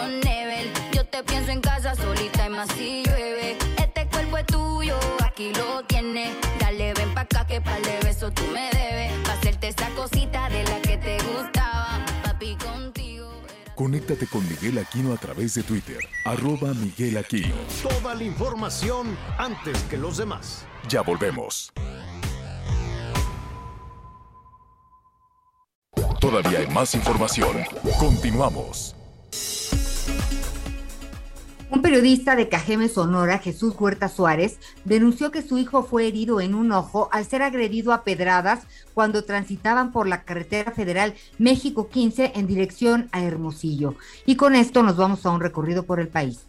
[1.06, 3.56] te pienso en casa solita y más si llueve.
[3.76, 6.34] Este cuerpo es tuyo, aquí lo tienes.
[6.60, 9.12] Dale, ven pa' acá que para de beso tú me debes.
[9.26, 12.04] Pa' hacerte esa cosita de la que te gustaba.
[12.22, 13.30] Papi, contigo.
[13.74, 17.54] Conéctate con Miguel Aquino a través de Twitter, arroba Miguel Aquino.
[17.82, 20.64] Toda la información antes que los demás.
[20.88, 21.72] Ya volvemos.
[26.20, 27.64] Todavía hay más información.
[28.00, 28.96] Continuamos.
[31.68, 36.54] Un periodista de Cajeme, Sonora, Jesús Huerta Suárez, denunció que su hijo fue herido en
[36.54, 42.32] un ojo al ser agredido a pedradas cuando transitaban por la carretera federal México 15
[42.36, 43.96] en dirección a Hermosillo.
[44.26, 46.46] Y con esto nos vamos a un recorrido por el país.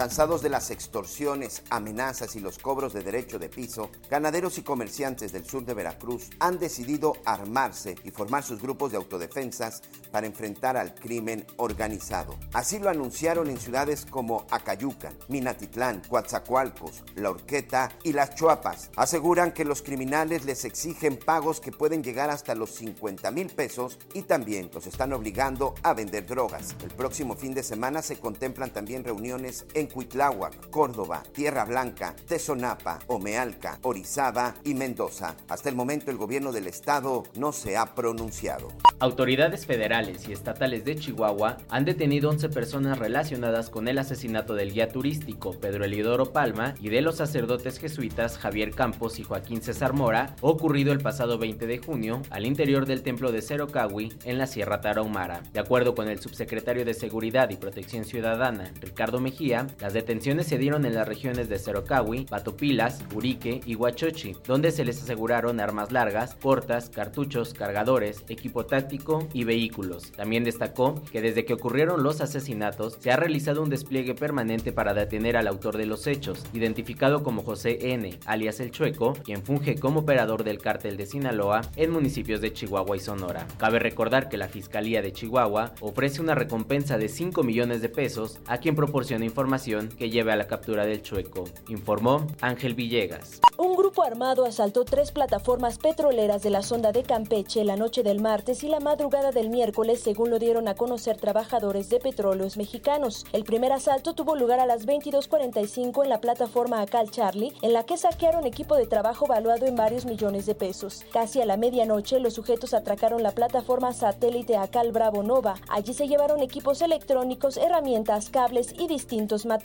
[0.00, 5.30] Cansados de las extorsiones, amenazas y los cobros de derecho de piso, ganaderos y comerciantes
[5.30, 10.78] del sur de Veracruz han decidido armarse y formar sus grupos de autodefensas para enfrentar
[10.78, 12.34] al crimen organizado.
[12.54, 18.90] Así lo anunciaron en ciudades como Acayucan, Minatitlán, Coatzacoalcos, La Horqueta y Las Chuapas.
[18.96, 23.98] Aseguran que los criminales les exigen pagos que pueden llegar hasta los 50 mil pesos
[24.14, 26.74] y también los están obligando a vender drogas.
[26.82, 33.00] El próximo fin de semana se contemplan también reuniones en Cuitláhuac, Córdoba, Tierra Blanca, Tezonapa,
[33.06, 35.36] Omealca, Orizaba y Mendoza.
[35.48, 38.68] Hasta el momento el gobierno del estado no se ha pronunciado.
[38.98, 44.72] Autoridades federales y estatales de Chihuahua han detenido 11 personas relacionadas con el asesinato del
[44.72, 49.94] guía turístico Pedro Elidoro Palma y de los sacerdotes jesuitas Javier Campos y Joaquín César
[49.94, 54.46] Mora, ocurrido el pasado 20 de junio al interior del templo de Cerocahui en la
[54.46, 55.42] Sierra Tarahumara.
[55.52, 60.58] De acuerdo con el subsecretario de Seguridad y Protección Ciudadana, Ricardo Mejía, las detenciones se
[60.58, 65.90] dieron en las regiones de Cerocahui, Patopilas, Urique y Huachochi, donde se les aseguraron armas
[65.90, 70.12] largas, cortas, cartuchos, cargadores, equipo táctico y vehículos.
[70.12, 74.92] También destacó que desde que ocurrieron los asesinatos se ha realizado un despliegue permanente para
[74.92, 79.76] detener al autor de los hechos, identificado como José N., alias El Chueco, quien funge
[79.76, 83.46] como operador del cártel de Sinaloa en municipios de Chihuahua y Sonora.
[83.56, 88.40] Cabe recordar que la Fiscalía de Chihuahua ofrece una recompensa de 5 millones de pesos
[88.46, 93.40] a quien proporciona información que lleve a la captura del chueco, informó Ángel Villegas.
[93.56, 98.20] Un grupo armado asaltó tres plataformas petroleras de la sonda de Campeche la noche del
[98.20, 103.24] martes y la madrugada del miércoles, según lo dieron a conocer trabajadores de petróleos mexicanos.
[103.32, 107.84] El primer asalto tuvo lugar a las 22:45 en la plataforma Acal Charlie, en la
[107.84, 111.04] que saquearon equipo de trabajo valuado en varios millones de pesos.
[111.12, 115.54] Casi a la medianoche, los sujetos atracaron la plataforma satélite Acal Bravo Nova.
[115.68, 119.59] Allí se llevaron equipos electrónicos, herramientas, cables y distintos materiales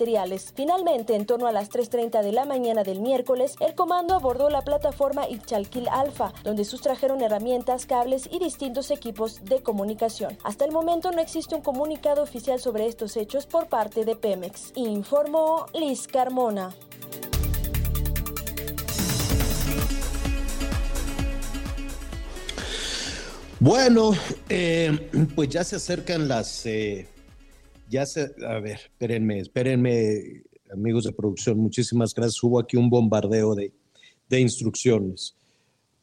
[0.56, 4.62] Finalmente, en torno a las 3.30 de la mañana del miércoles, el comando abordó la
[4.62, 10.38] plataforma Ichalquil Alfa, donde sustrajeron herramientas, cables y distintos equipos de comunicación.
[10.44, 14.74] Hasta el momento no existe un comunicado oficial sobre estos hechos por parte de Pemex.
[14.76, 16.76] Informó Liz Carmona.
[23.60, 24.12] Bueno,
[24.50, 27.08] eh, pues ya se acercan las eh,
[27.90, 32.42] ya se, a ver, espérenme, espérenme, amigos de producción, muchísimas gracias.
[32.44, 33.72] Hubo aquí un bombardeo de,
[34.30, 35.36] de instrucciones.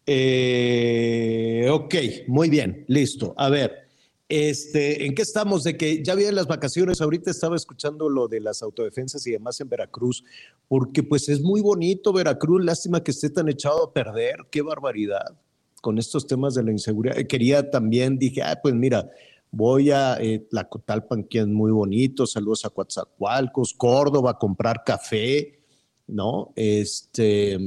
[0.07, 1.95] Eh, ok,
[2.29, 3.35] muy bien, listo.
[3.37, 3.83] A ver,
[4.29, 5.63] este, ¿en qué estamos?
[5.63, 9.61] De que ya vienen las vacaciones, ahorita estaba escuchando lo de las autodefensas y demás
[9.61, 10.25] en Veracruz,
[10.69, 15.37] porque pues es muy bonito Veracruz, lástima que esté tan echado a perder, qué barbaridad
[15.83, 17.17] con estos temas de la inseguridad.
[17.27, 19.11] Quería también, dije, ah, pues mira,
[19.53, 25.61] voy a eh, Tlacotalpan, que es muy bonito, saludos a Coatzacoalcos, Córdoba, a comprar café,
[26.09, 26.53] ¿no?
[26.57, 27.59] Este,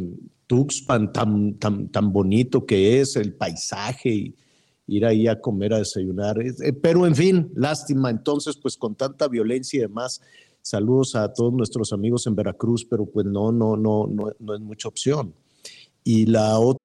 [0.48, 4.36] Tuxpan, tan, tan, tan bonito que es el paisaje y,
[4.88, 6.40] ir ahí a comer, a desayunar.
[6.40, 8.10] Eh, pero en fin, lástima.
[8.10, 10.22] Entonces, pues con tanta violencia y demás,
[10.62, 14.62] saludos a todos nuestros amigos en Veracruz, pero pues no, no, no, no, no es
[14.62, 15.34] mucha opción.
[16.04, 16.85] Y la otra.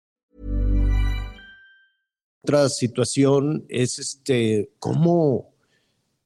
[2.43, 5.53] Otra situación es este, ¿cómo?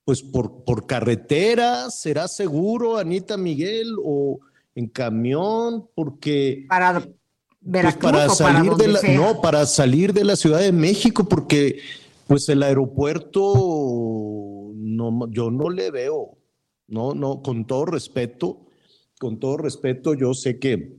[0.06, 4.40] Pues por, por carretera, ¿será seguro, Anita Miguel, o
[4.76, 5.90] en camión?
[5.94, 6.66] Porque...
[6.70, 7.02] Para
[7.72, 11.80] pues para salir de la, no, para salir de la Ciudad de México, porque
[12.28, 13.42] pues el aeropuerto
[14.76, 16.38] no, yo no le veo,
[16.88, 18.68] no, no, con todo respeto,
[19.20, 20.98] con todo respeto, yo sé que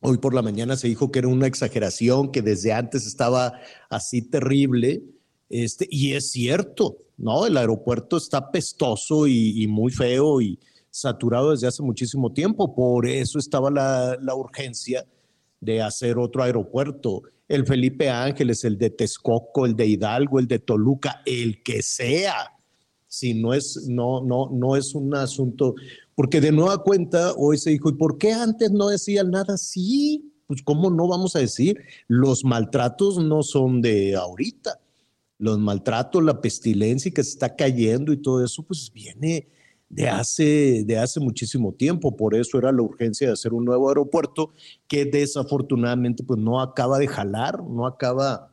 [0.00, 4.22] hoy por la mañana se dijo que era una exageración, que desde antes estaba así
[4.22, 5.02] terrible,
[5.48, 7.46] este, y es cierto, ¿no?
[7.46, 10.58] El aeropuerto está pestoso y, muy feo y
[10.90, 15.06] saturado desde hace muchísimo tiempo, por eso estaba la, la urgencia
[15.60, 17.22] de hacer otro aeropuerto.
[17.48, 22.56] El Felipe Ángeles, el de Texcoco, el de Hidalgo, el de Toluca, el que sea.
[23.06, 25.74] Si no es, no, no, no es un asunto,
[26.20, 29.56] porque de nueva cuenta hoy se dijo, ¿y por qué antes no decían nada?
[29.56, 34.78] Sí, pues cómo no vamos a decir, los maltratos no son de ahorita.
[35.38, 39.48] Los maltratos, la pestilencia que se está cayendo y todo eso, pues viene,
[39.88, 42.14] de hace, de hace muchísimo tiempo.
[42.14, 44.52] Por eso era la urgencia de hacer un nuevo aeropuerto
[44.88, 48.52] que desafortunadamente pues no acaba de jalar, no acaba,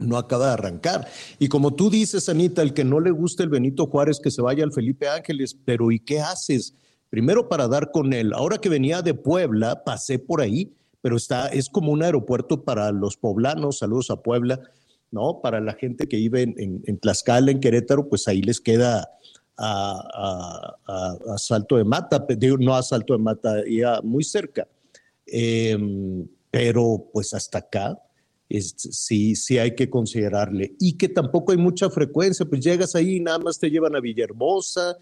[0.00, 1.06] no acaba de arrancar.
[1.38, 4.42] Y como tú dices, Anita, el que no le gusta el Benito Juárez, que se
[4.42, 6.74] vaya al Felipe Ángeles, pero ¿y qué haces?
[7.08, 8.32] Primero para dar con él.
[8.32, 10.72] Ahora que venía de Puebla, pasé por ahí,
[11.02, 14.60] pero está, es como un aeropuerto para los poblanos, saludos a Puebla,
[15.10, 15.40] ¿no?
[15.42, 19.08] Para la gente que vive en, en, Tlaxcala, en Querétaro, pues ahí les queda
[19.56, 22.26] a, Salto de Mata,
[22.58, 24.66] no a Salto de Mata, ya muy cerca.
[25.26, 27.98] Em, pero pues hasta acá
[28.58, 30.74] sí, sí hay que considerarle.
[30.78, 34.00] Y que tampoco hay mucha frecuencia, pues llegas ahí y nada más te llevan a
[34.00, 34.96] Villahermosa,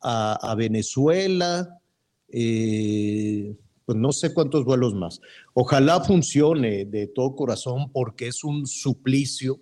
[0.00, 1.80] a, Venezuela,
[2.28, 5.20] eh, pues no sé cuántos vuelos más.
[5.54, 9.60] Ojalá funcione de todo corazón porque es un suplicio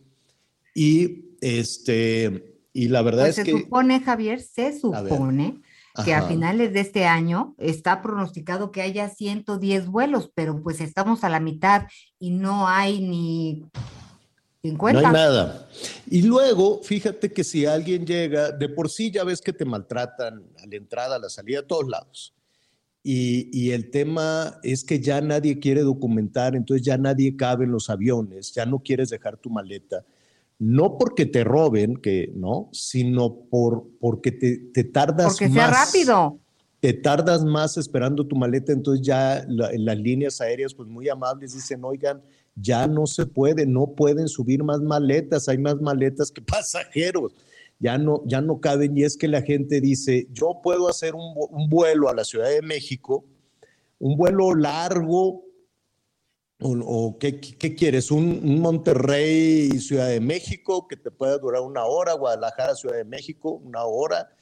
[0.74, 3.52] y este y la verdad pues es se que...
[3.52, 5.60] Se supone, Javier, se supone
[6.04, 11.22] que a finales de este año está pronosticado que haya 110 vuelos, pero pues estamos
[11.24, 11.86] a la mitad
[12.18, 13.64] y no hay ni
[14.62, 15.00] 50.
[15.00, 15.68] No hay nada.
[16.08, 20.42] Y luego, fíjate que si alguien llega, de por sí ya ves que te maltratan
[20.62, 22.34] a la entrada, a la salida, a todos lados.
[23.04, 27.72] Y, y, el tema es que ya nadie quiere documentar, entonces ya nadie cabe en
[27.72, 30.04] los aviones, ya no quieres dejar tu maleta
[30.62, 35.70] no porque te roben, que no, sino por, porque te, te tardas porque más.
[35.70, 36.38] rápido.
[36.78, 41.84] Te tardas más esperando tu maleta, entonces ya las líneas aéreas, pues muy amables, dicen,
[41.84, 42.22] oigan,
[42.54, 47.34] ya no se puede, no pueden subir más maletas, hay más maletas que pasajeros,
[47.80, 48.96] ya no, ya no caben.
[48.96, 52.48] Y es que la gente dice, yo puedo hacer un, un vuelo a la Ciudad
[52.48, 53.24] de México,
[53.98, 55.42] un vuelo largo,
[56.62, 62.74] o, qué, quieres, ¿Un, Monterrey Ciudad de México que te pueda durar una hora, Guadalajara
[62.74, 64.34] Ciudad de México, una hora,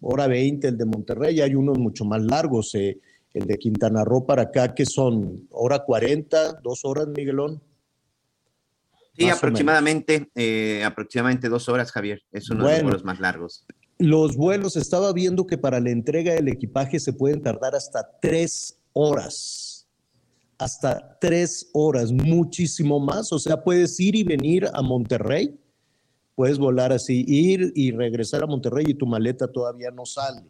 [0.00, 3.00] hora 20 el de Monterrey, hay unos mucho más largos, eh,
[3.32, 7.60] el de Quintana Roo para acá que son hora 40, dos horas, Miguelón.
[9.16, 13.64] Sí, aproximadamente, eh, aproximadamente dos horas, Javier, es uno de los vuelos más largos.
[13.98, 18.80] Los vuelos, estaba viendo que para la entrega del equipaje se pueden tardar hasta tres
[18.92, 19.63] horas
[20.58, 23.32] hasta tres horas, muchísimo más.
[23.32, 25.58] O sea, puedes ir y venir a Monterrey,
[26.34, 30.42] puedes volar así, ir y regresar a Monterrey y tu maleta todavía no sale.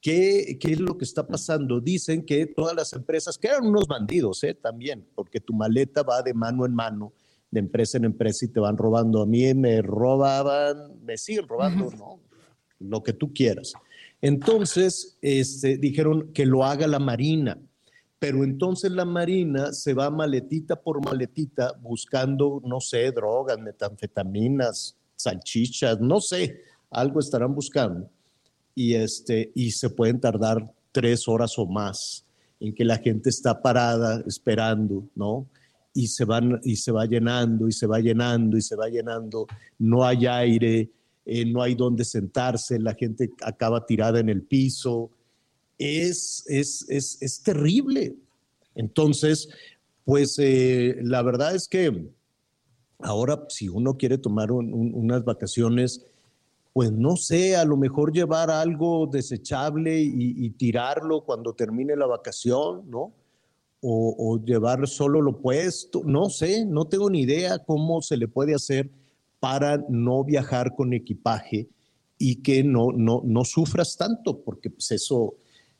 [0.00, 1.80] ¿Qué, qué es lo que está pasando?
[1.80, 4.54] Dicen que todas las empresas, que eran unos bandidos ¿eh?
[4.54, 7.12] también, porque tu maleta va de mano en mano,
[7.50, 9.22] de empresa en empresa y te van robando.
[9.22, 12.20] A mí me robaban, me siguen robando, ¿no?
[12.78, 13.72] Lo que tú quieras.
[14.20, 17.58] Entonces, este, dijeron que lo haga la Marina
[18.18, 26.00] pero entonces la Marina se va maletita por maletita buscando, no sé, drogas, metanfetaminas, salchichas,
[26.00, 28.10] no sé, algo estarán buscando.
[28.74, 32.24] Y, este, y se pueden tardar tres horas o más
[32.60, 35.46] en que la gente está parada esperando, ¿no?
[35.98, 39.48] y se, van, y se va llenando y se va llenando y se va llenando,
[39.78, 40.92] no hay aire,
[41.24, 45.10] eh, no hay donde sentarse, la gente acaba tirada en el piso,
[45.78, 48.16] es, es, es, es terrible.
[48.74, 49.48] Entonces,
[50.04, 52.10] pues eh, la verdad es que
[53.00, 56.06] ahora si uno quiere tomar unas vacaciones,
[56.72, 62.88] pues no sé, a lo mejor llevar algo desechable y, tirarlo cuando termine la vacación,
[62.88, 63.12] ¿no?
[63.80, 68.54] O, llevar solo lo puesto, no sé, no tengo ni idea cómo se le puede
[68.54, 68.90] hacer
[69.40, 71.68] para no viajar con equipaje
[72.16, 75.34] y que no, no, no sufras tanto, porque pues eso,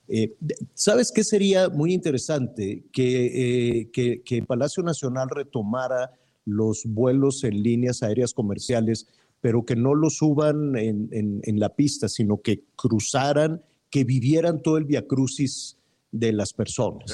[0.09, 0.35] eh,
[0.75, 2.85] ¿sabes qué sería muy interesante?
[2.93, 6.13] Que, eh, que, que Palacio Nacional retomara
[6.45, 9.07] los vuelos en líneas aéreas comerciales
[9.41, 14.85] pero que no lo suban en, la pista, sino que cruzaran, que vivieran todo el
[14.85, 15.79] viacrucis
[16.11, 17.13] de las personas.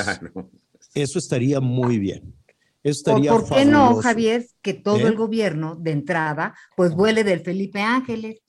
[0.94, 2.34] Eso estaría muy bien.
[2.82, 5.08] Estaría ¿Por qué no, Javier, que todo ¿Eh?
[5.08, 8.40] el gobierno de entrada, pues vuele del Felipe Ángeles?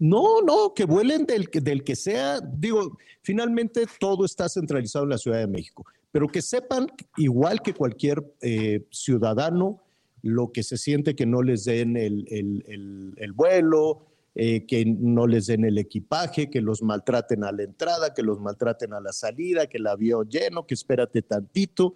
[0.00, 2.40] No, no, que vuelen del, del que sea.
[2.40, 6.86] Digo, finalmente todo está centralizado en la Ciudad de México, pero que sepan,
[7.18, 9.82] igual que cualquier eh, ciudadano,
[10.22, 15.64] lo que se siente que no les den el, vuelo, eh, que no les den
[15.64, 19.76] el equipaje, que los maltraten a la entrada, que los maltraten a la salida, que
[19.76, 21.94] el avión lleno, que espérate tantito,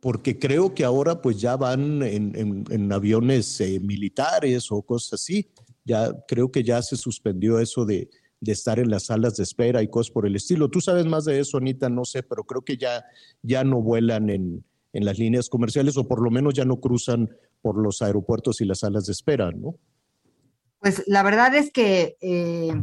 [0.00, 5.48] porque creo que ahora pues ya van en, aviones eh, militares o cosas así.
[5.84, 8.08] Ya creo que ya se suspendió eso de,
[8.40, 10.70] de, estar en las salas de espera y cosas por el estilo.
[10.70, 13.04] Tú sabes más de eso, Anita, no sé, pero creo que ya,
[13.42, 14.64] ya no vuelan en,
[14.94, 17.28] en las líneas comerciales o por lo menos ya no cruzan
[17.60, 19.74] por los aeropuertos y las salas de espera, ¿no?
[20.80, 22.74] Pues la verdad es que eh,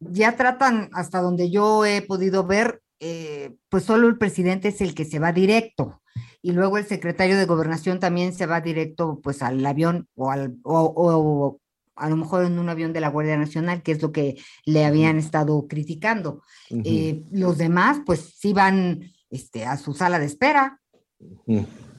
[0.00, 4.94] ya tratan, hasta donde yo he podido ver, eh, pues solo el presidente es el
[4.94, 6.00] que se va directo
[6.40, 10.56] y luego el secretario de gobernación también se va directo pues al avión o, al,
[10.62, 11.58] o,
[11.98, 14.84] a lo mejor en un avión de la Guardia Nacional, que es lo que le
[14.84, 16.42] habían estado criticando.
[16.70, 20.80] Eh, los demás pues sí van este, a su sala de espera.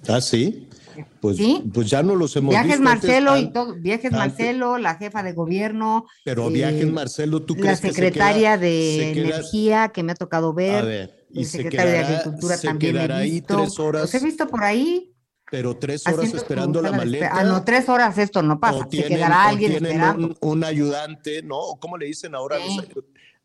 [0.07, 0.67] Ah, sí.
[1.21, 1.37] Pues,
[1.73, 2.83] pues ya no los hemos viajes visto.
[2.83, 6.05] Marcelo y todo, viajes Marcelo, la jefa de gobierno.
[6.25, 10.75] Pero viajes eh, Marcelo, ¿tú crees La secretaria de Energía que me ha tocado ver.
[10.75, 13.15] A ver, y el secretario de Agricultura también he visto.
[13.15, 14.01] Ahí tres horas.
[14.01, 15.13] Los he visto por ahí.
[15.51, 17.31] Pero tres horas esperando la maleta.
[17.33, 18.87] Ah, no, tres horas esto no pasa.
[18.89, 20.35] se quedará alguien esperando.
[20.41, 21.59] Un, ayudante, ¿no?
[21.79, 22.57] ¿Cómo le dicen ahora?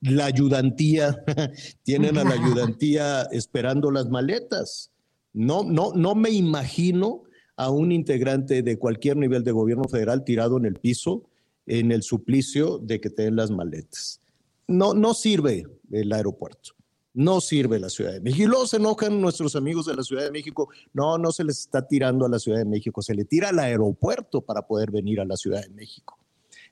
[0.01, 1.25] la ayudantía.
[1.83, 4.91] tienen a la ayudantía esperando las maletas.
[5.33, 7.23] No, no, no me imagino
[7.57, 11.25] a un integrante de cualquier nivel de gobierno federal tirado en el piso
[11.67, 14.21] en el suplicio de que te den las maletas.
[14.67, 16.75] No, no sirve el aeropuerto,
[17.15, 18.43] no sirve la Ciudad de México.
[18.43, 20.69] Y luego se enojan nuestros amigos de la Ciudad de México.
[20.93, 23.59] No, no se les está tirando a la Ciudad de México, se le tira al
[23.59, 26.19] aeropuerto para poder venir a la Ciudad de México.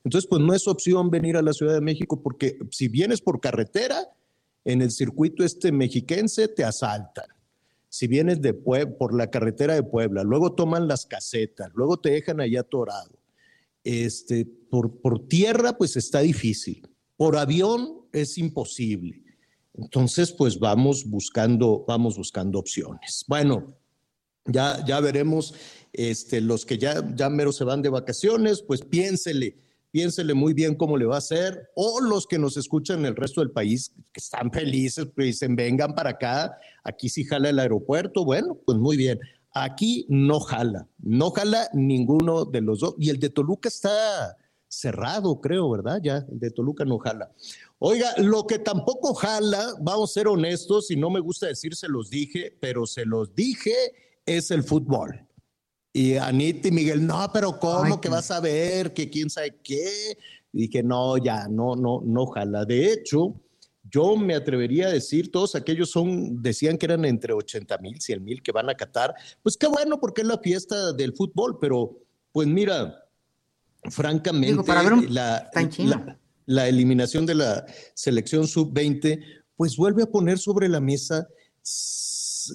[0.04, 3.40] Entonces, pues no es opción venir a la Ciudad de México porque si vienes por
[3.40, 4.08] carretera,
[4.64, 7.26] en el circuito este mexiquense te asaltan
[7.92, 12.40] si vienes de por la carretera de Puebla, luego toman las casetas, luego te dejan
[12.40, 13.18] allá atorado.
[13.84, 16.88] Este, por, por tierra, pues está difícil.
[17.18, 19.21] Por avión es imposible.
[19.74, 23.24] Entonces, pues vamos buscando, vamos buscando opciones.
[23.26, 23.74] Bueno,
[24.44, 25.54] ya, ya veremos,
[25.92, 29.56] este, los que ya, ya mero se van de vacaciones, pues piénsele
[29.92, 33.14] piénsele muy bien cómo le va a hacer, o los que nos escuchan en el
[33.14, 37.58] resto del país, que están felices, pues dicen, vengan para acá, aquí sí jala el
[37.58, 39.20] aeropuerto, bueno, pues muy bien.
[39.54, 44.34] Aquí no jala, no jala ninguno de los dos, y el de Toluca está
[44.72, 46.00] cerrado, creo, ¿verdad?
[46.02, 47.30] Ya, el de Toluca no jala.
[47.78, 51.88] Oiga, lo que tampoco jala, vamos a ser honestos, y no me gusta decir se
[51.88, 53.74] los dije, pero se los dije,
[54.24, 55.26] es el fútbol.
[55.92, 58.94] Y Anita y Miguel, no, pero ¿cómo que vas a ver?
[58.94, 60.16] Que quién sabe qué.
[60.54, 62.64] Y dije, no, ya, no, no, no, ojalá.
[62.64, 63.34] De hecho,
[63.90, 68.24] yo me atrevería a decir, todos aquellos son, decían que eran entre 80 mil, 100
[68.24, 69.14] mil que van a Qatar.
[69.42, 71.98] Pues qué bueno, porque es la fiesta del fútbol, pero
[72.32, 73.01] pues mira,
[73.90, 74.62] francamente,
[75.08, 79.22] la, la, la eliminación de la selección sub-20,
[79.56, 81.26] pues vuelve a poner sobre la mesa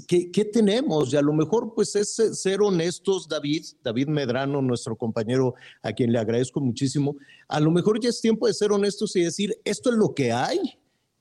[0.08, 1.14] ¿qué, tenemos?
[1.14, 6.12] Y a lo mejor pues es ser honestos, David, David Medrano, nuestro compañero, a quien
[6.12, 7.16] le agradezco muchísimo,
[7.48, 10.32] a lo mejor ya es tiempo de ser honestos y decir, esto es lo que
[10.32, 10.60] hay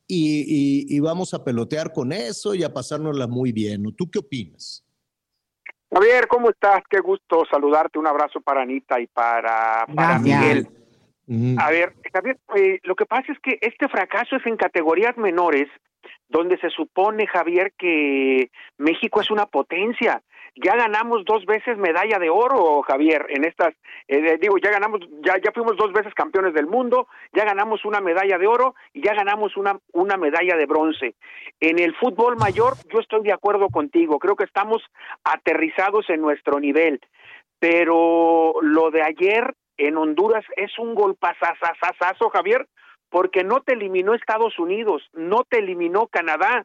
[0.09, 3.85] y, vamos a pelotear con eso y a pasárnosla muy bien.
[3.97, 4.85] ¿Tú qué opinas?
[5.93, 6.83] Javier, ¿cómo estás?
[6.89, 7.99] Qué gusto saludarte.
[7.99, 10.69] Un abrazo para Anita y para, para Miguel.
[11.59, 15.69] A ver, Javier, eh, lo que pasa es que este fracaso es en categorías menores
[16.29, 20.23] donde se supone, Javier, que México es una potencia.
[20.57, 23.75] Ya ganamos dos veces medalla de oro, Javier, en estas,
[24.09, 28.01] eh, digo, ya ganamos, ya, ya fuimos dos veces campeones del mundo, ya ganamos una
[28.01, 31.15] medalla de oro y ya ganamos una, una medalla de bronce.
[31.61, 34.83] En el fútbol mayor, yo estoy de acuerdo contigo, creo que estamos
[35.25, 37.01] aterrizados en nuestro nivel,
[37.59, 42.67] pero lo de ayer en Honduras es un golpazazazazo, Javier,
[43.11, 46.65] porque no te eliminó Estados Unidos, no te eliminó Canadá,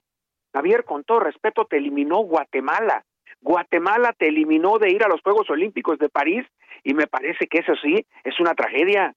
[0.53, 3.03] Javier, con todo respeto, te eliminó Guatemala.
[3.41, 6.45] Guatemala te eliminó de ir a los Juegos Olímpicos de París
[6.83, 9.15] y me parece que eso sí es una tragedia.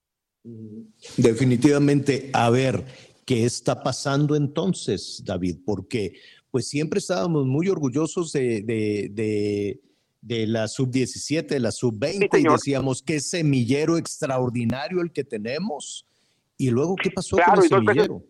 [1.16, 2.84] Definitivamente, a ver,
[3.26, 5.58] ¿qué está pasando entonces, David?
[5.64, 6.14] Porque
[6.50, 9.80] pues siempre estábamos muy orgullosos de, de,
[10.20, 16.06] de, la sub-17, de la sub-20 y decíamos qué semillero extraordinario el que tenemos.
[16.56, 18.22] Y luego, ¿qué pasó con el semillero?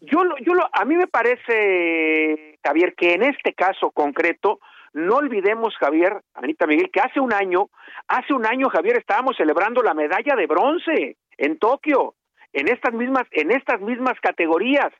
[0.00, 4.60] yo, yo lo, a mí me parece, Javier, que en este caso concreto,
[4.96, 7.68] no olvidemos, Javier, Anita Miguel, que hace un año,
[8.08, 12.14] hace un año, Javier, estábamos celebrando la medalla de bronce en Tokio,
[12.54, 14.90] en estas mismas, en estas mismas categorías.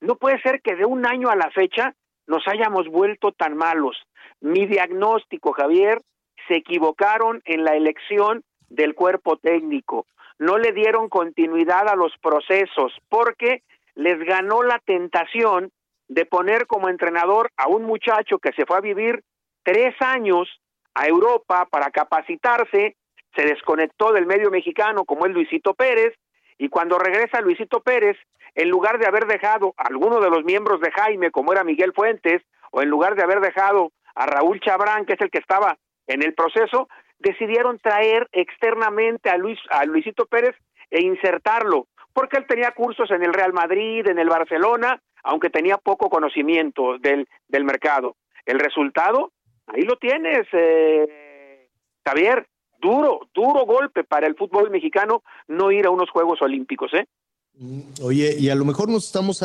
[0.00, 1.94] No puede ser que de un año a la fecha
[2.28, 3.96] nos hayamos vuelto tan malos.
[4.40, 5.98] Mi diagnóstico, Javier,
[6.46, 10.06] se equivocaron en la elección del cuerpo técnico.
[10.38, 13.64] No le dieron continuidad a los procesos porque
[13.96, 15.72] les ganó la tentación
[16.06, 19.24] de poner como entrenador a un muchacho que se fue a vivir
[19.70, 20.48] tres años
[20.94, 22.96] a Europa para capacitarse,
[23.36, 26.12] se desconectó del medio mexicano como es Luisito Pérez,
[26.58, 28.16] y cuando regresa Luisito Pérez,
[28.56, 31.92] en lugar de haber dejado a alguno de los miembros de Jaime, como era Miguel
[31.94, 32.42] Fuentes,
[32.72, 36.24] o en lugar de haber dejado a Raúl Chabrán, que es el que estaba en
[36.24, 36.88] el proceso,
[37.20, 40.56] decidieron traer externamente a Luis a Luisito Pérez
[40.90, 45.78] e insertarlo porque él tenía cursos en el Real Madrid, en el Barcelona, aunque tenía
[45.78, 48.16] poco conocimiento del, del mercado.
[48.46, 49.30] El resultado,
[49.72, 51.68] ahí lo tienes, eh,
[52.04, 52.46] Javier,
[52.78, 57.06] duro, duro golpe para el fútbol mexicano no ir a unos Juegos Olímpicos, ¿eh?
[57.54, 59.42] Mm, oye, y a lo mejor nos estamos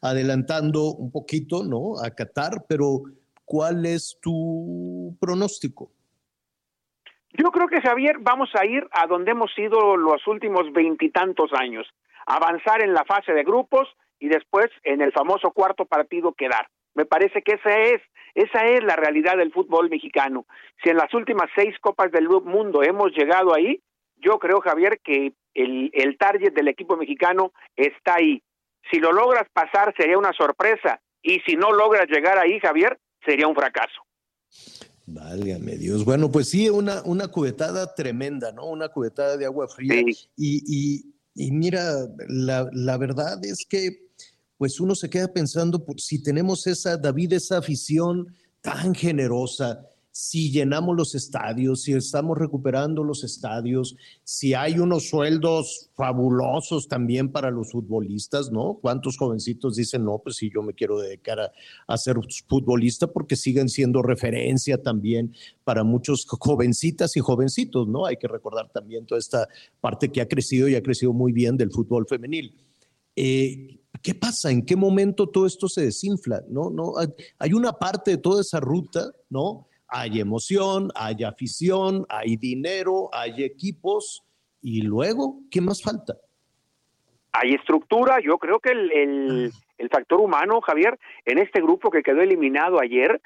[0.00, 1.98] adelantando un poquito, ¿no?
[2.02, 3.02] A Qatar, pero
[3.44, 5.90] ¿cuál es tu pronóstico?
[7.36, 11.86] Yo creo que Javier vamos a ir a donde hemos ido los últimos veintitantos años,
[12.26, 13.88] avanzar en la fase de grupos
[14.20, 16.68] y después en el famoso cuarto partido quedar.
[16.94, 18.00] Me parece que esa es,
[18.34, 20.46] esa es la realidad del fútbol mexicano.
[20.82, 23.80] Si en las últimas seis copas del mundo hemos llegado ahí,
[24.16, 28.42] yo creo, Javier, que el, el target del equipo mexicano está ahí.
[28.90, 33.48] Si lo logras pasar sería una sorpresa y si no logras llegar ahí, Javier, sería
[33.48, 34.02] un fracaso.
[35.06, 36.04] Válgame Dios.
[36.04, 38.66] Bueno, pues sí, una, una cubetada tremenda, ¿no?
[38.66, 40.02] Una cubetada de agua fría.
[40.36, 41.82] Y, y, mira,
[42.28, 43.90] la, la, verdad es que,
[44.56, 48.28] pues uno se queda pensando, si tenemos esa, David, esa afición
[48.60, 49.86] tan generosa,
[50.16, 57.32] si llenamos los estadios, si estamos recuperando los estadios, si hay unos sueldos fabulosos también
[57.32, 58.78] para los futbolistas, ¿no?
[58.80, 61.52] ¿Cuántos jovencitos dicen, no, pues sí, yo me quiero dedicar
[61.88, 65.34] a, ser futbolista porque siguen siendo referencia también
[65.64, 68.06] para muchos jovencitas y jovencitos, ¿no?
[68.06, 69.48] Hay que recordar también toda esta
[69.80, 72.54] parte que ha crecido y ha crecido muy bien del fútbol femenil.
[73.16, 74.52] Eh, ¿Qué pasa?
[74.52, 76.42] ¿En qué momento todo esto se desinfla?
[76.48, 76.70] ¿No?
[76.70, 76.92] ¿No?
[77.40, 79.66] Hay una parte de toda esa ruta, ¿no?
[79.94, 84.24] hay emoción, hay afición, hay dinero, hay equipos
[84.60, 86.16] y luego, ¿qué más falta?
[87.32, 92.22] Hay estructura, yo creo que el, el, factor humano, Javier, en este grupo que quedó
[92.22, 93.20] eliminado ayer,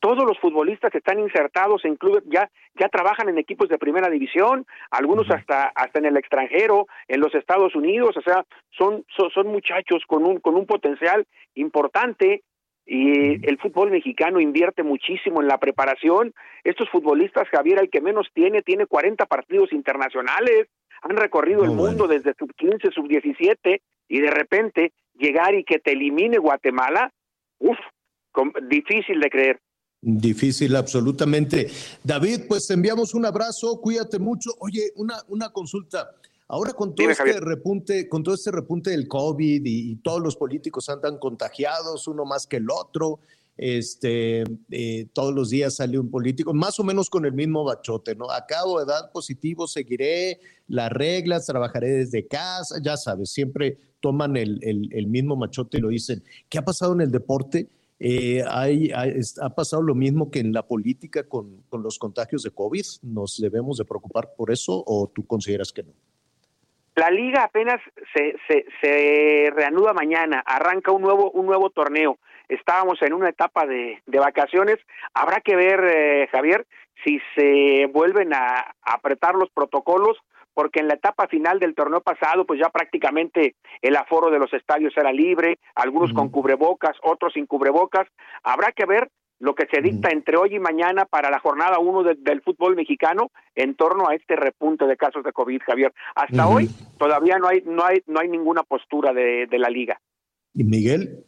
[0.00, 4.66] todos los futbolistas están insertados en clubes, ya, ya trabajan en equipos de primera división,
[4.90, 9.48] algunos hasta, hasta en el extranjero, en los Estados Unidos, o sea, son, son, son
[9.48, 12.42] muchachos con un, con un potencial importante
[12.86, 16.32] y el fútbol mexicano invierte muchísimo en la preparación.
[16.64, 20.68] Estos futbolistas, Javier, el que menos tiene, tiene 40 partidos internacionales,
[21.02, 25.78] han recorrido el mundo desde sub 15, sub 17 y de repente llegar y que
[25.78, 27.12] te elimine Guatemala,
[27.58, 27.78] uff,
[28.62, 29.60] difícil de creer.
[30.00, 31.68] Difícil, absolutamente.
[32.04, 34.50] David, pues te enviamos un abrazo, cuídate mucho.
[34.60, 36.10] Oye, una, una consulta.
[36.50, 40.88] Ahora con todo este repunte, con todo este repunte del COVID y, todos los políticos
[40.88, 43.20] andan contagiados, uno más que el otro,
[43.58, 48.14] este, eh, todos los días sale un político, más o menos con el mismo bachote,
[48.14, 48.30] ¿no?
[48.30, 55.06] Acabo de dar positivo, seguiré las reglas, trabajaré desde casa, ya sabes, siempre toman el,
[55.08, 56.22] mismo machote y lo dicen.
[56.48, 57.68] ¿Qué ha pasado en el deporte?
[58.00, 62.50] Eh, hay, ha pasado lo mismo que en la política con, con los contagios de
[62.50, 62.84] COVID.
[63.02, 65.92] ¿Nos debemos de preocupar por eso o tú consideras que no?
[66.94, 67.80] La liga apenas
[68.12, 72.18] se, se, se reanuda mañana, arranca un nuevo, un nuevo torneo.
[72.48, 74.78] estábamos en una etapa de, de vacaciones.
[75.14, 76.66] Habrá que ver, eh, Javier,
[77.04, 80.16] si se vuelven a, apretar los protocolos,
[80.58, 84.52] porque en la etapa final del torneo pasado, pues ya prácticamente el aforo de los
[84.52, 88.08] estadios era libre, algunos con cubrebocas, otros sin cubrebocas.
[88.42, 89.08] Habrá que ver
[89.38, 93.30] lo que se dicta entre hoy y mañana para la jornada 1 del fútbol mexicano
[93.54, 95.92] en torno a este repunte de casos de COVID, Javier.
[96.16, 96.68] Hasta hoy
[96.98, 100.00] todavía no hay, no hay, no hay ninguna postura de, de la liga.
[100.54, 101.24] ¿Y Miguel?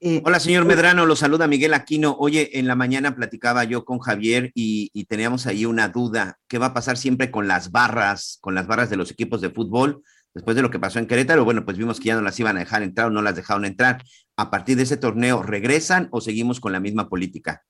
[0.00, 2.14] Eh, Hola, señor Medrano, lo saluda Miguel Aquino.
[2.20, 6.38] Oye, en la mañana platicaba yo con Javier y, y, teníamos ahí una duda.
[6.46, 9.50] ¿Qué va a pasar siempre con las barras, con las barras de los equipos de
[9.50, 10.02] fútbol?
[10.34, 12.56] Después de lo que pasó en Querétaro, bueno, pues vimos que ya no las iban
[12.56, 14.00] a dejar entrar o no las dejaron entrar.
[14.36, 17.64] A partir de ese torneo, ¿regresan o seguimos con la misma política?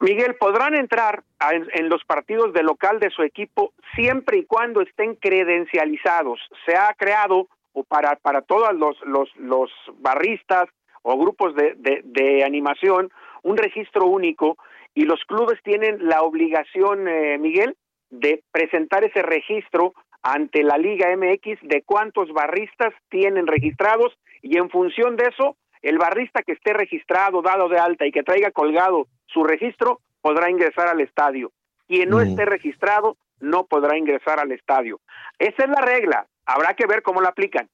[0.00, 4.80] Miguel, podrán entrar en, en, los partidos de local de su equipo siempre y cuando
[4.80, 6.40] estén credencializados.
[6.64, 10.68] Se ha creado o para, para todos los, los, los barristas,
[11.04, 13.10] o grupos de, de, de, animación
[13.42, 14.56] un registro único
[14.94, 17.76] y los clubes tienen la obligación, eh, Miguel,
[18.10, 24.70] de presentar ese registro ante la Liga MX de cuántos barristas tienen registrados y en
[24.70, 29.06] función de eso, el barrista que esté registrado, dado de alta y que traiga colgado
[29.26, 31.52] su registro, podrá ingresar al estadio.
[31.86, 32.28] Quien no mm.
[32.28, 35.00] esté registrado no podrá ingresar al estadio.
[35.38, 36.26] Esa es la regla.
[36.46, 37.68] Habrá que ver cómo la aplican.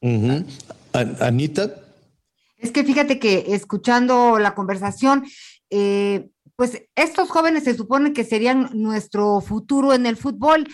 [0.00, 1.20] Uh -huh.
[1.20, 1.91] Anita.
[2.62, 5.24] Es que fíjate que escuchando la conversación,
[5.68, 10.68] eh, pues estos jóvenes se supone que serían nuestro futuro en el fútbol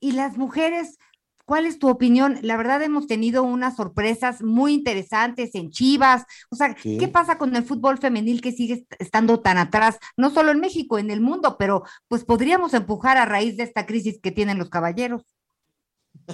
[0.00, 0.98] y las mujeres,
[1.46, 2.38] ¿cuál es tu opinión?
[2.42, 6.98] La verdad hemos tenido unas sorpresas muy interesantes en Chivas, o sea, sí.
[6.98, 9.98] ¿qué pasa con el fútbol femenil que sigue estando tan atrás?
[10.18, 13.86] No solo en México, en el mundo, pero pues podríamos empujar a raíz de esta
[13.86, 15.22] crisis que tienen los caballeros.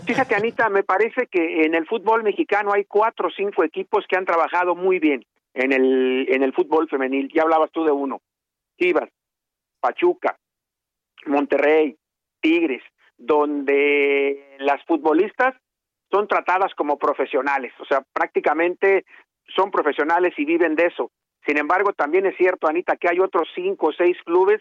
[0.07, 4.17] Fíjate, Anita, me parece que en el fútbol mexicano hay cuatro o cinco equipos que
[4.17, 7.31] han trabajado muy bien en el, en el fútbol femenil.
[7.35, 8.21] Ya hablabas tú de uno.
[8.79, 9.11] Chivas,
[9.81, 10.37] Pachuca,
[11.27, 11.97] Monterrey,
[12.41, 12.83] Tigres,
[13.19, 15.55] donde las futbolistas
[16.11, 19.05] son tratadas como profesionales, o sea, prácticamente
[19.55, 21.11] son profesionales y viven de eso.
[21.47, 24.61] Sin embargo, también es cierto, Anita, que hay otros cinco o seis clubes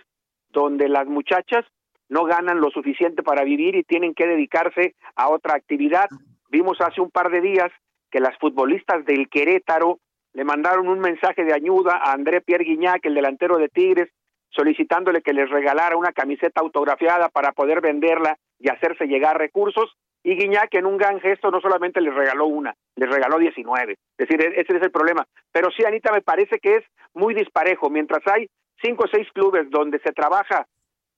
[0.50, 1.66] donde las muchachas
[2.10, 6.10] no ganan lo suficiente para vivir y tienen que dedicarse a otra actividad.
[6.50, 7.72] Vimos hace un par de días
[8.12, 10.00] que las futbolistas del Querétaro
[10.34, 14.10] le mandaron un mensaje de ayuda a André Pierre Guignac, el delantero de Tigres,
[14.50, 19.96] solicitándole que les regalara una camiseta autografiada para poder venderla y hacerse llegar recursos.
[20.22, 23.94] Y Guiñac en un gran gesto no solamente les regaló una, les regaló 19.
[23.94, 25.26] Es decir, ese es el problema.
[25.52, 26.84] Pero sí, Anita, me parece que es
[27.14, 27.90] muy disparejo.
[27.90, 28.50] Mientras hay
[28.82, 30.66] cinco o seis clubes donde se trabaja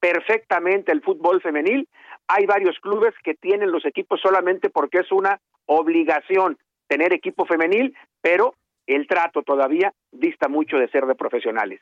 [0.01, 1.87] perfectamente el fútbol femenil.
[2.27, 6.57] Hay varios clubes que tienen los equipos solamente porque es una obligación
[6.87, 8.55] tener equipo femenil, pero
[8.85, 11.79] el trato todavía dista mucho de ser de profesionales.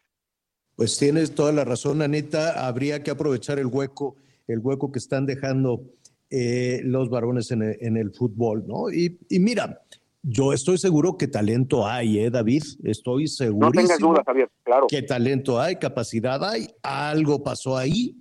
[0.76, 2.68] Pues tienes toda la razón, Anita.
[2.68, 4.18] Habría que aprovechar el hueco,
[4.48, 5.82] el hueco que están dejando
[6.30, 8.92] eh, los varones en el, fútbol, ¿no?
[8.92, 9.82] Y, y mira,
[10.22, 12.64] yo estoy seguro que talento hay, ¿eh, David?
[12.84, 13.68] Estoy seguro.
[13.68, 14.88] No tengas dudas, Javier, claro.
[14.88, 18.16] Que talento hay, capacidad hay, algo pasó ahí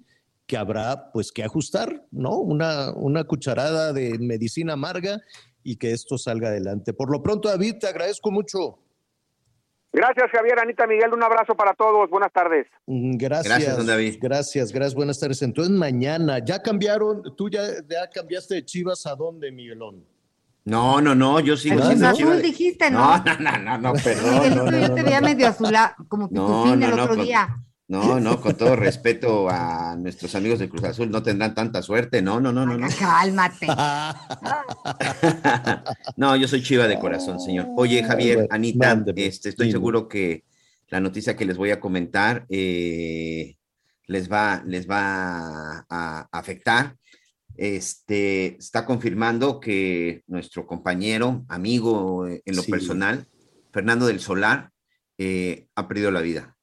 [0.47, 2.39] que habrá pues que ajustar, ¿no?
[2.39, 5.21] Una, una cucharada de medicina amarga
[5.63, 6.95] y que esto salga adelante.
[6.95, 8.79] Por lo pronto, David, te agradezco mucho.
[9.93, 12.67] Gracias, Javier, Anita Miguel, un abrazo para todos, buenas tardes.
[12.87, 14.19] Gracias, gracias, don David.
[14.21, 15.43] Gracias, gracias, buenas tardes.
[15.43, 17.23] Entonces, mañana, ¿ya cambiaron?
[17.37, 20.05] ¿Tú ya, ya cambiaste de Chivas a dónde, Miguelón?
[20.69, 23.17] No, no, no, yo sigo siendo siendo Azul dijiste, ¿no?
[23.25, 24.55] No, no, no, no, perdón.
[24.55, 27.65] No, no, yo te veía medio azulado, como pitufín el otro con, día.
[27.89, 32.21] No, no, con todo respeto a nuestros amigos de Cruz Azul, no tendrán tanta suerte.
[32.21, 32.77] No, no, no, no.
[32.77, 32.87] no.
[32.99, 33.67] Cálmate.
[36.17, 37.69] no, yo soy chiva de corazón, señor.
[37.75, 40.45] Oye, Javier, Anita, Mándeme, este, estoy seguro que
[40.89, 43.57] la noticia que les voy a comentar eh,
[44.07, 46.99] les va, les va a afectar
[47.59, 52.71] este, está confirmando que nuestro compañero, amigo en lo sí.
[52.71, 53.27] personal,
[53.73, 54.71] Fernando del Solar,
[55.19, 56.57] eh, ha perdido la vida.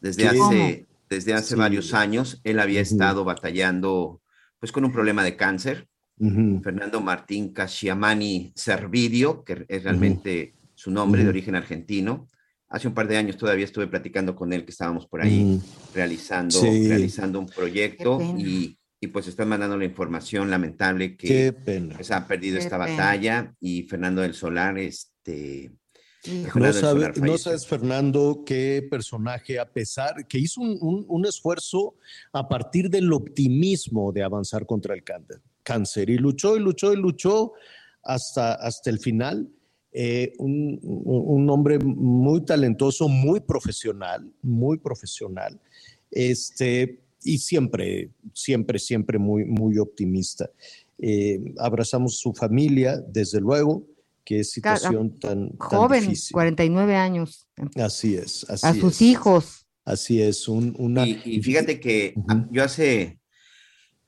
[0.00, 1.54] Desde hace, desde hace sí.
[1.54, 2.92] varios años, él había uh -huh.
[2.92, 4.22] estado batallando
[4.58, 5.86] pues, con un problema de cáncer.
[6.16, 6.62] Uh -huh.
[6.62, 10.70] Fernando Martín Casciamani Servidio, que es realmente uh -huh.
[10.74, 12.26] su nombre de origen argentino.
[12.70, 15.60] Hace un par de años todavía estuve platicando con él, que estábamos por ahí
[15.94, 16.88] realizando, sí.
[16.88, 22.56] realizando un proyecto y y pues están mandando la información lamentable que pues, ha perdido
[22.56, 22.90] Qué esta pena.
[22.92, 25.72] batalla y Fernando del Solar, este...
[26.54, 31.96] No, sabe, no, sabes, Fernando, qué personaje, a pesar que hizo un, un, un, esfuerzo
[32.32, 35.02] a partir del optimismo de avanzar contra el
[35.64, 37.54] cáncer y luchó y luchó y luchó
[38.04, 39.48] hasta, hasta el final.
[39.90, 45.60] eh, un, un, hombre muy talentoso, muy profesional, muy profesional,
[46.08, 50.50] este, y siempre, siempre, siempre muy, muy optimista.
[50.98, 53.86] Eh, abrazamos su familia, desde luego,
[54.24, 56.32] qué situación tan, joven, difícil.
[56.34, 57.48] 49 años.
[57.76, 59.66] Así es, así a sus hijos.
[59.84, 61.06] Así es, un, una...
[61.06, 62.14] Y, fíjate que
[62.50, 63.18] yo hace,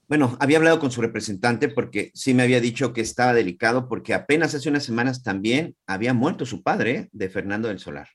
[0.08, 4.14] bueno, había hablado con su representante porque sí me había dicho que estaba delicado porque
[4.14, 8.08] apenas hace unas semanas también había muerto su padre de Fernando del Solar.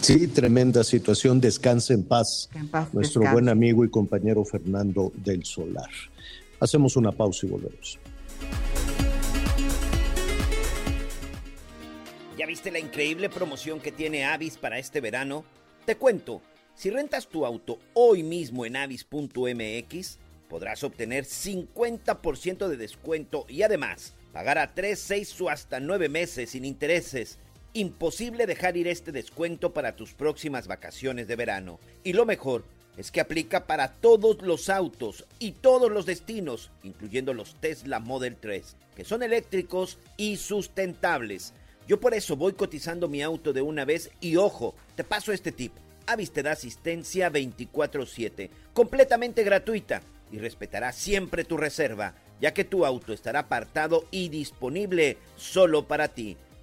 [0.00, 1.40] Sí, tremenda situación.
[1.40, 2.48] Descanse en paz,
[2.92, 5.90] nuestro buen amigo y compañero Fernando del Solar.
[6.58, 7.98] Hacemos una pausa y volvemos.
[12.38, 15.44] ¿Ya viste la increíble promoción que tiene Avis para este verano?
[15.84, 16.40] Te cuento,
[16.74, 20.18] si rentas tu auto hoy mismo en avis.mx,
[20.48, 26.50] podrás obtener 50% de descuento y además pagar a 3, 6 o hasta 9 meses
[26.50, 27.38] sin intereses.
[27.76, 31.78] Imposible dejar ir este descuento para tus próximas vacaciones de verano.
[32.04, 32.64] Y lo mejor
[32.96, 38.36] es que aplica para todos los autos y todos los destinos, incluyendo los Tesla Model
[38.36, 41.52] 3, que son eléctricos y sustentables.
[41.86, 45.52] Yo por eso voy cotizando mi auto de una vez y ojo, te paso este
[45.52, 45.74] tip.
[46.06, 50.00] Avis te da asistencia 24/7, completamente gratuita
[50.32, 56.08] y respetará siempre tu reserva, ya que tu auto estará apartado y disponible solo para
[56.08, 56.38] ti.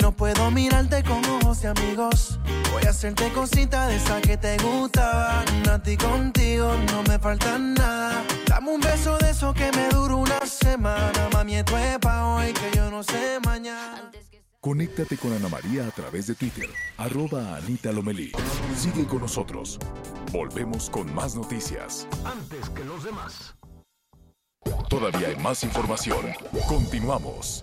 [0.00, 2.38] no puedo mirarte con ojos de amigos.
[2.72, 5.44] Voy a hacerte cosita de esa que te gustaban.
[5.68, 8.24] A ti contigo no me falta nada.
[8.46, 11.28] Dame un beso de eso que me dura una semana.
[11.32, 14.10] Mami, esto es pa' hoy que yo no sé mañana.
[14.60, 18.32] Conéctate con Ana María a través de Twitter, arroba Anita Lomelí.
[18.74, 19.78] Sigue con nosotros.
[20.32, 22.08] Volvemos con más noticias.
[22.24, 23.54] Antes que los demás.
[24.88, 26.32] Todavía hay más información.
[26.66, 27.62] Continuamos.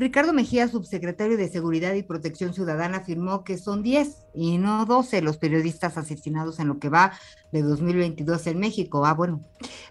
[0.00, 5.20] Ricardo Mejía, subsecretario de Seguridad y Protección Ciudadana, afirmó que son 10 y no 12
[5.20, 7.12] los periodistas asesinados en lo que va
[7.52, 9.04] de 2022 en México.
[9.04, 9.42] Ah, bueno,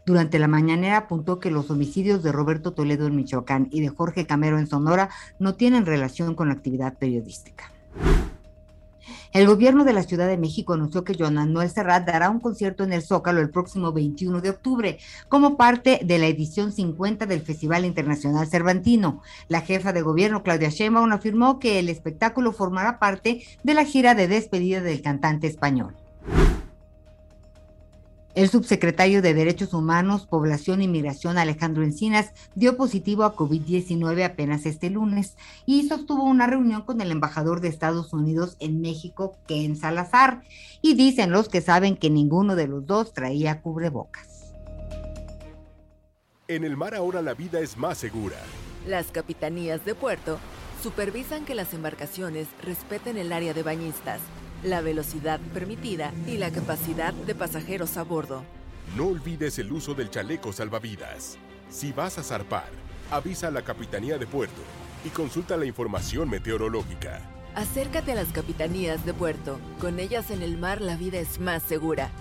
[0.07, 4.25] durante la mañanera apuntó que los homicidios de Roberto Toledo en Michoacán y de Jorge
[4.25, 7.71] Camero en Sonora no tienen relación con la actividad periodística.
[9.31, 12.83] El gobierno de la Ciudad de México anunció que Joan Manuel Serrat dará un concierto
[12.83, 14.97] en el Zócalo el próximo 21 de octubre
[15.27, 19.21] como parte de la edición 50 del Festival Internacional Cervantino.
[19.47, 24.15] La jefa de gobierno, Claudia Sheinbaum, afirmó que el espectáculo formará parte de la gira
[24.15, 25.93] de despedida del cantante español.
[28.35, 34.67] El subsecretario de Derechos Humanos, Población y Migración, Alejandro Encinas, dio positivo a COVID-19 apenas
[34.67, 35.35] este lunes
[35.65, 40.43] y sostuvo una reunión con el embajador de Estados Unidos en México, Ken Salazar,
[40.81, 44.53] y dicen los que saben que ninguno de los dos traía cubrebocas.
[46.47, 48.37] En el mar ahora la vida es más segura.
[48.87, 50.37] Las capitanías de puerto
[50.83, 54.21] supervisan que las embarcaciones respeten el área de bañistas
[54.63, 58.43] la velocidad permitida y la capacidad de pasajeros a bordo.
[58.95, 61.37] No olvides el uso del chaleco salvavidas.
[61.69, 62.69] Si vas a zarpar,
[63.11, 64.61] avisa a la Capitanía de Puerto
[65.05, 67.21] y consulta la información meteorológica.
[67.55, 69.59] Acércate a las capitanías de puerto.
[69.79, 72.11] Con ellas en el mar la vida es más segura.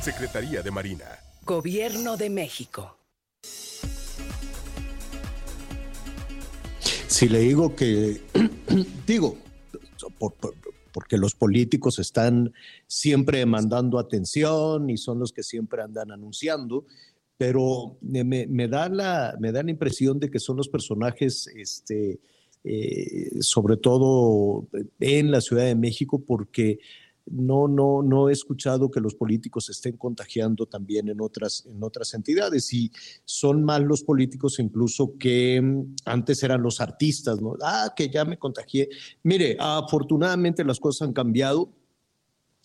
[0.00, 1.06] Secretaría de Marina.
[1.44, 2.96] Gobierno de México.
[7.08, 8.20] Si le digo que,
[9.06, 9.38] digo,
[10.18, 10.34] por,
[10.96, 12.54] porque los políticos están
[12.86, 16.86] siempre demandando atención y son los que siempre andan anunciando,
[17.36, 22.18] pero me, da, la, me da la impresión de que son los personajes, este,
[22.64, 24.68] eh, sobre todo
[24.98, 26.78] en la Ciudad de México, porque
[27.30, 32.14] no, no, no he escuchado que los políticos estén contagiando también en otras, en otras
[32.14, 32.90] entidades y
[33.24, 37.56] son más los políticos incluso que mm, antes eran los artistas, ¿no?
[37.62, 38.88] Ah, que ya me contagié.
[39.22, 41.72] Mire, afortunadamente las cosas han cambiado.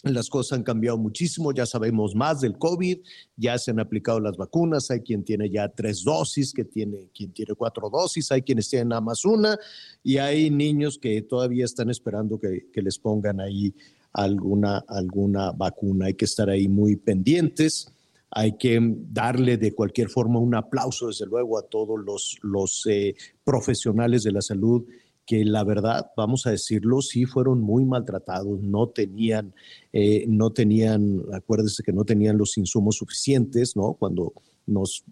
[0.04, 3.00] las cosas han cambiado muchísimo, ya sabemos más del COVID,
[3.38, 7.32] ya se han aplicado las vacunas, hay quien tiene ya tres dosis, que tiene, quien
[7.34, 9.60] tiene cuatro dosis, hay quienes tienen nada más una,
[10.04, 13.76] y hay niños que todavía están esperando que, que les pongan ahí
[14.14, 16.08] alguna, alguna vacuna.
[16.08, 17.92] Hay que estar ahí muy pendientes,
[18.30, 23.16] hay que darle de cualquier forma un aplauso, desde luego, a todos los, los eh,
[23.44, 24.86] profesionales de la salud
[25.26, 29.54] que la verdad, vamos a decirlo, sí fueron muy maltratados, no tenían,
[29.94, 33.94] eh, no tenían, acuérdense que no tenían los insumos suficientes, ¿no?
[33.94, 34.34] Cuando
[34.66, 35.06] nos,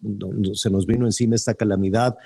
[0.53, 2.17] se nos vino encima esta calamidad,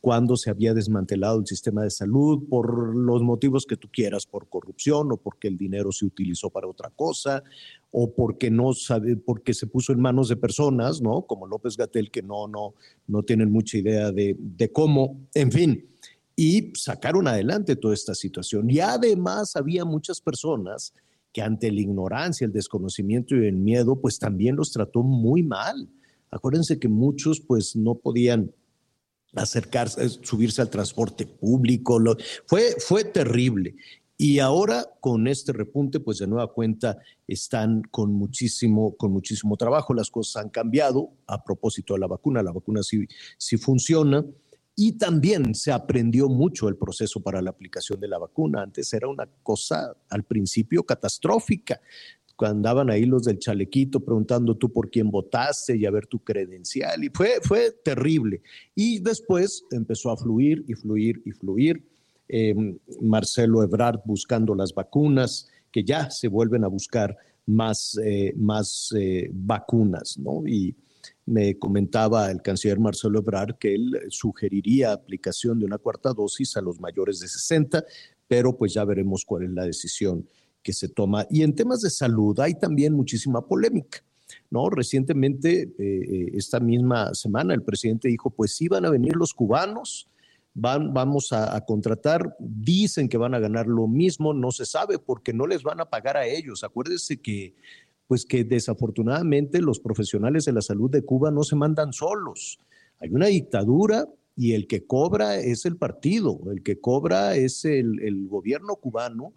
[0.00, 4.48] cuando se había desmantelado el sistema de salud, por los motivos que tú quieras, por
[4.48, 7.42] corrupción o porque el dinero se utilizó para otra cosa,
[7.90, 11.22] o porque no sabe, porque se puso en manos de personas, ¿no?
[11.22, 12.74] Como López Gatel, que no, no,
[13.06, 15.86] no tienen mucha idea de, de cómo, en fin
[16.42, 18.70] y sacaron adelante toda esta situación.
[18.70, 20.94] Y además había muchas personas
[21.34, 25.90] que ante la ignorancia, el desconocimiento y el miedo, pues también los trató muy mal.
[26.30, 28.52] Acuérdense que muchos pues no podían
[29.34, 32.00] acercarse, subirse al transporte público,
[32.46, 33.76] fue, fue terrible.
[34.22, 39.94] Y ahora con este repunte, pues de nueva cuenta están con muchísimo, con muchísimo trabajo.
[39.94, 42.42] Las cosas han cambiado a propósito de la vacuna.
[42.42, 43.06] La vacuna sí,
[43.38, 44.22] sí funciona.
[44.76, 48.60] Y también se aprendió mucho el proceso para la aplicación de la vacuna.
[48.60, 51.80] Antes era una cosa al principio catastrófica.
[52.46, 57.04] Andaban ahí los del chalequito preguntando tú por quién votaste y a ver tu credencial.
[57.04, 58.42] Y fue, fue terrible.
[58.74, 61.84] Y después empezó a fluir y fluir y fluir.
[62.28, 68.94] Em, Marcelo Ebrard buscando las vacunas, que ya se vuelven a buscar más, eh, más
[68.96, 70.46] eh, vacunas, ¿no?
[70.46, 70.76] Y,
[71.26, 76.60] me comentaba el canciller Marcelo Ebrard que él sugeriría aplicación de una cuarta dosis a
[76.60, 77.84] los mayores de 60,
[78.26, 80.26] pero pues ya veremos cuál es la decisión
[80.62, 81.26] que se toma.
[81.30, 84.02] Y en temas de salud hay también muchísima polémica.
[84.50, 84.70] ¿no?
[84.70, 89.32] Recientemente, eh, eh, esta misma semana, el presidente dijo, pues sí van a venir los
[89.34, 90.08] cubanos,
[90.54, 95.32] van, vamos a, contratar, dicen que van a ganar lo mismo, no se sabe porque
[95.32, 96.64] no les van a pagar a ellos.
[96.64, 97.54] Acuérdese que
[98.10, 102.58] pues que desafortunadamente los profesionales de la salud de Cuba no se mandan solos.
[102.98, 108.26] Hay una dictadura y el que cobra es el partido, el que cobra es el,
[108.26, 109.32] gobierno cubano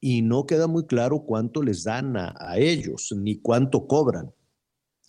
[0.00, 4.32] y no queda muy claro cuánto les dan a, ellos ni cuánto cobran.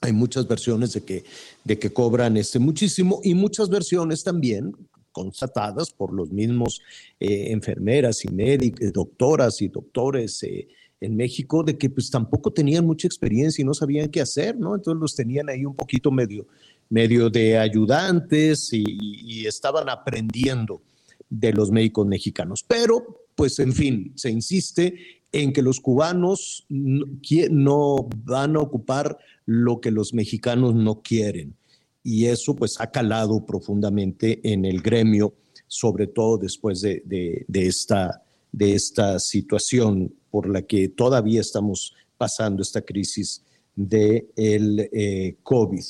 [0.02, 1.24] Hay muchas versiones de que,
[1.64, 4.74] de que cobran este muchísimo y muchas versiones también
[5.12, 6.82] constatadas por los mismos
[7.20, 10.68] eh, enfermeras y médicos, doctoras y doctores eh,
[11.02, 14.76] en México de que pues tampoco tenían mucha experiencia y no sabían qué hacer, ¿no?
[14.76, 16.46] Entonces los tenían ahí un poquito medio,
[16.90, 20.82] medio de ayudantes y, estaban aprendiendo
[21.30, 22.64] de los médicos mexicanos.
[22.68, 24.96] Pero, pues en fin, se insiste
[25.32, 31.56] en que los cubanos no van a ocupar lo que los mexicanos no quieren.
[32.04, 35.36] Y eso pues ha calado profundamente en el gremio,
[35.68, 38.22] sobre todo después de, esta,
[38.52, 43.42] de esta situación por la que todavía estamos pasando esta crisis
[43.74, 45.86] del de eh, COVID.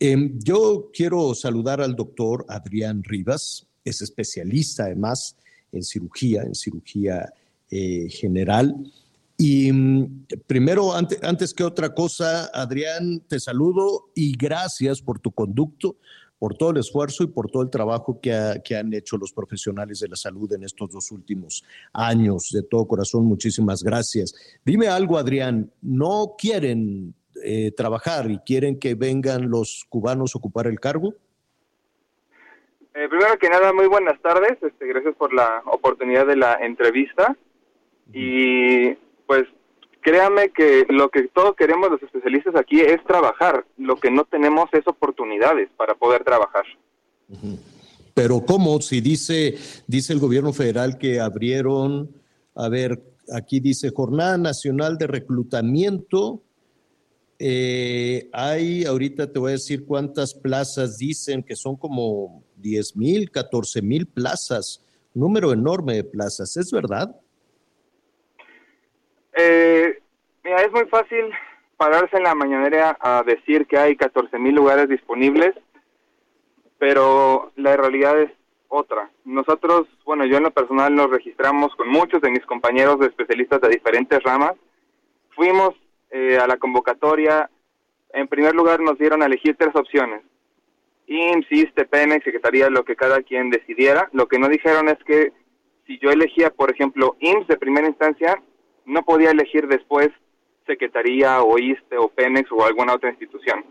[0.00, 5.38] Em, yo quiero saludar al doctor Adrián Rivas, es especialista además
[5.74, 7.32] en cirugía, en cirugía
[7.70, 8.74] eh, general.
[9.36, 15.32] Y mm, primero, antes, antes que otra cosa, Adrián, te saludo y gracias por tu
[15.32, 15.96] conducto,
[16.38, 20.08] por todo el esfuerzo y por todo el trabajo que, han hecho los profesionales de
[20.08, 22.50] la salud en estos dos últimos años.
[22.52, 24.34] De todo corazón, muchísimas gracias.
[24.64, 30.66] Dime algo, Adrián, ¿no quieren eh, trabajar y quieren que vengan los cubanos a ocupar
[30.66, 31.14] el cargo?
[32.94, 34.56] Eh, primero que nada, muy buenas tardes.
[34.62, 37.36] Este, gracias por la oportunidad de la entrevista.
[38.12, 38.94] Y
[39.26, 39.44] pues
[40.00, 43.64] créame que lo que todos queremos los especialistas aquí es trabajar.
[43.78, 46.64] Lo que no tenemos es oportunidades para poder trabajar.
[48.14, 48.80] Pero ¿cómo?
[48.80, 49.56] Si dice,
[49.88, 52.10] dice el gobierno federal que abrieron,
[52.54, 53.02] a ver,
[53.34, 56.43] aquí dice Jornada Nacional de Reclutamiento.
[57.38, 63.30] Eh, hay, ahorita te voy a decir cuántas plazas dicen, que son como 10 mil,
[63.30, 64.84] 14 mil plazas,
[65.14, 67.14] número enorme de plazas, ¿es verdad?
[69.36, 69.98] Eh,
[70.44, 71.24] mira, es muy fácil
[71.76, 75.54] pararse en la mañanera a decir que hay 14 mil lugares disponibles,
[76.78, 78.30] pero la realidad es
[78.68, 79.10] otra.
[79.24, 83.60] Nosotros, bueno, yo en lo personal nos registramos con muchos de mis compañeros de especialistas
[83.60, 84.52] de diferentes ramas.
[85.30, 85.74] Fuimos
[86.10, 87.50] eh, a la convocatoria.
[88.12, 90.22] En primer lugar nos dieron a elegir tres opciones.
[91.06, 94.08] IMSS, ISTE, Pemex, Secretaría, lo que cada quien decidiera.
[94.12, 95.32] Lo que no dijeron es que
[95.86, 98.42] si yo elegía, por ejemplo, IMSS de primera instancia,
[98.86, 100.10] no podía elegir después
[100.66, 103.64] Secretaría o ISTE o Pemex o alguna otra institución.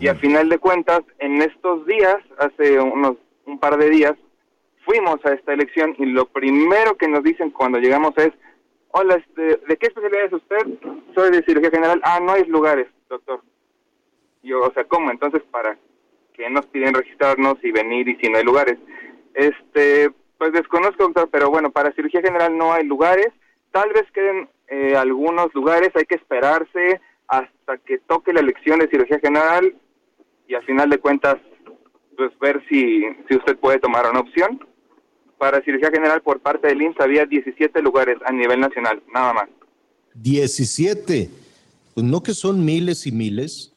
[0.00, 4.14] Y a final de cuentas, en estos días, hace unos un par de días,
[4.84, 8.30] fuimos a esta elección y lo primero que nos dicen cuando llegamos es,
[8.96, 10.66] hola, este, ¿de qué especialidad es usted?
[11.14, 12.00] Soy de cirugía general.
[12.04, 13.40] Ah, no hay lugares, doctor.
[14.42, 15.10] Yo, o sea, ¿cómo?
[15.10, 15.76] Entonces, ¿para
[16.32, 18.78] qué nos piden registrarnos y venir y si no hay lugares?
[19.34, 23.28] Este, pues desconozco, doctor, pero bueno, para cirugía general no hay lugares.
[23.72, 28.88] Tal vez queden eh, algunos lugares, hay que esperarse hasta que toque la elección de
[28.88, 29.74] cirugía general
[30.46, 31.36] y al final de cuentas,
[32.16, 34.64] pues ver si, si usted puede tomar una opción.
[35.38, 39.48] Para cirugía general por parte del IMSS había 17 lugares a nivel nacional, nada más.
[40.14, 41.28] 17.
[41.94, 43.72] Pues no que son miles y miles.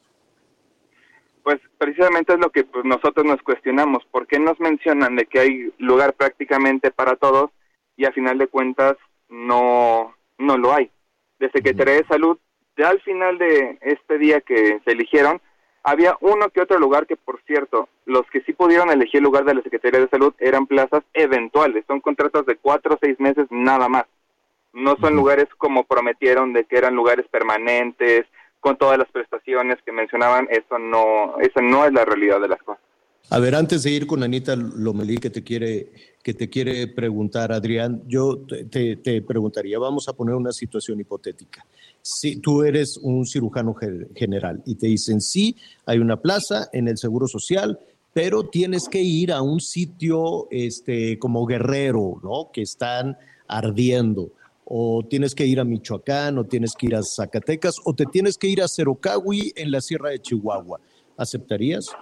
[1.42, 4.04] Pues precisamente es lo que pues, nosotros nos cuestionamos.
[4.10, 7.50] ¿Por qué nos mencionan de que hay lugar prácticamente para todos
[7.96, 8.96] y a final de cuentas
[9.28, 10.90] no, no lo hay?
[11.38, 12.38] De Secretaría de Salud,
[12.76, 15.40] ya al final de este día que se eligieron,
[15.82, 19.44] había uno que otro lugar que, por cierto, los que sí pudieron elegir el lugar
[19.44, 23.46] de la Secretaría de Salud eran plazas eventuales, son contratos de cuatro o seis meses
[23.50, 24.04] nada más.
[24.72, 28.26] No son lugares como prometieron de que eran lugares permanentes,
[28.60, 32.62] con todas las prestaciones que mencionaban, eso no, eso no es la realidad de las
[32.62, 32.82] cosas.
[33.30, 35.90] A ver, antes de ir con Anita Lomelí, que te quiere,
[36.22, 41.64] que te quiere preguntar, Adrián, yo te, te preguntaría, vamos a poner una situación hipotética.
[42.02, 43.74] Si tú eres un cirujano
[44.14, 45.56] general y te dicen, sí,
[45.86, 47.78] hay una plaza en el Seguro Social,
[48.12, 52.50] pero tienes que ir a un sitio este, como guerrero, ¿no?
[52.52, 53.16] Que están
[53.46, 54.30] ardiendo.
[54.64, 58.36] O tienes que ir a Michoacán, o tienes que ir a Zacatecas, o te tienes
[58.36, 60.80] que ir a Cerocahui en la Sierra de Chihuahua.
[61.16, 61.94] ¿Aceptarías?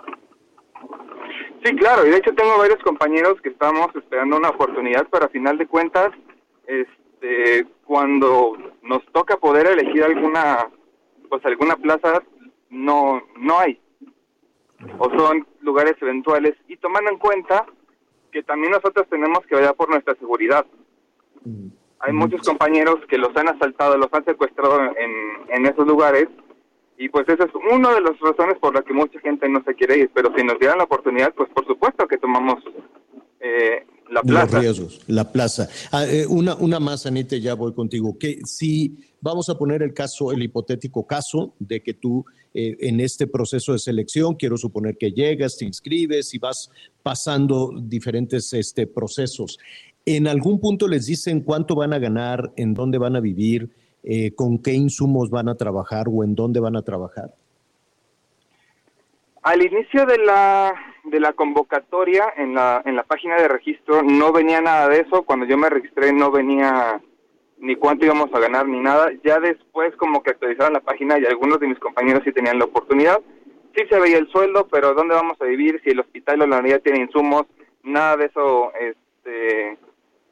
[1.64, 5.58] Sí, claro, y de hecho tengo varios compañeros que estamos esperando una oportunidad, pero final
[5.58, 6.12] de cuentas,
[6.66, 7.05] este,
[7.84, 10.68] cuando nos toca poder elegir alguna,
[11.28, 12.22] pues alguna plaza,
[12.70, 13.80] no, no hay,
[14.98, 17.66] o son lugares eventuales, y tomando en cuenta
[18.32, 20.66] que también nosotros tenemos que velar por nuestra seguridad.
[22.00, 25.12] Hay muchos compañeros que los han asaltado, los han secuestrado en,
[25.48, 26.28] en esos lugares.
[26.98, 29.74] Y pues esa es una de las razones por las que mucha gente no se
[29.74, 32.62] quiere ir, pero si nos dieran la oportunidad, pues por supuesto que tomamos
[33.40, 34.56] eh, la plaza.
[34.56, 35.68] Los riesgos, la plaza.
[35.90, 38.16] Ah, eh, una, una más, Anita, ya voy contigo.
[38.18, 42.24] Que si vamos a poner el caso, el hipotético caso de que tú
[42.54, 46.70] eh, en este proceso de selección, quiero suponer que llegas, te inscribes y vas
[47.02, 49.58] pasando diferentes este, procesos.
[50.04, 53.70] ¿En algún punto les dicen cuánto van a ganar, en dónde van a vivir?
[54.06, 57.34] eh, con qué insumos van a trabajar o en dónde van a trabajar?
[59.46, 60.74] Al inicio de la,
[61.04, 65.22] de la convocatoria en la, en la página de registro no venía nada de eso.
[65.22, 67.00] Cuando yo me registré no venía
[67.58, 69.12] ni cuánto íbamos a ganar ni nada.
[69.22, 72.64] Ya después como que actualizaron la página y algunos de mis compañeros sí tenían la
[72.64, 73.20] oportunidad.
[73.76, 75.80] Sí se veía el sueldo, pero ¿dónde vamos a vivir?
[75.84, 77.44] Si el hospital o la unidad tiene insumos,
[77.84, 79.78] nada de eso este,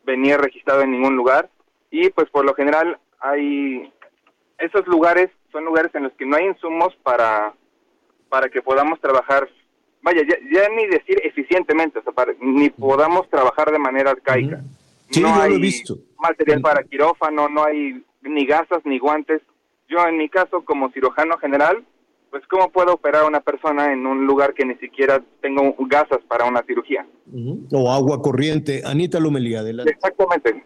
[0.04, 1.48] venía registrado en ningún lugar.
[1.88, 3.92] Y pues por lo general hay
[4.58, 7.54] esos lugares son lugares en los que no hay insumos para
[8.34, 9.48] para que podamos trabajar
[10.02, 14.60] vaya ya, ni decir eficientemente o sea, ni podamos trabajar de manera arcaica
[15.08, 15.98] sí, no yo hay lo he visto.
[16.18, 19.40] material para quirófano no hay ni gasas ni guantes
[19.88, 21.84] yo en mi caso como cirujano general
[22.30, 26.18] pues cómo puedo operar a una persona en un lugar que ni siquiera tengo gasas
[26.26, 27.06] para una cirugía
[27.70, 28.82] O agua corriente.
[28.84, 29.92] Anita Lomelí, adelante.
[29.92, 30.64] exactamente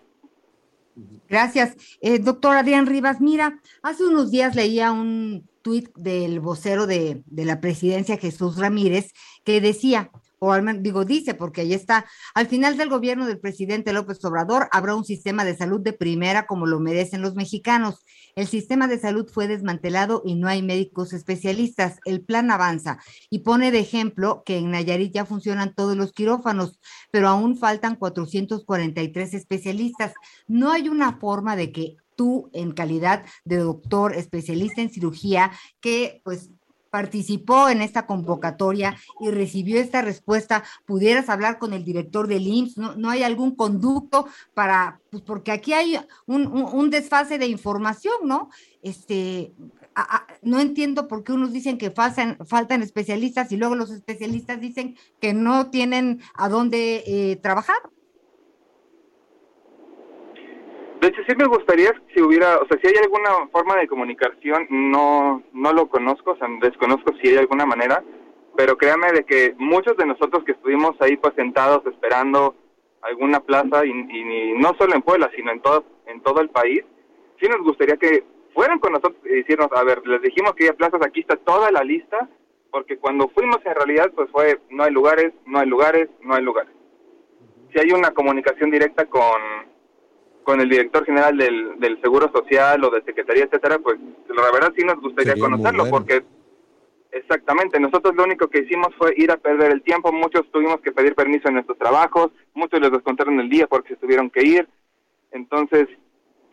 [1.29, 1.77] Gracias.
[2.01, 7.61] Eh, doctor Adrián Rivas, mira, hace unos días leía un tuit del vocero de, la
[7.61, 9.13] presidencia, Jesús Ramírez,
[9.45, 13.39] que decía, o al menos digo dice, porque ahí está, al final del gobierno del
[13.39, 18.03] presidente López Obrador habrá un sistema de salud de primera como lo merecen los mexicanos.
[18.35, 21.99] El sistema de salud fue desmantelado y no hay médicos especialistas.
[22.07, 26.81] El plan avanza y pone de ejemplo que en Nayarit ya funcionan todos los quirófanos,
[27.11, 30.15] pero aún faltan 443 especialistas.
[30.47, 36.21] No hay una forma de que tú en calidad de doctor especialista en cirugía que
[36.25, 36.51] pues
[36.91, 42.79] participó en esta convocatoria y recibió esta respuesta, pudieras hablar con el director del IMSS,
[42.79, 48.15] no, no hay algún conducto para, pues porque aquí hay un, un, desfase de información,
[48.25, 48.49] ¿no?
[48.83, 49.53] Este,
[50.43, 54.97] no entiendo por qué unos dicen que faltan, faltan especialistas y luego los especialistas dicen
[55.21, 57.77] que no tienen a dónde eh, trabajar.
[61.01, 64.67] De hecho, sí me gustaría si hubiera, o sea, si hay alguna forma de comunicación,
[64.69, 68.03] no, no lo conozco, o sea, desconozco si hay alguna manera,
[68.57, 72.57] pero créame de que muchos de nosotros que estuvimos ahí pues sentados esperando
[73.03, 76.83] alguna plaza, y, y no solo en Puebla, sino en todo, en todo el país,
[77.41, 80.77] sí nos gustaría que fueron con nosotros y decirnos, a ver, les dijimos que había
[80.77, 82.29] plazas, aquí está toda la lista,
[82.73, 86.43] porque cuando fuimos en realidad pues fue, no hay lugares, no hay lugares, no hay
[86.43, 86.73] lugares.
[87.73, 89.41] Si hay una comunicación directa con,
[90.49, 93.99] con el director general del, del Seguro Social o de Secretaría, etcétera, pues
[94.35, 95.91] la verdad sí nos gustaría Sería conocerlo, bueno.
[95.91, 96.25] porque
[97.13, 100.91] exactamente, nosotros lo único que hicimos fue ir a perder el tiempo, muchos tuvimos que
[100.91, 104.67] pedir permiso en nuestros trabajos, muchos les descontaron el día porque se tuvieron que ir,
[105.33, 105.87] entonces,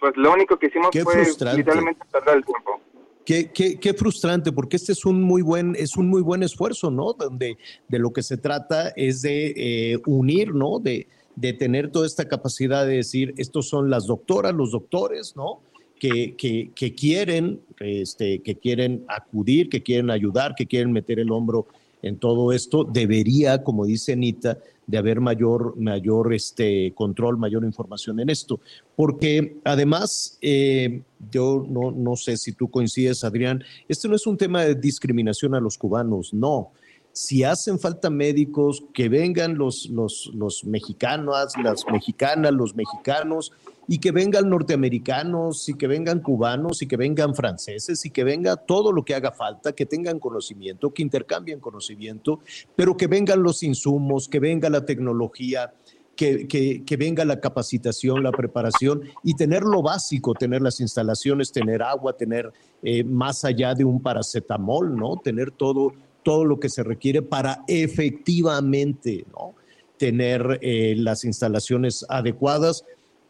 [0.01, 1.59] pues lo único que hicimos Qué fue frustrante.
[1.59, 2.81] literalmente perder el tiempo.
[3.25, 6.91] Qué, qué, qué frustrante, porque este es un muy buen, es un muy buen esfuerzo,
[6.91, 7.13] ¿no?
[7.13, 7.57] Donde
[7.87, 10.79] de lo que se trata es de eh, unir, ¿no?
[10.79, 15.61] De, de tener toda esta capacidad de decir, estos son las doctoras, los doctores, ¿no?
[15.99, 16.35] Que,
[16.75, 21.65] que, quieren, este, que quieren acudir, que quieren ayudar, que quieren meter el hombro
[22.03, 22.83] en todo esto.
[22.83, 28.59] Debería, como dice Anita, de haber mayor, mayor este, control, mayor información en esto.
[28.95, 31.01] Porque además, eh,
[31.31, 35.55] yo no, no sé si tú coincides, Adrián, este no es un tema de discriminación
[35.55, 36.71] a los cubanos, no.
[37.17, 43.53] Si hacen falta médicos, que vengan los, los, los mexicanos, las mexicanas, los mexicanos,
[43.87, 48.57] y que vengan norteamericanos, y que vengan cubanos, y que vengan franceses, y que venga
[48.57, 52.41] todo lo que haga falta, que tengan conocimiento, que intercambien conocimiento,
[52.75, 55.73] pero que vengan los insumos, que venga la tecnología,
[56.17, 61.81] que, que- venga la capacitación, la preparación y tener lo básico, tener las instalaciones, tener
[61.81, 62.51] agua, tener
[62.83, 65.17] eh, más allá de un paracetamol, ¿no?
[65.23, 65.93] Tener todo,
[66.25, 69.53] todo lo que se requiere para efectivamente, ¿no?
[69.97, 72.83] Tener eh, las instalaciones adecuadas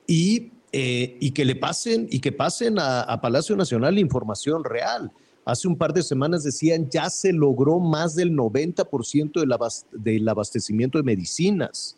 [0.07, 5.11] y, eh, y que le pasen y que pasen a, a Palacio Nacional información real.
[5.43, 10.27] Hace un par de semanas decían ya se logró más del 90% del, abas- del
[10.27, 11.97] abastecimiento de medicinas.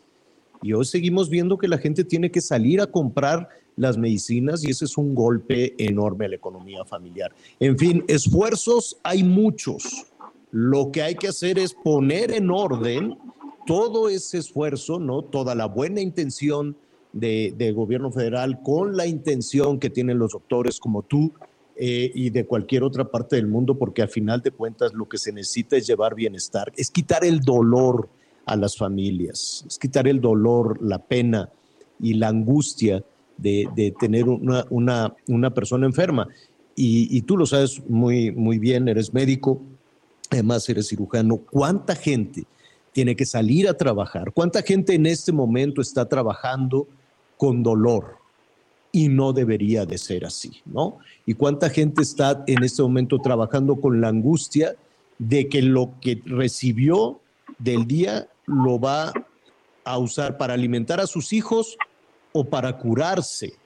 [0.62, 4.70] Y hoy seguimos viendo que la gente tiene que salir a comprar las medicinas y
[4.70, 7.32] ese es un golpe enorme a la economía familiar.
[7.60, 9.84] En fin, esfuerzos hay muchos.
[10.50, 13.16] Lo que hay que hacer es poner en orden
[13.66, 15.22] todo ese esfuerzo, ¿no?
[15.22, 16.76] Toda la buena intención
[17.12, 21.32] de, de gobierno federal con la intención que tienen los doctores como tú
[21.76, 25.18] eh, y de cualquier otra parte del mundo, porque al final de cuentas lo que
[25.18, 28.08] se necesita es llevar bienestar, es quitar el dolor
[28.46, 31.50] a las familias, es quitar el dolor, la pena
[32.00, 33.04] y la angustia
[33.36, 36.26] de, de tener una, una, una persona enferma.
[36.74, 39.60] Y, y tú lo sabes muy, muy bien, eres médico,
[40.30, 41.38] además eres cirujano.
[41.38, 42.44] ¿Cuánta gente
[42.92, 44.32] tiene que salir a trabajar?
[44.32, 46.86] ¿Cuánta gente en este momento está trabajando
[47.36, 48.16] con dolor?
[48.90, 50.98] Y no debería de ser así, ¿no?
[51.26, 54.76] ¿Y cuánta gente está en este momento trabajando con la angustia
[55.18, 57.20] de que lo que recibió
[57.58, 59.12] del día lo va
[59.84, 61.76] a usar para alimentar a sus hijos
[62.32, 63.57] o para curarse?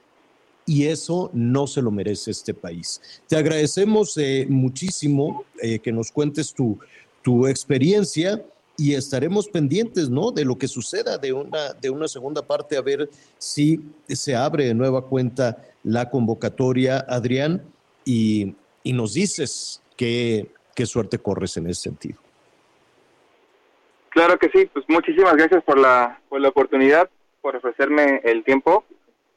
[0.65, 3.01] Y eso no se lo merece este país.
[3.27, 6.79] Te agradecemos eh, muchísimo eh, que nos cuentes tu,
[7.21, 8.43] tu experiencia
[8.77, 10.31] y estaremos pendientes ¿no?
[10.31, 14.65] de lo que suceda de una, de una segunda parte, a ver si se abre
[14.65, 17.61] de nueva cuenta la convocatoria, Adrián,
[18.05, 22.17] y, y nos dices qué, qué suerte corres en ese sentido.
[24.09, 27.09] Claro que sí, pues muchísimas gracias por la, por la oportunidad,
[27.41, 28.85] por ofrecerme el tiempo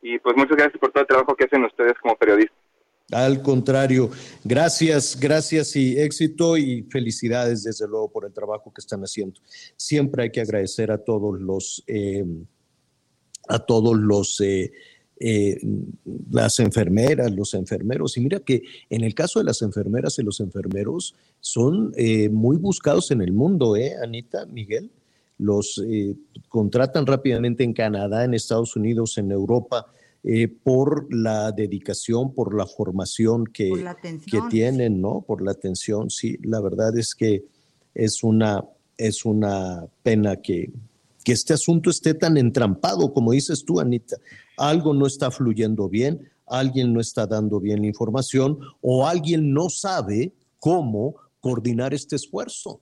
[0.06, 2.56] y pues muchas gracias por todo el trabajo que hacen ustedes como periodistas.
[3.10, 4.10] Al contrario,
[4.44, 9.40] gracias, gracias y éxito y felicidades desde luego por el trabajo que están haciendo.
[9.76, 12.24] Siempre hay que agradecer a todos los, eh,
[13.48, 14.72] a todos los, eh,
[15.18, 15.58] eh,
[16.30, 18.16] las enfermeras, los enfermeros.
[18.16, 22.58] Y mira que en el caso de las enfermeras y los enfermeros son eh, muy
[22.58, 24.90] buscados en el mundo, ¿eh, Anita, Miguel?
[25.38, 26.14] Los eh,
[26.48, 29.86] contratan rápidamente en Canadá, en Estados Unidos, en Europa
[30.28, 35.20] eh, por la dedicación, por la formación que, la que tienen, ¿no?
[35.20, 36.36] Por la atención, sí.
[36.42, 37.44] La verdad es que
[37.94, 38.64] es una,
[38.98, 40.72] es una pena que,
[41.22, 44.16] que este asunto esté tan entrampado, como dices tú, Anita.
[44.56, 49.68] Algo no está fluyendo bien, alguien no está dando bien la información o alguien no
[49.68, 52.80] sabe cómo coordinar este esfuerzo.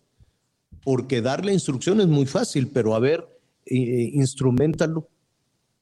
[0.85, 3.27] Porque darle instrucción es muy fácil, pero a ver,
[3.67, 5.09] eh, instrumentalo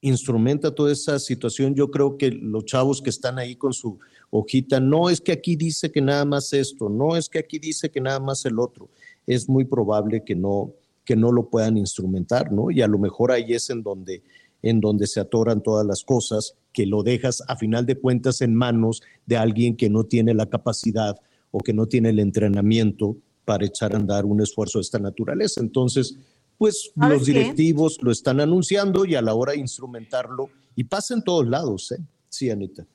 [0.03, 1.75] instrumenta toda esa situación.
[1.75, 3.99] Yo creo que los chavos que están ahí con su
[4.31, 7.91] hojita, no es que aquí dice que nada más esto, no es que aquí dice
[7.91, 8.91] que nada más el otro.
[9.27, 10.73] Es muy probable que no,
[11.05, 12.71] que no lo puedan instrumentar, ¿no?
[12.71, 14.23] Y a lo mejor ahí es en donde,
[14.63, 18.55] en donde se atoran todas las cosas, que lo dejas a final de cuentas en
[18.55, 21.17] manos de alguien que no tiene la capacidad
[21.53, 25.61] o que no tiene el entrenamiento para echar a andar un esfuerzo de esta naturaleza.
[25.61, 26.17] Entonces,
[26.59, 27.33] pues ¿Sabes los qué?
[27.33, 31.93] directivos lo están anunciando y a la hora de instrumentarlo, y pasa en todos lados,
[31.93, 31.99] ¿eh?
[32.29, 32.87] Sí, Anita.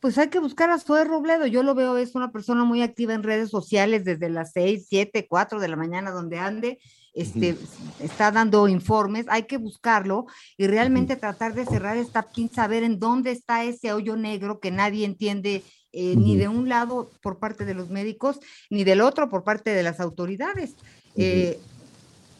[0.00, 1.46] pues hay que buscar a Zoe Robledo.
[1.46, 5.26] Yo lo veo, es una persona muy activa en redes sociales desde las 6, 7,
[5.28, 6.78] 4 de la mañana donde ande.
[7.14, 7.56] Este,
[8.00, 12.98] está dando informes, hay que buscarlo y realmente tratar de cerrar esta pin, saber en
[12.98, 15.62] dónde está ese hoyo negro que nadie entiende
[15.94, 18.40] eh, ni de un lado por parte de los médicos,
[18.70, 20.74] ni del otro por parte de las autoridades.
[21.16, 21.58] Eh,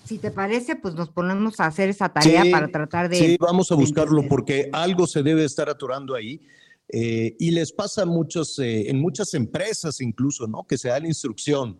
[0.05, 3.17] si te parece, pues nos ponemos a hacer esa tarea para tratar de...
[3.17, 6.41] Sí, vamos a buscarlo porque algo se debe estar atorando ahí.
[6.89, 10.65] Eh, y les pasa muchos, en muchas empresas incluso, ¿no?
[10.65, 11.79] Que se da la instrucción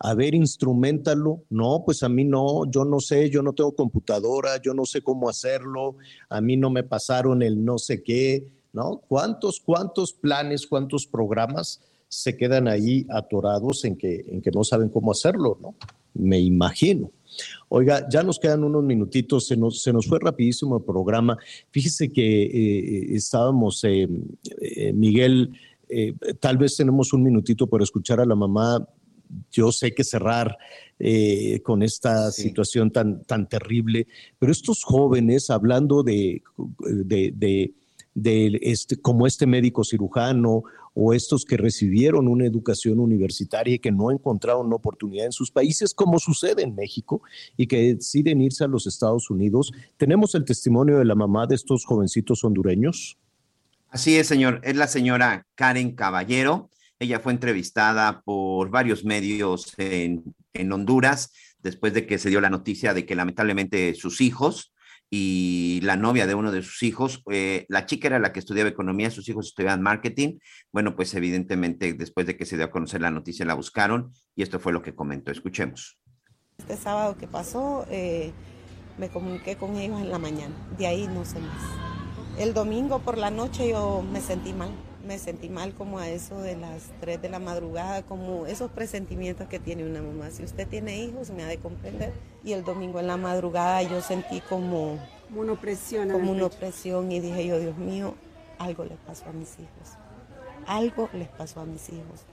[0.00, 1.44] a ver, instrumentalo.
[1.50, 5.02] No, pues a mí no, yo no sé, yo no tengo computadora, yo no sé
[5.02, 5.96] cómo hacerlo,
[6.28, 9.00] a mí no me pasaron el no sé qué, ¿no?
[9.08, 14.88] ¿Cuántos, cuántos planes, cuántos programas se quedan ahí atorados en que, en que no saben
[14.88, 15.74] cómo hacerlo, ¿no?
[16.14, 17.10] Me imagino.
[17.68, 21.36] Oiga, ya nos quedan unos minutitos, se nos, se nos fue rapidísimo el programa.
[21.70, 24.08] Fíjese que eh, estábamos, eh,
[24.60, 25.52] eh, Miguel,
[26.40, 28.86] tal vez tenemos un minutito para escuchar a la mamá
[29.50, 30.56] yo sé que cerrar
[31.62, 34.06] con esta situación tan, tan terrible,
[34.38, 36.42] pero estos jóvenes, hablando de,
[36.78, 37.74] de,
[38.14, 40.62] este, como este médico cirujano
[40.94, 45.50] o estos que recibieron una educación universitaria y que no encontraron una oportunidad en sus
[45.50, 47.22] países, como sucede en México,
[47.56, 49.72] y que deciden irse a los Estados Unidos.
[49.96, 53.18] ¿Tenemos el testimonio de la mamá de estos jovencitos hondureños?
[53.94, 54.60] Así es, señor.
[54.64, 56.68] Es la señora Karen Caballero.
[56.98, 60.34] Ella fue entrevistada por varios medios en,
[60.72, 64.72] Honduras después de que se dio la noticia de que lamentablemente sus hijos
[65.16, 68.68] y la novia de uno de sus hijos, eh, la chica era la que estudiaba
[68.68, 70.38] economía, sus hijos estudiaban marketing.
[70.72, 74.42] Bueno, pues evidentemente después de que se dio a conocer la noticia la buscaron y
[74.42, 75.30] esto fue lo que comentó.
[75.30, 76.00] Escuchemos.
[76.58, 78.32] Este sábado que pasó, eh,
[78.98, 81.62] me comuniqué con ellos en la mañana, de ahí no sé más.
[82.36, 84.70] El domingo por la noche yo me sentí mal
[85.04, 89.48] me sentí mal como a eso de las 3 de la madrugada, como esos presentimientos
[89.48, 90.30] que tiene una mamá.
[90.30, 92.12] Si usted tiene hijos, me ha de comprender.
[92.42, 94.98] Y el domingo en la madrugada yo sentí como,
[95.34, 96.10] una opresión.
[96.10, 98.14] Como una opresión y dije yo, Dios mío,
[98.58, 99.96] algo les pasó a mis hijos.
[100.66, 102.24] Algo les pasó a mis hijos.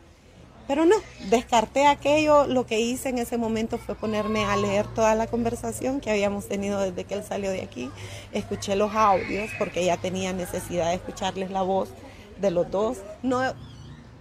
[0.67, 0.95] Pero no,
[1.29, 2.47] descarté aquello.
[2.47, 6.47] Lo que hice en ese momento fue ponerme a leer toda la conversación que habíamos
[6.47, 7.91] tenido desde que él salió de aquí.
[8.31, 11.89] Escuché los audios porque ya tenía necesidad de escucharles la voz
[12.41, 13.41] de los dos, no,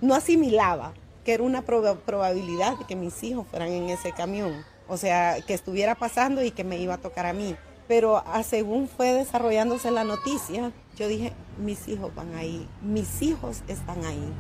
[0.01, 0.93] no asimilaba
[1.25, 4.65] que era una probabilidad de que mis hijos fueran en ese camión.
[4.89, 7.57] O sea, que estuviera pasando y que me iba a tocar a mí.
[7.87, 13.63] Pero a según fue desarrollándose la noticia, yo dije, mis hijos van ahí, mis hijos
[13.69, 14.33] están ahí.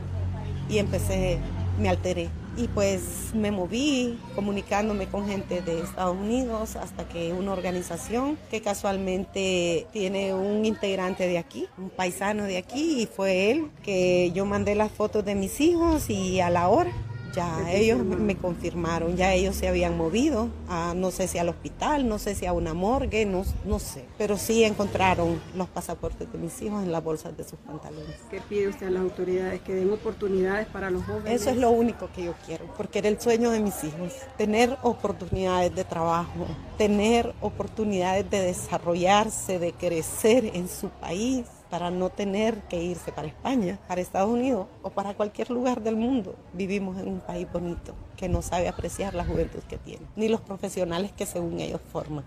[0.68, 1.38] Y empecé,
[1.80, 2.28] me alteré.
[2.56, 8.60] Y pues me moví comunicándome con gente de Estados Unidos hasta que una organización que
[8.60, 14.44] casualmente tiene un integrante de aquí, un paisano de aquí y fue él que yo
[14.46, 16.92] mandé las fotos de mis hijos y a la hora
[17.32, 22.08] ya ellos me confirmaron, ya ellos se habían movido, a, no sé si al hospital,
[22.08, 26.38] no sé si a una morgue, no, no sé, pero sí encontraron los pasaportes de
[26.38, 28.16] mis hijos en las bolsas de sus pantalones.
[28.30, 29.60] ¿Qué pide usted a las autoridades?
[29.62, 31.40] ¿Que den oportunidades para los jóvenes?
[31.40, 34.76] Eso es lo único que yo quiero, porque era el sueño de mis hijos, tener
[34.82, 36.46] oportunidades de trabajo,
[36.78, 43.28] tener oportunidades de desarrollarse, de crecer en su país para no tener que irse para
[43.28, 46.36] España, para Estados Unidos o para cualquier lugar del mundo.
[46.52, 50.40] Vivimos en un país bonito que no sabe apreciar la juventud que tiene, ni los
[50.40, 52.24] profesionales que según ellos forman.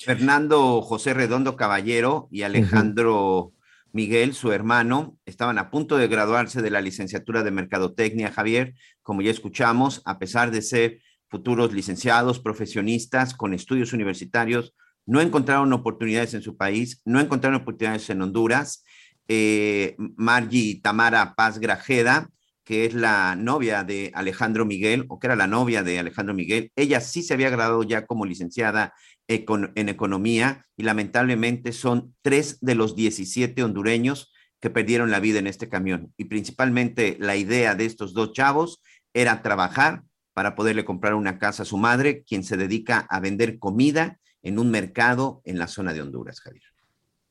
[0.00, 3.52] Fernando José Redondo Caballero y Alejandro
[3.92, 9.22] Miguel, su hermano, estaban a punto de graduarse de la licenciatura de Mercadotecnia, Javier, como
[9.22, 14.74] ya escuchamos, a pesar de ser futuros licenciados, profesionistas con estudios universitarios,
[15.10, 18.84] no encontraron oportunidades en su país, no encontraron oportunidades en Honduras.
[19.26, 22.30] Eh, Margie Tamara Paz Grajeda,
[22.62, 26.70] que es la novia de Alejandro Miguel, o que era la novia de Alejandro Miguel,
[26.76, 28.94] ella sí se había graduado ya como licenciada
[29.26, 35.48] en economía y lamentablemente son tres de los 17 hondureños que perdieron la vida en
[35.48, 36.14] este camión.
[36.18, 38.80] Y principalmente la idea de estos dos chavos
[39.12, 40.04] era trabajar
[40.34, 44.58] para poderle comprar una casa a su madre, quien se dedica a vender comida en
[44.58, 46.64] un mercado en la zona de Honduras, Javier.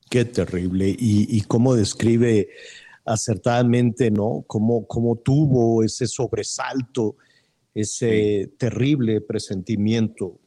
[0.09, 0.95] Qué terrible.
[0.97, 2.49] Y, cómo describe
[3.05, 4.43] acertadamente, ¿no?
[4.47, 7.15] Cómo, cómo tuvo ese sobresalto,
[7.73, 10.39] ese terrible presentimiento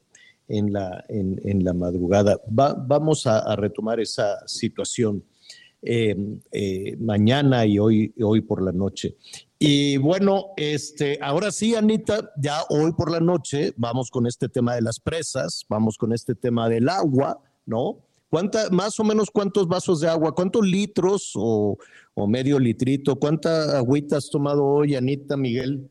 [0.49, 2.41] en la, en, la madrugada.
[2.49, 5.25] vamos a, retomar esa situación
[5.81, 6.17] eh,
[6.51, 9.17] eh, mañana y hoy, hoy por la noche.
[9.65, 14.75] Y bueno, este, ahora sí, Anita, ya hoy por la noche vamos con este tema
[14.75, 18.01] de las presas, vamos con este tema del agua, ¿no?
[18.29, 21.79] ¿Cuánta, más o menos cuántos vasos de agua, cuántos litros o,
[22.13, 25.89] o medio litrito, cuánta agüita has tomado hoy, Anita, Miguel?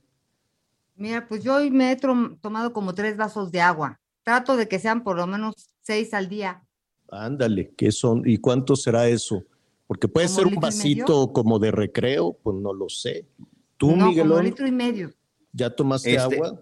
[0.97, 4.01] Mira, pues yo hoy me he tomado como tres vasos de agua.
[4.23, 6.61] Trato de que sean por lo menos seis al día.
[7.09, 8.23] Ándale, ¿qué son?
[8.25, 9.45] ¿Y cuánto será eso?
[9.87, 13.27] Porque puede ser un vasito como de recreo, pues no lo sé.
[13.81, 14.27] ¿Tú, no, Miguel?
[14.27, 15.11] Como litro y medio.
[15.51, 16.61] ¿Ya tomaste Este, agua?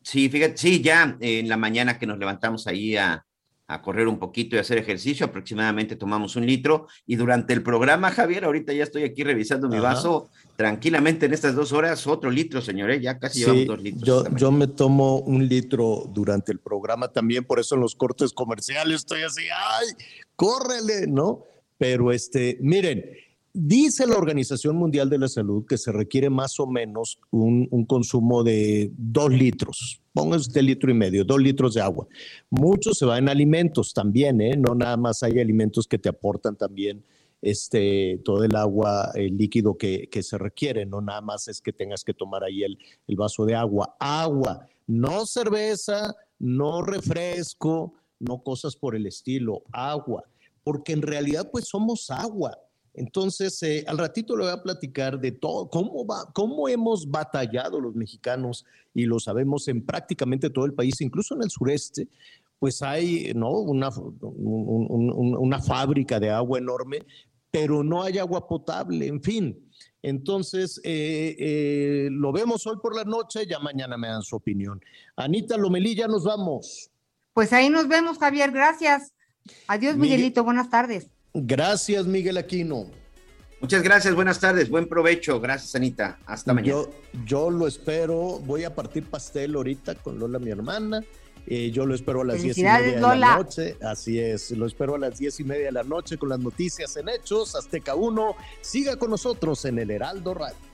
[0.00, 3.26] Sí, fíjate, sí, ya en la mañana que nos levantamos ahí a,
[3.66, 6.86] a correr un poquito y hacer ejercicio, aproximadamente tomamos un litro.
[7.04, 9.94] Y durante el programa, Javier, ahorita ya estoy aquí revisando mi Ajá.
[9.94, 14.04] vaso tranquilamente en estas dos horas, otro litro, señores, ya casi llevamos dos litros.
[14.06, 18.32] yo, yo me tomo un litro durante el programa también, por eso en los cortes
[18.32, 19.88] comerciales estoy así, ¡ay,
[20.36, 21.08] córrele!
[21.08, 21.42] ¿No?
[21.76, 23.04] Pero este, miren,
[23.52, 28.44] dice la Organización Mundial de la Salud que se requiere más o menos un, consumo
[28.44, 32.06] de dos litros, póngase usted litro y medio, dos litros de agua.
[32.50, 34.56] Mucho se va en alimentos también, ¿eh?
[34.56, 37.04] No nada más hay alimentos que te aportan también
[37.40, 41.72] este, todo el agua, el líquido que, que se requiere, no nada más es que
[41.72, 43.96] tengas que tomar ahí el, el vaso de agua.
[44.00, 50.24] Agua, no cerveza, no refresco, no cosas por el estilo, agua,
[50.64, 52.58] porque en realidad pues somos agua.
[52.98, 57.80] Entonces, eh, al ratito le voy a platicar de todo, cómo, va, cómo hemos batallado
[57.80, 62.08] los mexicanos y lo sabemos en prácticamente todo el país, incluso en el sureste,
[62.58, 63.50] pues hay ¿no?
[63.52, 67.06] una, un- un- un- una fábrica de agua enorme,
[67.52, 69.56] pero no hay agua potable, en fin.
[70.02, 74.80] Entonces, eh, eh, lo vemos hoy por la noche, ya mañana me dan su opinión.
[75.16, 76.90] Anita Lomelí, ya nos vamos.
[77.32, 79.12] Pues ahí nos vemos, Javier, gracias.
[79.68, 81.08] Adiós, Miguel- Miguelito, buenas tardes.
[81.34, 82.90] Gracias, Miguel Aquino.
[83.60, 85.40] Muchas gracias, buenas tardes, buen provecho.
[85.40, 86.18] Gracias, Anita.
[86.26, 86.70] Hasta mañana.
[86.70, 86.90] Yo,
[87.24, 91.02] yo lo espero, voy a partir pastel ahorita con Lola, mi hermana.
[91.50, 93.76] Eh, yo lo espero a las diez y media de la noche.
[93.82, 96.96] Así es, lo espero a las diez y media de la noche con las noticias
[96.98, 98.36] en Hechos, Azteca 1.
[98.60, 100.67] Siga con nosotros en el Heraldo Radio.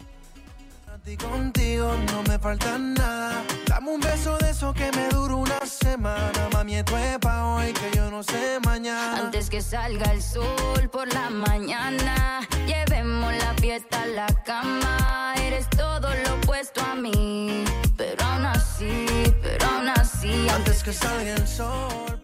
[1.07, 3.45] Y contigo no me falta nada.
[3.67, 6.49] Dame un beso de eso que me dura una semana.
[6.53, 9.19] Mami, esto es pa' hoy que yo no sé mañana.
[9.19, 15.35] Antes que salga el sol por la mañana, llevemos la fiesta a la cama.
[15.37, 17.65] Eres todo lo opuesto a mí,
[17.99, 19.05] pero aún así,
[19.43, 20.49] pero aún así.
[20.49, 22.23] Antes que salga el sol.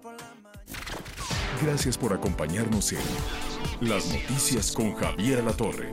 [1.63, 3.01] Gracias por acompañarnos en
[3.83, 5.93] Las Noticias con Javier Alatorre.